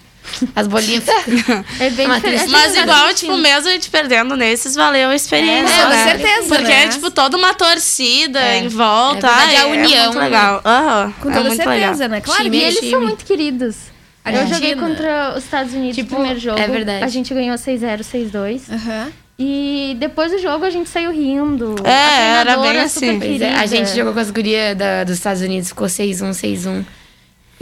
As 0.54 0.66
bolinhas. 0.66 1.04
É 1.80 1.90
bem 1.90 2.06
Uma 2.06 2.16
diferente. 2.16 2.48
Mas 2.48 2.76
igual, 2.76 3.14
tipo, 3.14 3.36
mesmo 3.36 3.68
a 3.68 3.72
gente 3.72 3.90
perdendo 3.90 4.36
nesses, 4.36 4.74
valeu 4.74 5.08
a 5.10 5.14
experiência, 5.14 5.72
É, 5.74 5.82
com 5.82 5.88
né? 5.88 6.04
certeza, 6.04 6.48
Porque 6.48 6.62
né? 6.64 6.84
é, 6.84 6.88
tipo, 6.88 7.10
toda 7.10 7.36
uma 7.36 7.54
torcida 7.54 8.56
em 8.56 8.68
volta. 8.68 9.26
É 9.26 9.58
a 9.60 9.66
união, 9.66 9.84
É 9.94 10.02
muito 10.06 10.18
né? 10.18 10.24
legal. 10.24 10.60
Aham, 10.64 11.14
Com 11.20 11.30
é 11.30 11.32
toda 11.34 11.48
muito 11.48 11.62
certeza, 11.62 11.90
legal. 11.90 12.08
né? 12.08 12.20
Claro 12.20 12.46
E 12.46 12.50
que 12.50 12.56
eles 12.56 12.78
time. 12.78 12.90
são 12.90 13.00
muito 13.00 13.24
queridos. 13.24 13.76
Eu 14.24 14.46
joguei 14.46 14.76
contra 14.76 15.34
os 15.36 15.42
Estados 15.44 15.72
Unidos 15.74 15.96
Tipo, 15.96 16.10
no 16.10 16.16
primeiro 16.16 16.38
jogo. 16.40 16.58
é 16.60 16.68
verdade. 16.68 17.04
A 17.04 17.08
gente 17.08 17.34
ganhou 17.34 17.56
6-0, 17.56 18.02
6-2. 18.04 18.62
Aham. 18.72 19.12
E 19.38 19.96
depois 19.98 20.30
do 20.30 20.38
jogo 20.38 20.64
a 20.64 20.70
gente 20.70 20.88
saiu 20.88 21.10
rindo. 21.10 21.74
É, 21.82 21.90
a 21.90 22.40
era 22.40 22.56
bem 22.58 22.86
super 22.88 23.10
assim. 23.16 23.42
É, 23.42 23.54
a 23.56 23.66
gente 23.66 23.90
jogou 23.96 24.12
com 24.12 24.20
as 24.20 24.30
gurias 24.30 24.76
da- 24.76 25.02
dos 25.02 25.14
Estados 25.16 25.42
Unidos, 25.42 25.68
ficou 25.70 25.88
6-1, 25.88 26.32
6-1. 26.32 26.84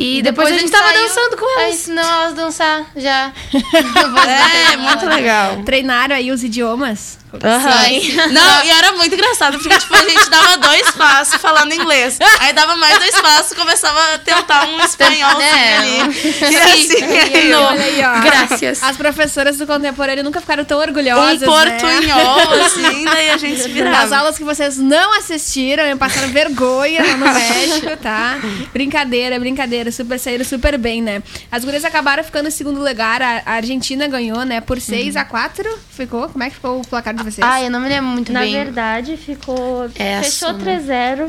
E, 0.02 0.18
E 0.18 0.22
depois, 0.22 0.48
a 0.48 0.52
gente 0.58 0.70
tava 0.72 0.88
saiu, 0.88 1.02
dançando 1.02 1.36
com 1.36 1.44
Aí 1.58 1.64
elas. 1.64 1.74
ensinou 1.74 2.02
elas 2.04 2.32
a 2.32 2.34
dançar 2.34 2.86
já. 2.96 3.32
É, 4.72 4.76
muito 4.78 5.06
legal. 5.06 5.62
Treinaram 5.62 6.16
aí 6.16 6.30
os 6.32 6.42
idiomas? 6.42 7.18
Aham. 7.42 8.30
Não, 8.32 8.64
e 8.64 8.70
era 8.70 8.92
muito 8.92 9.14
engraçado, 9.14 9.58
porque 9.58 9.76
tipo, 9.78 9.94
a 9.94 10.04
gente 10.08 10.28
dava 10.30 10.56
dois 10.58 10.90
passos 10.92 11.40
falando 11.40 11.72
inglês. 11.72 12.18
Aí 12.40 12.52
dava 12.52 12.76
mais 12.76 12.98
dois 12.98 13.20
passos, 13.20 13.56
começava 13.56 14.14
a 14.14 14.18
tentar 14.18 14.66
um 14.66 14.80
espanhol 14.84 15.40
É. 15.40 15.76
ali. 15.76 15.98
E 15.98 16.56
assim, 16.56 17.04
aí, 17.04 17.54
Olha 17.54 17.82
aí, 17.82 18.02
ó. 18.04 18.20
Graças. 18.20 18.82
As 18.82 18.96
professoras 18.96 19.58
do 19.58 19.66
contemporâneo 19.66 20.24
nunca 20.24 20.40
ficaram 20.40 20.64
tão 20.64 20.78
um 20.78 20.82
orgulhosas, 20.82 21.40
né? 21.40 21.46
portunhol, 21.46 22.64
assim, 22.64 23.04
daí 23.04 23.30
a 23.30 23.36
gente 23.36 23.62
se 23.62 23.68
virava. 23.68 24.16
aulas 24.16 24.36
que 24.36 24.44
vocês 24.44 24.76
não 24.78 25.14
assistiram 25.18 25.86
e 25.86 25.96
passaram 25.96 26.28
vergonha 26.28 27.02
lá 27.02 27.16
no 27.16 27.32
México, 27.32 27.96
tá? 28.02 28.38
Brincadeira, 28.72 29.38
brincadeira. 29.38 29.90
Super 29.92 30.18
saíram 30.18 30.44
super 30.44 30.76
bem, 30.78 31.02
né? 31.02 31.22
As 31.50 31.64
gurias 31.64 31.84
acabaram 31.84 32.22
ficando 32.24 32.48
em 32.48 32.50
segundo 32.50 32.82
lugar. 32.82 33.22
A, 33.22 33.42
a 33.46 33.52
Argentina 33.54 34.06
ganhou, 34.06 34.44
né? 34.44 34.60
Por 34.60 34.80
6 34.80 35.16
a 35.16 35.24
4 35.24 35.78
Ficou? 35.90 36.28
Como 36.28 36.42
é 36.42 36.48
que 36.48 36.54
ficou 36.54 36.80
o 36.80 36.86
placar 36.86 37.14
de 37.24 37.30
vocês? 37.30 37.46
Ai, 37.46 37.66
eu 37.66 37.70
não 37.70 37.80
me 37.80 37.88
lembro 37.88 38.10
muito 38.10 38.32
Na 38.32 38.40
bem. 38.40 38.52
verdade, 38.52 39.16
ficou. 39.16 39.88
É 39.96 40.22
fechou 40.22 40.50
soma. 40.50 40.60
3-0. 40.64 41.28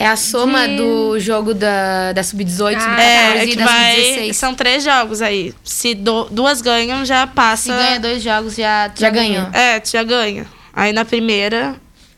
É 0.00 0.06
a 0.06 0.14
soma 0.14 0.68
De- 0.68 0.76
do 0.76 1.18
jogo 1.18 1.52
da, 1.52 2.12
da 2.12 2.22
Sub-18, 2.22 2.76
Ah, 2.76 2.80
Sub-14 2.80 3.00
É, 3.00 3.38
é 3.38 3.44
e 3.44 3.48
que 3.48 3.56
da 3.56 3.64
vai. 3.64 3.94
Sub-16. 3.96 4.32
São 4.36 4.54
três 4.54 4.84
jogos 4.84 5.20
aí. 5.20 5.52
Se 5.64 5.92
do- 5.94 6.28
duas 6.30 6.62
ganham, 6.62 7.04
já 7.04 7.26
Se 7.26 7.32
passa. 7.32 7.74
ganha 7.76 7.98
dois 7.98 8.22
jogos, 8.22 8.54
já, 8.54 8.88
Já 8.96 9.10
ganhou. 9.10 9.48
É, 9.52 9.80
tu 9.80 9.90
já 9.90 10.04
ganha. 10.04 10.46
Aí 10.72 10.92
na 10.92 11.04
primeira, 11.04 11.74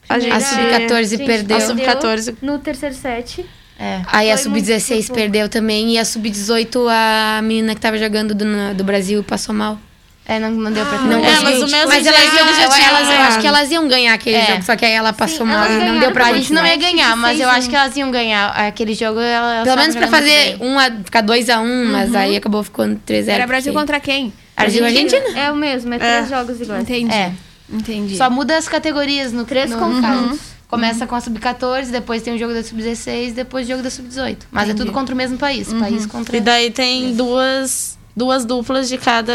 a 0.09 0.19
gente. 0.19 0.33
A 0.35 0.41
Sub-14 0.41 1.05
gente 1.09 1.25
perdeu. 1.25 1.57
A 1.57 1.61
Sub-14. 1.61 2.37
No 2.43 2.59
terceiro 2.59 2.95
set. 2.95 3.47
É. 3.79 4.03
Aí 4.09 4.31
a 4.31 4.37
Foi 4.37 4.51
muito 4.51 4.67
Sub-16 4.67 5.07
pouco. 5.07 5.15
perdeu 5.15 5.49
também. 5.49 5.93
E 5.95 5.99
a 5.99 6.05
Sub-18, 6.05 6.87
a 6.91 7.41
menina 7.41 7.75
que 7.75 7.81
tava 7.81 7.97
jogando 7.97 8.35
do, 8.35 8.45
do 8.75 8.85
Brasil 8.85 9.25
passou 9.25 9.55
mal. 9.55 9.79
É, 10.27 10.39
não, 10.39 10.51
não 10.53 10.71
deu 10.71 10.87
pra 10.87 10.99
Não 10.99 11.25
É, 11.25 11.41
mas 11.41 11.61
o 11.63 11.67
mesmo 11.67 11.89
mas 11.89 12.07
elas, 12.07 12.21
iam, 12.23 12.33
já 12.33 12.41
elas, 12.63 12.75
tinham 12.77 12.89
elas- 12.89 13.09
eu 13.09 13.21
acho 13.23 13.41
que 13.41 13.47
elas 13.49 13.71
iam 13.73 13.89
ganhar 13.89 14.15
aquele 14.15 14.37
É. 14.37 14.47
jogo, 14.47 14.63
só 14.63 14.77
que 14.77 14.85
aí 14.85 14.93
ela 14.93 15.13
passou 15.13 15.45
Sim, 15.47 15.53
mal 15.53 15.67
e 15.71 15.77
não 15.85 15.99
deu 15.99 16.13
pra 16.13 16.27
A 16.27 16.33
gente 16.35 16.53
não 16.53 16.65
ia 16.65 16.77
ganhar, 16.77 17.17
mas 17.17 17.41
eu 17.41 17.49
6-1. 17.49 17.59
acho 17.59 17.69
que 17.71 17.75
elas 17.77 17.97
iam 17.97 18.11
ganhar. 18.13 18.49
Aquele 18.51 18.95
jogo, 18.95 19.19
elas 19.19 19.65
Pelo 19.65 19.77
menos 19.77 19.97
pra 19.97 20.07
fazer 20.07 20.57
um 20.61 20.79
a, 20.79 20.85
ficar 21.05 21.23
2x1, 21.23 21.85
mas 21.91 22.15
aí 22.15 22.37
acabou 22.37 22.63
ficando 22.63 23.01
3x0. 23.05 23.29
Era 23.35 23.47
Brasil 23.47 23.73
porque- 23.73 23.83
contra 23.83 23.99
quem? 24.01 24.33
Brasil 24.57 24.83
e 24.85 24.87
Argentina. 24.87 25.25
É 25.39 25.51
o 25.51 25.57
mesmo, 25.57 25.93
é 25.95 25.99
três 25.99 26.29
jogos 26.29 26.61
iguais. 26.61 26.83
Entendi. 26.83 27.13
É. 27.13 27.33
Entendi. 27.73 28.17
Só 28.17 28.29
muda 28.31 28.57
as 28.57 28.69
categorias 28.69 29.33
no 29.33 29.45
Três 29.45 29.71
no, 29.71 29.79
confrontos. 29.79 30.39
Começa 30.69 31.05
com 31.09 31.17
a 31.17 31.21
Sub-14, 31.21 31.87
depois 31.91 32.23
tem 32.23 32.33
o 32.35 32.39
jogo 32.39 32.55
da 32.55 32.63
Sub-16, 32.63 33.33
depois 33.33 33.67
o 33.67 33.71
jogo 33.71 33.83
da 33.83 33.91
Sub-18. 33.91 34.37
Mas 34.53 34.69
é 34.69 34.75
tudo 34.75 34.93
contra 34.93 35.13
o 35.15 35.19
mesmo 35.19 35.37
país. 35.39 35.73
País 35.73 36.07
contra. 36.07 36.37
E 36.37 36.41
daí 36.41 36.71
tem 36.71 37.13
duas, 37.15 37.99
duas 38.17 38.45
duplas 38.45 38.89
de 38.89 38.99
cada 38.99 39.33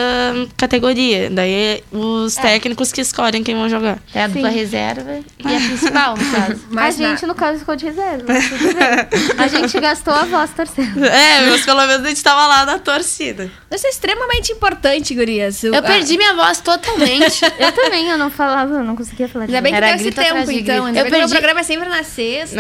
categoria. 0.57 1.29
Daí 1.29 1.83
os 1.91 2.35
técnicos 2.35 2.91
que 2.91 3.01
escolhem 3.01 3.43
quem 3.43 3.55
vão 3.55 3.69
jogar. 3.69 3.97
É 4.13 4.23
a 4.23 4.27
dupla 4.27 4.49
reserva 4.49 5.19
e 5.39 5.55
a 5.55 5.59
principal, 5.67 6.15
no 6.17 6.31
caso. 6.31 6.61
Mas 6.69 6.99
a 6.99 7.03
na- 7.03 7.09
gente, 7.09 7.25
no 7.25 7.35
caso, 7.35 7.59
ficou 7.59 7.75
de 7.75 7.85
reserva. 7.85 8.25
A 9.37 9.47
gente 9.47 9.79
gastou 9.79 10.13
a 10.13 10.23
voz 10.23 10.51
torcendo. 10.51 11.03
É, 11.05 11.41
mas 11.49 11.63
pelo 11.65 11.85
menos 11.85 12.05
a 12.05 12.09
gente 12.09 12.23
tava 12.23 12.47
lá 12.47 12.65
na 12.65 12.79
torcida. 12.79 13.49
Isso 13.71 13.85
é 13.85 13.89
extremamente 13.89 14.51
importante, 14.51 15.13
gurias. 15.13 15.63
Eu 15.63 15.81
perdi 15.83 16.17
minha 16.17 16.33
voz 16.33 16.59
totalmente. 16.59 17.43
Eu 17.59 17.71
também, 17.71 18.09
eu 18.09 18.17
não 18.17 18.29
falava, 18.31 18.75
eu 18.75 18.83
não 18.83 18.95
conseguia 18.95 19.27
falar 19.27 19.45
Ainda 19.45 19.61
bem 19.61 19.71
que 19.71 19.77
Era 19.77 19.87
deu 19.87 19.95
esse 19.95 20.11
tempo, 20.11 20.51
então. 20.51 20.85
Ainda 20.85 20.99
Eu 20.99 21.03
que 21.05 21.09
o 21.09 21.11
meu 21.11 21.19
perdi- 21.19 21.33
programa 21.33 21.59
é 21.59 21.63
sempre 21.63 21.89
na 21.89 22.03
sexta. 22.03 22.55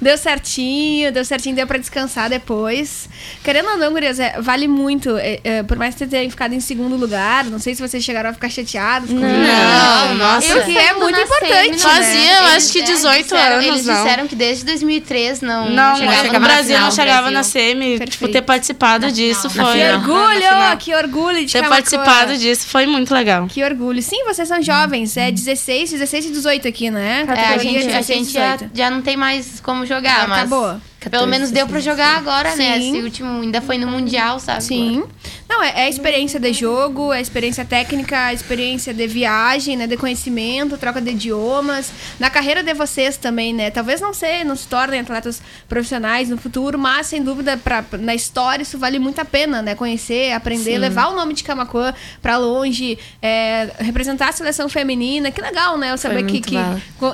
deu 0.00 0.16
certinho, 0.18 1.12
deu 1.12 1.24
certinho, 1.24 1.56
deu 1.56 1.66
pra 1.66 1.78
descansar 1.78 2.28
depois. 2.28 3.08
Querendo 3.42 3.70
ou 3.70 3.76
não, 3.78 3.92
gurias, 3.92 4.18
é, 4.20 4.40
vale 4.46 4.66
muito. 4.68 5.18
é, 5.18 5.40
é, 5.44 5.62
por 5.62 5.76
mais 5.76 5.94
que 5.94 5.98
vocês 5.98 6.10
tenham 6.10 6.30
ficado 6.30 6.54
em 6.54 6.60
segundo 6.60 6.96
lugar, 6.96 7.44
não 7.44 7.58
sei 7.58 7.74
se 7.74 7.82
vocês 7.86 8.02
chegaram 8.02 8.30
a 8.30 8.32
ficar 8.32 8.48
chateados. 8.48 9.10
com 9.10 9.16
isso. 9.16 9.24
Não, 9.26 10.14
nossa. 10.14 10.54
Porque 10.54 10.70
é 10.78 10.84
Saindo 10.86 11.00
muito 11.00 11.16
na 11.16 11.22
importante, 11.22 11.52
semi, 11.52 11.70
né? 11.70 11.78
Fazia, 11.78 12.32
eu 12.38 12.44
acho 12.56 12.72
que 12.72 12.78
é, 12.78 12.82
18 12.84 13.22
disseram- 13.24 13.54
anos, 13.56 13.66
Eles 13.66 13.86
não. 13.86 13.94
disseram 14.04 14.26
que 14.28 14.34
desde 14.36 14.64
2003 14.64 15.40
não, 15.40 15.68
Não, 15.70 15.96
chegava 15.96 16.22
no 16.24 16.32
na 16.32 16.38
Brasil 16.38 16.64
final, 16.74 16.80
não 16.82 16.90
chegava 16.90 17.18
Brasil. 17.30 17.32
na 17.38 17.42
semi. 17.42 17.98
Tipo, 18.06 18.28
ter 18.28 18.42
participado 18.42 19.10
disso 19.12 19.50
final. 19.50 19.66
foi. 19.66 19.78
Que 19.80 19.84
Na 19.84 19.94
orgulho! 19.98 20.76
Que 20.78 20.94
orgulho 20.94 21.44
de 21.46 21.52
Ter 21.52 21.68
participado 21.68 22.36
disso 22.38 22.66
foi 22.68 22.86
muito 22.86 23.12
legal. 23.12 23.46
Que 23.48 23.62
orgulho. 23.64 24.00
Sim, 24.02 24.24
vocês 24.24 24.46
são 24.48 24.62
jovens. 24.62 25.16
É 25.16 25.30
16, 25.30 25.90
16 25.90 26.26
e 26.26 26.30
18 26.30 26.68
aqui, 26.68 26.90
né? 26.90 27.26
É, 27.28 27.54
a 27.54 27.58
gente, 27.58 27.78
a 27.78 27.86
16 28.00 28.06
gente 28.18 28.32
já, 28.32 28.52
18. 28.56 28.70
já 28.74 28.90
não 28.90 29.02
tem 29.02 29.16
mais 29.16 29.60
como 29.60 29.84
jogar, 29.84 30.28
mas 30.28 30.38
Acabou. 30.38 30.80
Pelo 31.10 31.26
menos 31.26 31.50
deu 31.50 31.66
pra 31.66 31.80
jogar 31.80 32.16
agora, 32.16 32.54
né? 32.56 32.78
Sim. 32.80 32.90
Esse 32.96 33.02
último 33.04 33.40
ainda 33.42 33.60
foi 33.60 33.78
no 33.78 33.86
Mundial, 33.86 34.38
sabe? 34.40 34.62
Sim. 34.64 35.04
Não, 35.56 35.62
é, 35.62 35.70
é 35.70 35.82
a 35.84 35.88
experiência 35.88 36.38
de 36.38 36.52
jogo, 36.52 37.14
é 37.14 37.16
a 37.16 37.20
experiência 37.20 37.64
técnica, 37.64 38.26
a 38.26 38.34
experiência 38.34 38.92
de 38.92 39.06
viagem, 39.06 39.74
né? 39.74 39.86
De 39.86 39.96
conhecimento, 39.96 40.76
troca 40.76 41.00
de 41.00 41.12
idiomas. 41.12 41.90
Na 42.20 42.28
carreira 42.28 42.62
de 42.62 42.74
vocês 42.74 43.16
também, 43.16 43.54
né? 43.54 43.70
Talvez 43.70 43.98
não 43.98 44.12
se, 44.12 44.44
não 44.44 44.54
se 44.54 44.68
tornem 44.68 45.00
atletas 45.00 45.40
profissionais 45.66 46.28
no 46.28 46.36
futuro, 46.36 46.78
mas 46.78 47.06
sem 47.06 47.22
dúvida, 47.22 47.56
pra, 47.56 47.82
na 47.92 48.14
história, 48.14 48.62
isso 48.62 48.78
vale 48.78 48.98
muito 48.98 49.18
a 49.18 49.24
pena, 49.24 49.62
né? 49.62 49.74
Conhecer, 49.74 50.32
aprender, 50.32 50.76
levar 50.76 51.08
o 51.08 51.16
nome 51.16 51.32
de 51.32 51.42
Camacuã 51.42 51.94
pra 52.20 52.36
longe, 52.36 52.98
é, 53.22 53.70
representar 53.78 54.28
a 54.28 54.32
seleção 54.32 54.68
feminina. 54.68 55.30
Que 55.30 55.40
legal, 55.40 55.78
né? 55.78 55.90
Eu 55.90 55.96
saber 55.96 56.26
que, 56.26 56.42
que 56.42 56.56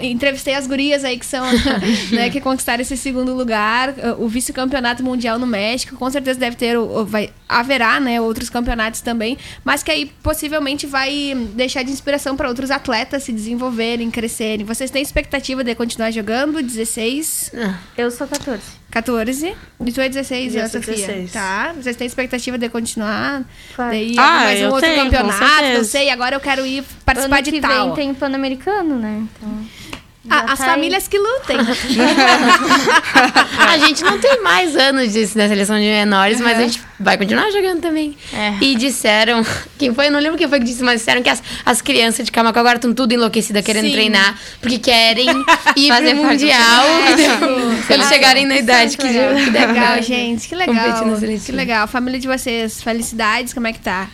entrevistei 0.01 0.55
as 0.55 0.66
gurias 0.66 1.05
aí 1.05 1.16
que 1.16 1.26
são, 1.26 1.47
né, 2.11 2.28
que 2.28 2.40
conquistaram 2.40 2.82
esse 2.82 2.97
segundo 2.97 3.34
lugar, 3.34 3.95
o 4.18 4.26
vice-campeonato 4.26 5.05
mundial 5.05 5.38
no 5.38 5.47
México, 5.47 5.95
com 5.95 6.11
certeza 6.11 6.40
deve 6.40 6.57
ter, 6.57 6.76
vai, 7.07 7.30
haverá, 7.49 8.01
né, 8.01 8.20
outros 8.33 8.51
campeonatos 8.51 9.01
também, 9.01 9.39
mas 9.64 9.83
que 9.83 9.91
aí 9.91 10.07
possivelmente 10.22 10.87
vai 10.87 11.35
deixar 11.55 11.83
de 11.83 11.91
inspiração 11.93 12.37
para 12.37 12.49
outros 12.49 12.70
atletas 12.70 13.22
se 13.22 13.33
desenvolverem, 13.33 14.11
crescerem. 14.11 14.64
Vocês 14.66 14.91
têm 14.91 15.03
expectativa 15.03 15.62
de 15.62 15.74
continuar 15.74 16.11
jogando? 16.11 16.62
16, 16.62 17.53
Eu 17.97 18.11
sou 18.11 18.26
14. 18.26 18.62
14, 18.91 19.55
e 19.87 19.93
tu 19.93 20.01
é 20.03 20.09
16, 20.09 20.55
Eu 20.55 20.68
sou 20.68 20.83
Sofia? 20.83 21.07
16. 21.07 21.33
Tá, 21.33 21.72
vocês 21.74 21.97
têm 21.97 22.07
expectativa 22.07 22.59
de 22.59 22.68
continuar? 22.68 23.43
Claro. 23.74 23.91
Daí 23.91 24.14
Ah, 24.18 24.41
mais 24.45 24.61
um 24.61 24.62
eu 24.64 24.70
outro 24.70 24.89
tenho, 24.89 25.05
campeonato, 25.05 25.62
não 25.74 25.85
sei, 25.85 26.11
agora 26.11 26.37
eu 26.37 26.41
quero 26.41 26.66
ir 26.66 26.85
participar 27.05 27.37
ano 27.37 27.45
de 27.45 27.51
que 27.53 27.61
tal. 27.61 27.87
vem 27.87 27.95
tem 27.95 28.14
Pan-Americano, 28.14 28.99
né? 28.99 29.22
Então, 29.37 29.66
Ah, 30.31 30.53
as 30.53 30.59
tá 30.59 30.66
aí. 30.66 30.70
famílias 30.70 31.09
que 31.09 31.18
lutem. 31.18 31.57
A 33.68 33.79
gente 33.79 34.05
não 34.05 34.18
tem 34.18 34.41
mais 34.43 34.77
anos 34.77 35.12
disso 35.12 35.37
da 35.37 35.49
seleção 35.49 35.77
de 35.77 35.83
menores, 35.83 36.41
mas 36.41 36.59
a 36.59 36.62
gente 36.62 36.81
vai 37.01 37.16
continuar 37.16 37.51
jogando 37.51 37.81
também. 37.81 38.16
É. 38.33 38.55
E 38.61 38.77
disseram, 38.77 39.45
quem 39.79 39.93
foi? 39.95 40.07
Eu 40.09 40.12
não 40.12 40.20
lembro 40.20 40.39
quem 40.39 40.49
foi 40.49 40.59
que 40.59 40.64
disse, 40.64 40.83
mas 40.83 41.01
disseram 41.01 41.23
que 41.23 41.29
as, 41.31 41.43
as 41.64 41.81
crianças 41.83 42.25
de 42.25 42.31
Camacuã 42.33 42.61
agora 42.61 42.77
estão 42.77 42.93
tudo 42.93 43.12
enlouquecidas 43.12 43.64
querendo 43.64 43.87
Sim. 43.87 43.93
treinar, 43.93 44.39
porque 44.61 44.79
querem 44.79 45.29
ir 45.77 45.89
Fazer 45.89 46.14
pro 46.14 46.25
Mundial. 46.25 46.85
É, 46.87 47.83
Se 47.87 47.93
eles 47.93 48.09
chegarem 48.09 48.47
na 48.47 48.57
idade 48.57 48.97
que, 48.97 49.07
legal. 49.07 49.35
que 49.35 49.51
legal, 49.51 50.03
gente. 50.03 50.49
Que 50.49 50.55
legal. 50.55 50.75
Na. 50.75 51.39
Que 51.45 51.53
legal. 51.53 51.89
Família 51.89 52.20
de 52.20 52.29
vocês, 52.29 52.83
felicidades, 52.83 53.53
como 53.53 53.66
é 53.66 53.73
que 53.73 53.81
tá? 53.81 54.09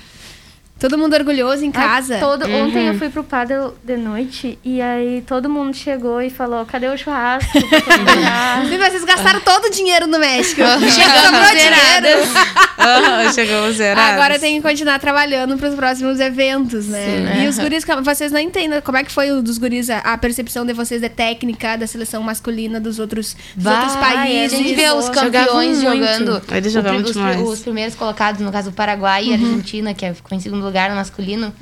Todo 0.79 0.97
mundo 0.97 1.15
orgulhoso 1.15 1.65
em 1.65 1.73
casa? 1.73 2.15
Ai, 2.15 2.21
todo, 2.21 2.45
Ontem 2.45 2.87
eu 2.87 2.95
fui 2.95 3.09
pro 3.09 3.25
padel 3.25 3.75
de 3.83 3.97
noite 3.97 4.59
e 4.65 4.81
aí 4.81 5.23
todo 5.27 5.49
mundo 5.51 5.75
chegou 5.75 6.23
e 6.23 6.31
falou: 6.31 6.65
cadê 6.65 6.87
o 6.89 6.97
churrasco? 6.97 7.51
pra 7.69 7.81
comemorar?" 7.83 8.65
E 8.73 8.79
vocês 8.79 9.05
gastaram 9.05 9.41
todo 9.41 9.65
o 9.67 9.71
dinheiro 9.71 10.07
no 10.07 10.19
México. 10.19 10.61
Chegamos. 10.63 12.29
Aham, 12.79 13.25
já 13.25 13.33
chegamos 13.33 13.77
zerados. 13.77 14.15
Agora 14.15 14.39
tem 14.39 14.57
que 14.61 14.69
continuar 14.69 14.99
trabalhando 14.99 15.57
para 15.57 15.69
os 15.69 15.75
próximos 15.75 16.21
eventos, 16.21 16.87
né? 16.87 17.43
E 17.45 17.49
os 17.49 17.59
guris, 17.59 17.85
vocês 18.05 18.31
não 18.31 18.41
entendem 18.41 18.81
como 18.81 18.99
é 18.99 19.05
que 19.05 19.11
foi 19.11 19.33
o 19.33 19.43
dos 19.43 19.59
guris, 19.59 19.91
a, 19.91 19.99
a 19.99 20.17
percepção 20.19 20.65
de 20.65 20.73
vocês 20.73 21.01
da 21.01 21.09
técnica 21.09 21.77
da 21.77 21.87
seleção 21.87 22.23
masculina 22.23 22.79
dos 22.81 22.99
outros, 22.99 23.37
dos 23.57 23.67
outros 23.67 23.97
países. 23.97 24.53
A 24.53 24.57
gente 24.57 24.75
vê 24.75 24.91
os 24.91 25.09
campeões 25.09 25.81
jogando. 25.81 26.43
Eles 26.53 26.73
jogavam 26.73 27.01
os, 27.03 27.13
demais. 27.13 27.41
os 27.41 27.61
primeiros 27.61 27.95
colocados, 27.95 28.41
no 28.41 28.53
caso 28.53 28.71
o 28.71 28.73
Paraguai 28.73 29.09
Uhum. 29.25 29.31
e 29.31 29.33
a 29.33 29.37
Argentina, 29.37 29.95
que 29.95 30.05
é, 30.05 30.15
ficou 30.15 30.37
em 30.37 30.41
segundo 30.41 30.68
lugar 30.69 30.91
no 30.91 30.97
masculino. 30.97 31.53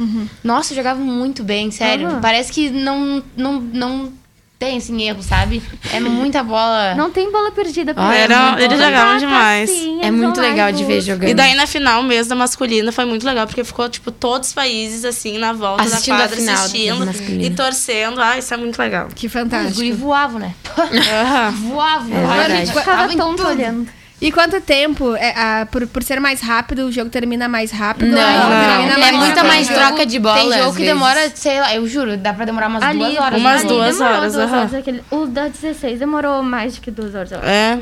Nossa, 0.44 0.74
jogavam 0.74 1.04
muito 1.04 1.42
bem, 1.42 1.70
sério. 1.70 2.08
Aham. 2.08 2.20
Parece 2.20 2.52
que 2.52 2.68
não, 2.70 3.22
não, 3.36 3.60
não 3.60 4.12
tem 4.58 4.78
assim 4.78 5.02
erro, 5.02 5.22
sabe? 5.22 5.62
É 5.92 6.00
muita 6.00 6.42
bola. 6.42 6.94
Não 6.94 7.10
tem 7.10 7.30
bola 7.30 7.50
perdida 7.50 7.92
pra 7.92 8.08
Ah, 8.08 8.14
eles. 8.14 8.24
era- 8.24 8.52
Não 8.52 8.58
eles 8.58 8.78
jogavam 8.78 9.06
nada 9.14 9.18
demais. 9.18 9.70
assim, 9.70 10.00
É 10.02 10.10
muito 10.10 10.40
legal 10.40 10.70
e 10.70 10.72
de 10.72 10.82
ver 10.84 11.00
jogando. 11.02 11.28
E 11.28 11.34
daí 11.34 11.54
na 11.54 11.66
final 11.66 12.02
mesmo 12.02 12.30
da 12.30 12.36
masculina 12.36 12.90
foi 12.90 13.04
muito 13.04 13.26
legal, 13.26 13.46
porque 13.46 13.62
ficou, 13.64 13.86
tipo, 13.88 14.10
todos 14.10 14.48
os 14.48 14.54
países, 14.54 15.04
assim, 15.04 15.36
na 15.36 15.52
volta 15.52 15.82
Assistindo 15.82 16.16
da 16.16 16.24
a 16.24 16.28
quadra, 16.28 16.36
final 16.36 16.54
assistindo 16.54 17.42
e 17.42 17.50
torcendo. 17.50 18.18
Ah, 18.22 18.38
isso 18.38 18.54
é 18.54 18.56
muito 18.56 18.78
legal. 18.78 19.08
Que 19.14 19.28
fantástico. 19.28 19.74
guri 19.74 19.92
voavam, 19.92 20.38
né? 20.40 20.54
Voavam. 21.62 22.16
É 22.16 22.48
verdade. 22.48 22.72
Ficava 22.72 23.08
tonto 23.14 23.46
olhando. 23.46 23.86
E 24.18 24.32
quanto 24.32 24.58
tempo, 24.62 25.14
é, 25.14 25.30
a- 25.36 25.66
por, 25.70 25.86
por 25.88 26.02
ser 26.02 26.18
mais 26.20 26.40
rápido, 26.40 26.86
o 26.86 26.92
jogo 26.92 27.10
termina 27.10 27.48
mais 27.48 27.70
rápido? 27.70 28.12
Não, 28.12 28.18
ou 28.18 28.48
não. 28.50 28.66
termina 28.66 28.94
É 28.94 28.98
mais 28.98 29.16
muita 29.16 29.26
rápido? 29.42 29.46
mais 29.46 29.68
troca 29.68 30.06
de 30.06 30.18
bola. 30.18 30.34
Tem 30.38 30.44
jogo 30.52 30.54
às 30.70 30.76
que 30.76 30.82
vezes. 30.82 30.86
demora, 30.94 31.30
sei 31.34 31.60
lá, 31.60 31.74
eu 31.74 31.86
juro, 31.86 32.16
dá 32.16 32.32
pra 32.32 32.46
demorar 32.46 32.68
umas 32.68 32.82
Ali, 32.82 32.98
duas 32.98 33.16
horas. 33.18 33.38
Umas 33.40 33.58
ali 33.60 33.68
duas 33.68 33.96
demorou 33.98 34.16
horas, 34.18 34.32
duas 34.32 34.48
aham. 34.50 34.58
horas, 34.58 34.74
aquele- 34.74 35.04
o 35.10 35.26
da 35.26 35.48
16 35.48 35.98
demorou 35.98 36.42
mais 36.42 36.76
do 36.76 36.80
que 36.80 36.90
duas 36.90 37.14
horas. 37.14 37.30
eu 37.32 37.38
acho. 37.38 37.46
É. 37.46 37.78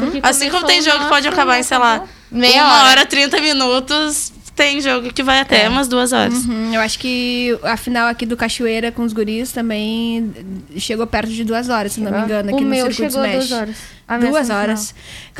Porque 0.00 0.20
Assim 0.22 0.50
como 0.50 0.66
tem 0.66 0.82
jogo 0.82 0.98
que 1.00 1.08
pode 1.08 1.26
acabar 1.26 1.58
em, 1.58 1.62
sei 1.62 1.78
lá. 1.78 2.02
Meia 2.30 2.62
uma 2.62 2.74
hora. 2.82 2.90
hora, 2.90 3.06
30 3.06 3.40
minutos. 3.40 4.32
Tem 4.54 4.80
jogo 4.80 5.12
que 5.12 5.22
vai 5.22 5.40
até 5.40 5.68
umas 5.68 5.88
duas 5.88 6.12
horas. 6.12 6.44
Hum, 6.44 6.74
eu 6.74 6.80
acho 6.80 6.98
que 6.98 7.58
a 7.62 7.76
final 7.76 8.08
aqui 8.08 8.26
do 8.26 8.36
Cachoeira 8.36 8.92
com 8.92 9.02
os 9.02 9.12
guris 9.12 9.52
também 9.52 10.32
chegou 10.76 11.06
perto 11.06 11.30
de 11.30 11.44
duas 11.44 11.68
horas, 11.70 11.92
se 11.92 12.00
não 12.00 12.10
me 12.12 12.18
engano, 12.24 12.50
aqui 12.50 12.58
o 12.58 12.64
no 12.64 12.70
meu 12.70 12.86
Circuito 12.92 13.12
chegou 13.12 13.26
Smash. 13.26 13.48
duas 13.48 13.52
horas. 13.60 13.76
A 14.06 14.18
Duas 14.18 14.50
horas. 14.50 14.94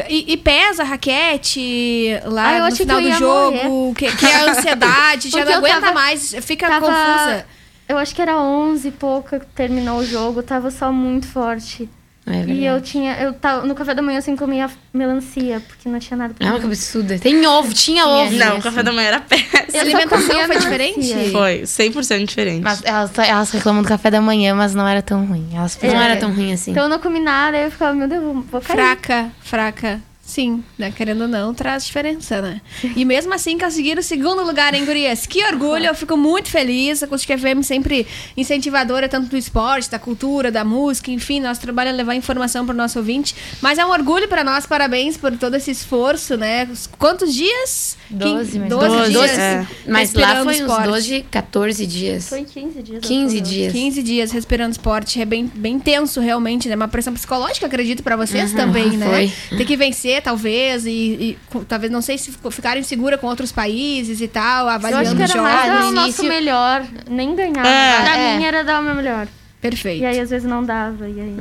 E, 0.08 0.32
e 0.32 0.36
pesa 0.36 0.82
a 0.82 0.86
raquete 0.86 2.12
lá 2.24 2.56
Ah, 2.66 2.70
no 2.70 2.76
final 2.76 3.00
do 3.00 3.12
jogo, 3.12 3.94
que, 3.94 4.11
que 4.16 4.24
é 4.26 4.34
a 4.36 4.50
ansiedade, 4.52 5.28
já 5.30 5.44
não 5.44 5.54
aguenta 5.54 5.80
tava- 5.80 5.92
mais, 5.92 6.34
fica 6.42 6.68
Tava- 6.68 6.86
confusa. 6.86 7.46
Eu 7.88 7.98
acho 7.98 8.14
que 8.14 8.22
era 8.22 8.38
11 8.38 8.86
e 8.88 8.90
pouca 8.92 9.40
que 9.40 9.46
terminou 9.46 9.98
o 9.98 10.06
jogo, 10.06 10.42
tava 10.42 10.70
só 10.70 10.92
muito 10.92 11.26
forte. 11.26 11.90
É 12.27 12.45
e 12.45 12.64
eu 12.66 12.81
tinha. 12.81 13.14
Eu 13.18 13.33
tava, 13.33 13.66
no 13.66 13.75
café 13.75 13.95
da 13.95 14.03
manhã 14.03 14.18
assim 14.18 14.37
comia 14.37 14.68
melancia, 14.93 15.61
porque 15.66 15.89
não 15.89 15.99
tinha 15.99 16.16
nada 16.16 16.35
pra 16.35 16.47
Ah, 16.47 16.51
comer. 16.51 16.61
que 16.61 16.66
absurdo. 16.66 17.18
Tem 17.18 17.47
ovo, 17.47 17.73
tinha 17.75 18.07
ovo. 18.07 18.33
Não, 18.37 18.59
o 18.59 18.62
café 18.62 18.83
da 18.83 18.93
manhã 18.93 19.09
era 19.09 19.21
péssimo. 19.21 19.51
A 19.55 19.62
Eu 19.66 19.73
só 19.73 19.81
alimentação 19.81 20.47
foi 20.47 20.59
diferente? 20.59 21.31
Foi 21.33 21.62
100% 21.62 22.25
diferente. 22.27 22.62
Mas 22.62 22.83
elas, 22.85 23.11
elas 23.18 23.51
reclamam 23.51 23.83
do 23.83 23.89
café 23.89 24.11
da 24.11 24.21
manhã, 24.21 24.55
mas 24.55 24.75
não 24.75 24.87
era 24.87 25.01
tão 25.03 25.25
ruim. 25.25 25.49
Elas 25.55 25.75
Não 25.75 25.81
fizeram- 25.81 26.01
era 26.03 26.16
tão 26.16 26.33
ruim 26.33 26.53
assim. 26.53 26.73
Então 26.73 26.85
eu 26.85 26.89
não 26.91 26.99
comi 26.99 27.21
nada, 27.21 27.57
aí 27.57 27.64
eu 27.64 27.71
ficava, 27.71 27.95
meu 27.95 28.07
Deus, 28.07 28.23
vou- 28.23 28.35
vou 28.43 28.61
cair. 28.61 28.77
Fraca, 28.77 29.31
fraca. 29.41 30.01
Sim, 30.31 30.62
né? 30.78 30.93
Querendo 30.97 31.22
ou 31.22 31.28
não, 31.28 31.53
traz 31.53 31.85
diferença, 31.85 32.41
né? 32.41 32.61
E 32.95 33.05
mesmo 33.05 33.35
assim 33.35 33.59
conseguiram 33.59 34.01
o 34.01 34.03
segundo 34.03 34.45
lugar, 34.45 34.72
hein, 34.74 34.85
gurias? 34.85 35.26
Que 35.26 35.45
orgulho, 35.45 35.87
eu 35.87 35.95
fico 35.95 36.16
muito 36.16 36.49
feliz. 36.49 37.03
A 37.03 37.07
Acústica 37.07 37.37
FM 37.37 37.62
sempre 37.64 38.07
incentivadora 38.37 39.09
tanto 39.09 39.28
do 39.28 39.37
esporte, 39.37 39.91
da 39.91 39.99
cultura, 39.99 40.51
da 40.53 40.64
música, 40.64 41.11
enfim, 41.11 41.41
nosso 41.41 41.61
trabalho 41.61 41.89
é 41.91 41.93
levar 41.93 42.14
informação 42.14 42.64
para 42.64 42.72
o 42.74 42.76
nosso 42.76 42.99
ouvinte. 42.99 43.35
Mas 43.61 43.76
é 43.78 43.85
um 43.85 43.91
orgulho 43.91 44.28
para 44.28 44.45
nós, 44.45 44.66
parabéns 44.66 45.16
por 45.16 45.37
todo 45.37 45.55
esse 45.57 45.70
esforço, 45.72 46.37
né? 46.37 46.68
Os- 46.70 46.87
Quantos 46.99 47.35
dias? 47.35 47.97
Doze, 48.09 48.59
mais 48.59 48.70
12 48.70 48.85
ou 48.87 48.91
menos. 48.93 49.09
dias. 49.11 49.20
Doze, 49.31 49.41
é. 49.41 49.66
Mas 49.87 50.14
lá 50.14 50.43
foi 50.45 50.55
uns 50.55 50.61
esporte. 50.61 50.85
12, 50.89 51.24
14 51.31 51.87
dias. 51.87 52.28
Foi 52.28 52.45
15 52.45 52.83
dias. 52.83 53.01
15 53.05 53.37
eu 53.37 53.43
tô- 53.43 53.49
dias. 53.51 53.72
15 53.72 54.03
dias 54.03 54.31
respirando 54.33 54.70
esporte 54.72 55.20
é 55.20 55.24
bem, 55.24 55.51
bem 55.53 55.78
tenso, 55.78 56.20
realmente, 56.20 56.68
né? 56.68 56.76
Uma 56.76 56.89
pressão 56.89 57.12
psicológica, 57.12 57.66
acredito, 57.66 58.03
pra 58.03 58.16
vocês 58.16 58.53
também, 58.53 58.91
né? 58.97 59.07
foi. 59.49 59.59
Ter 59.59 59.64
que 59.64 59.76
vencer, 59.76 60.20
talvez, 60.21 60.87
e, 60.87 60.91
e 60.91 61.39
talvez, 61.68 61.91
não 61.93 62.03
sei 62.03 62.16
se 62.18 62.33
ficarem 62.51 62.83
segura 62.83 63.16
com 63.18 63.27
outros 63.27 63.51
países 63.53 64.21
e 64.21 64.29
tal, 64.29 64.64
Eu 64.64 64.68
acho 64.71 64.77
avaliando 64.87 65.16
que 65.16 65.23
era 65.23 65.33
jogos. 65.33 65.43
mais 65.51 65.73
dar 65.73 65.85
o 65.87 65.91
nosso 65.93 66.25
melhor, 66.25 66.85
nem 67.09 67.35
ganhar. 67.35 67.66
É. 67.66 68.03
pra 68.03 68.16
É. 68.16 68.37
mim 68.37 68.45
era 68.45 68.62
dar 68.64 68.81
o 68.81 68.85
meu 68.85 68.95
melhor. 68.95 69.27
Perfeito. 69.61 70.02
E 70.02 70.06
aí 70.06 70.18
às 70.18 70.30
vezes 70.30 70.48
não 70.48 70.64
dava. 70.64 71.06
E 71.08 71.20
aí, 71.20 71.36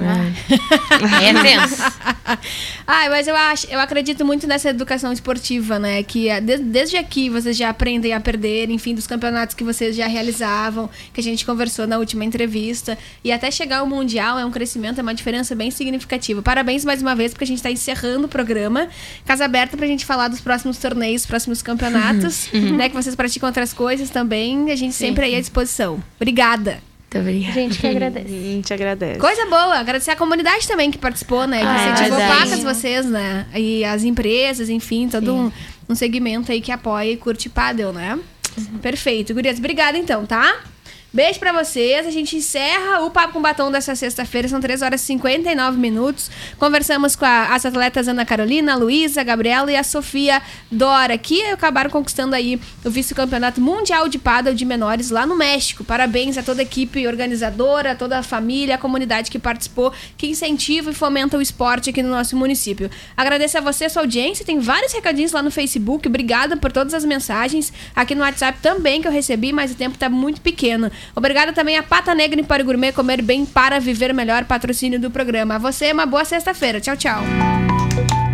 Aí 1.17 1.25
é 1.31 1.41
tenso. 1.41 1.83
Ah, 2.85 3.07
mas 3.09 3.27
eu 3.27 3.35
acho, 3.35 3.67
eu 3.69 3.79
acredito 3.79 4.25
muito 4.25 4.45
nessa 4.47 4.69
educação 4.69 5.11
esportiva, 5.13 5.77
né? 5.79 6.01
Que 6.03 6.27
é, 6.29 6.39
de- 6.41 6.57
desde 6.57 6.97
aqui 6.97 7.29
vocês 7.29 7.55
já 7.57 7.69
aprendem 7.69 8.13
a 8.13 8.19
perder, 8.19 8.69
enfim, 8.69 8.93
dos 8.95 9.05
campeonatos 9.07 9.55
que 9.55 9.63
vocês 9.63 9.95
já 9.95 10.07
realizavam, 10.07 10.89
que 11.13 11.19
a 11.19 11.23
gente 11.23 11.45
conversou 11.45 11.85
na 11.87 11.97
última 11.97 12.25
entrevista. 12.25 12.97
E 13.23 13.31
até 13.31 13.49
chegar 13.51 13.79
ao 13.79 13.87
Mundial 13.87 14.37
é 14.39 14.45
um 14.45 14.51
crescimento, 14.51 14.99
é 14.99 15.01
uma 15.03 15.13
diferença 15.13 15.55
bem 15.55 15.69
significativa. 15.71 16.41
Parabéns 16.41 16.83
mais 16.85 17.01
uma 17.01 17.15
vez, 17.15 17.31
porque 17.31 17.43
a 17.43 17.47
gente 17.47 17.57
está 17.57 17.71
encerrando 17.71 18.25
o 18.25 18.29
programa. 18.29 18.87
Casa 19.25 19.45
aberta 19.45 19.77
pra 19.77 19.85
gente 19.87 20.05
falar 20.05 20.27
dos 20.27 20.41
próximos 20.41 20.77
torneios, 20.77 21.25
próximos 21.25 21.61
campeonatos, 21.61 22.49
né? 22.53 22.89
Que 22.89 22.95
vocês 22.95 23.15
praticam 23.15 23.47
outras 23.49 23.71
coisas 23.73 24.09
também. 24.09 24.71
A 24.71 24.75
gente 24.75 24.93
sempre 24.93 25.25
aí 25.25 25.35
à 25.35 25.39
disposição. 25.39 26.03
Obrigada. 26.19 26.79
Muito 27.11 27.27
obrigada. 27.27 27.53
gente 27.53 27.79
que 27.79 27.87
agradece. 27.87 28.27
A 28.27 28.29
gente 28.29 28.73
agradece. 28.73 29.19
Coisa 29.19 29.45
boa, 29.47 29.79
agradecer 29.79 30.11
a 30.11 30.15
comunidade 30.15 30.67
também 30.67 30.91
que 30.91 30.97
participou, 30.97 31.47
né? 31.47 31.59
Que 31.59 31.65
Ah, 31.65 31.87
é 31.89 31.93
incentivou 31.93 32.19
pacas 32.19 32.63
vocês, 32.63 33.05
né? 33.07 33.47
E 33.55 33.83
as 33.83 34.03
empresas, 34.03 34.69
enfim, 34.69 35.09
todo 35.09 35.33
um, 35.33 35.51
um 35.89 35.95
segmento 35.95 36.51
aí 36.51 36.61
que 36.61 36.71
apoia 36.71 37.11
e 37.11 37.17
curte 37.17 37.49
Paddle, 37.49 37.93
né? 37.93 38.19
Perfeito. 38.81 39.33
Gurias, 39.33 39.57
obrigada 39.57 39.97
então, 39.97 40.25
tá? 40.25 40.55
Beijo 41.11 41.39
pra 41.39 41.51
vocês. 41.51 42.05
A 42.05 42.11
gente 42.11 42.35
encerra 42.35 42.99
o 43.01 43.09
Papo 43.09 43.33
com 43.33 43.41
Batom 43.41 43.71
dessa 43.71 43.95
sexta-feira. 43.95 44.47
São 44.47 44.61
3 44.61 44.83
horas 44.83 45.01
e 45.01 45.05
59 45.05 45.75
minutos. 45.75 46.29
Conversamos 46.59 47.15
com 47.15 47.25
a- 47.25 47.47
as 47.55 47.65
atletas 47.65 48.07
Ana 48.07 48.23
Carolina, 48.23 48.73
a 48.73 48.75
Luísa, 48.75 49.21
a 49.21 49.23
Gabriela 49.23 49.71
e 49.71 49.75
a 49.75 49.83
Sofia 49.83 50.39
Dora, 50.71 51.17
que 51.17 51.43
acabaram 51.47 51.89
conquistando 51.89 52.35
aí 52.35 52.61
o 52.85 52.91
vice-campeonato 52.91 53.59
mundial 53.59 54.07
de 54.07 54.19
paddle 54.19 54.53
de 54.53 54.63
menores 54.65 55.09
lá 55.09 55.25
no 55.25 55.35
México. 55.35 55.83
Parabéns 55.83 56.37
a 56.37 56.43
toda 56.43 56.61
a 56.61 56.63
equipe 56.63 57.07
organizadora, 57.07 57.93
a 57.93 57.95
toda 57.95 58.19
a 58.19 58.23
família, 58.23 58.75
a 58.75 58.77
comunidade 58.77 59.31
que 59.31 59.39
participou, 59.39 59.91
que 60.15 60.27
incentiva 60.27 60.91
e 60.91 60.93
fomenta 60.93 61.35
o 61.39 61.41
esporte 61.41 61.89
aqui 61.89 62.03
no 62.03 62.09
nosso 62.09 62.37
município. 62.37 62.87
Agradeço 63.17 63.57
a 63.57 63.61
você, 63.61 63.89
sua 63.89 64.03
audiência. 64.03 64.45
Tem 64.45 64.59
vários 64.59 64.93
recadinhos 64.93 65.31
lá 65.31 65.41
no 65.41 65.49
Facebook. 65.49 66.07
Obrigada 66.07 66.55
por 66.55 66.71
todas 66.71 66.93
as 66.93 67.03
mensagens. 67.03 67.73
Aqui 67.95 68.13
no 68.13 68.21
WhatsApp 68.21 68.59
também 68.61 69.01
que 69.01 69.07
eu 69.07 69.11
recebi, 69.11 69.51
mas 69.51 69.71
o 69.71 69.75
tempo 69.75 69.97
tá 69.97 70.07
muito 70.07 70.39
pequeno. 70.41 70.91
Obrigada 71.15 71.53
também 71.53 71.77
a 71.77 71.83
Pata 71.83 72.13
Negra 72.13 72.39
Empório 72.39 72.65
Gourmet 72.65 72.91
Comer 72.91 73.21
Bem 73.21 73.45
para 73.45 73.79
Viver 73.79 74.13
Melhor, 74.13 74.45
patrocínio 74.45 74.99
do 74.99 75.11
programa. 75.11 75.55
A 75.55 75.57
você, 75.57 75.91
uma 75.91 76.05
boa 76.05 76.25
sexta-feira. 76.25 76.79
Tchau, 76.79 76.95
tchau. 76.95 78.28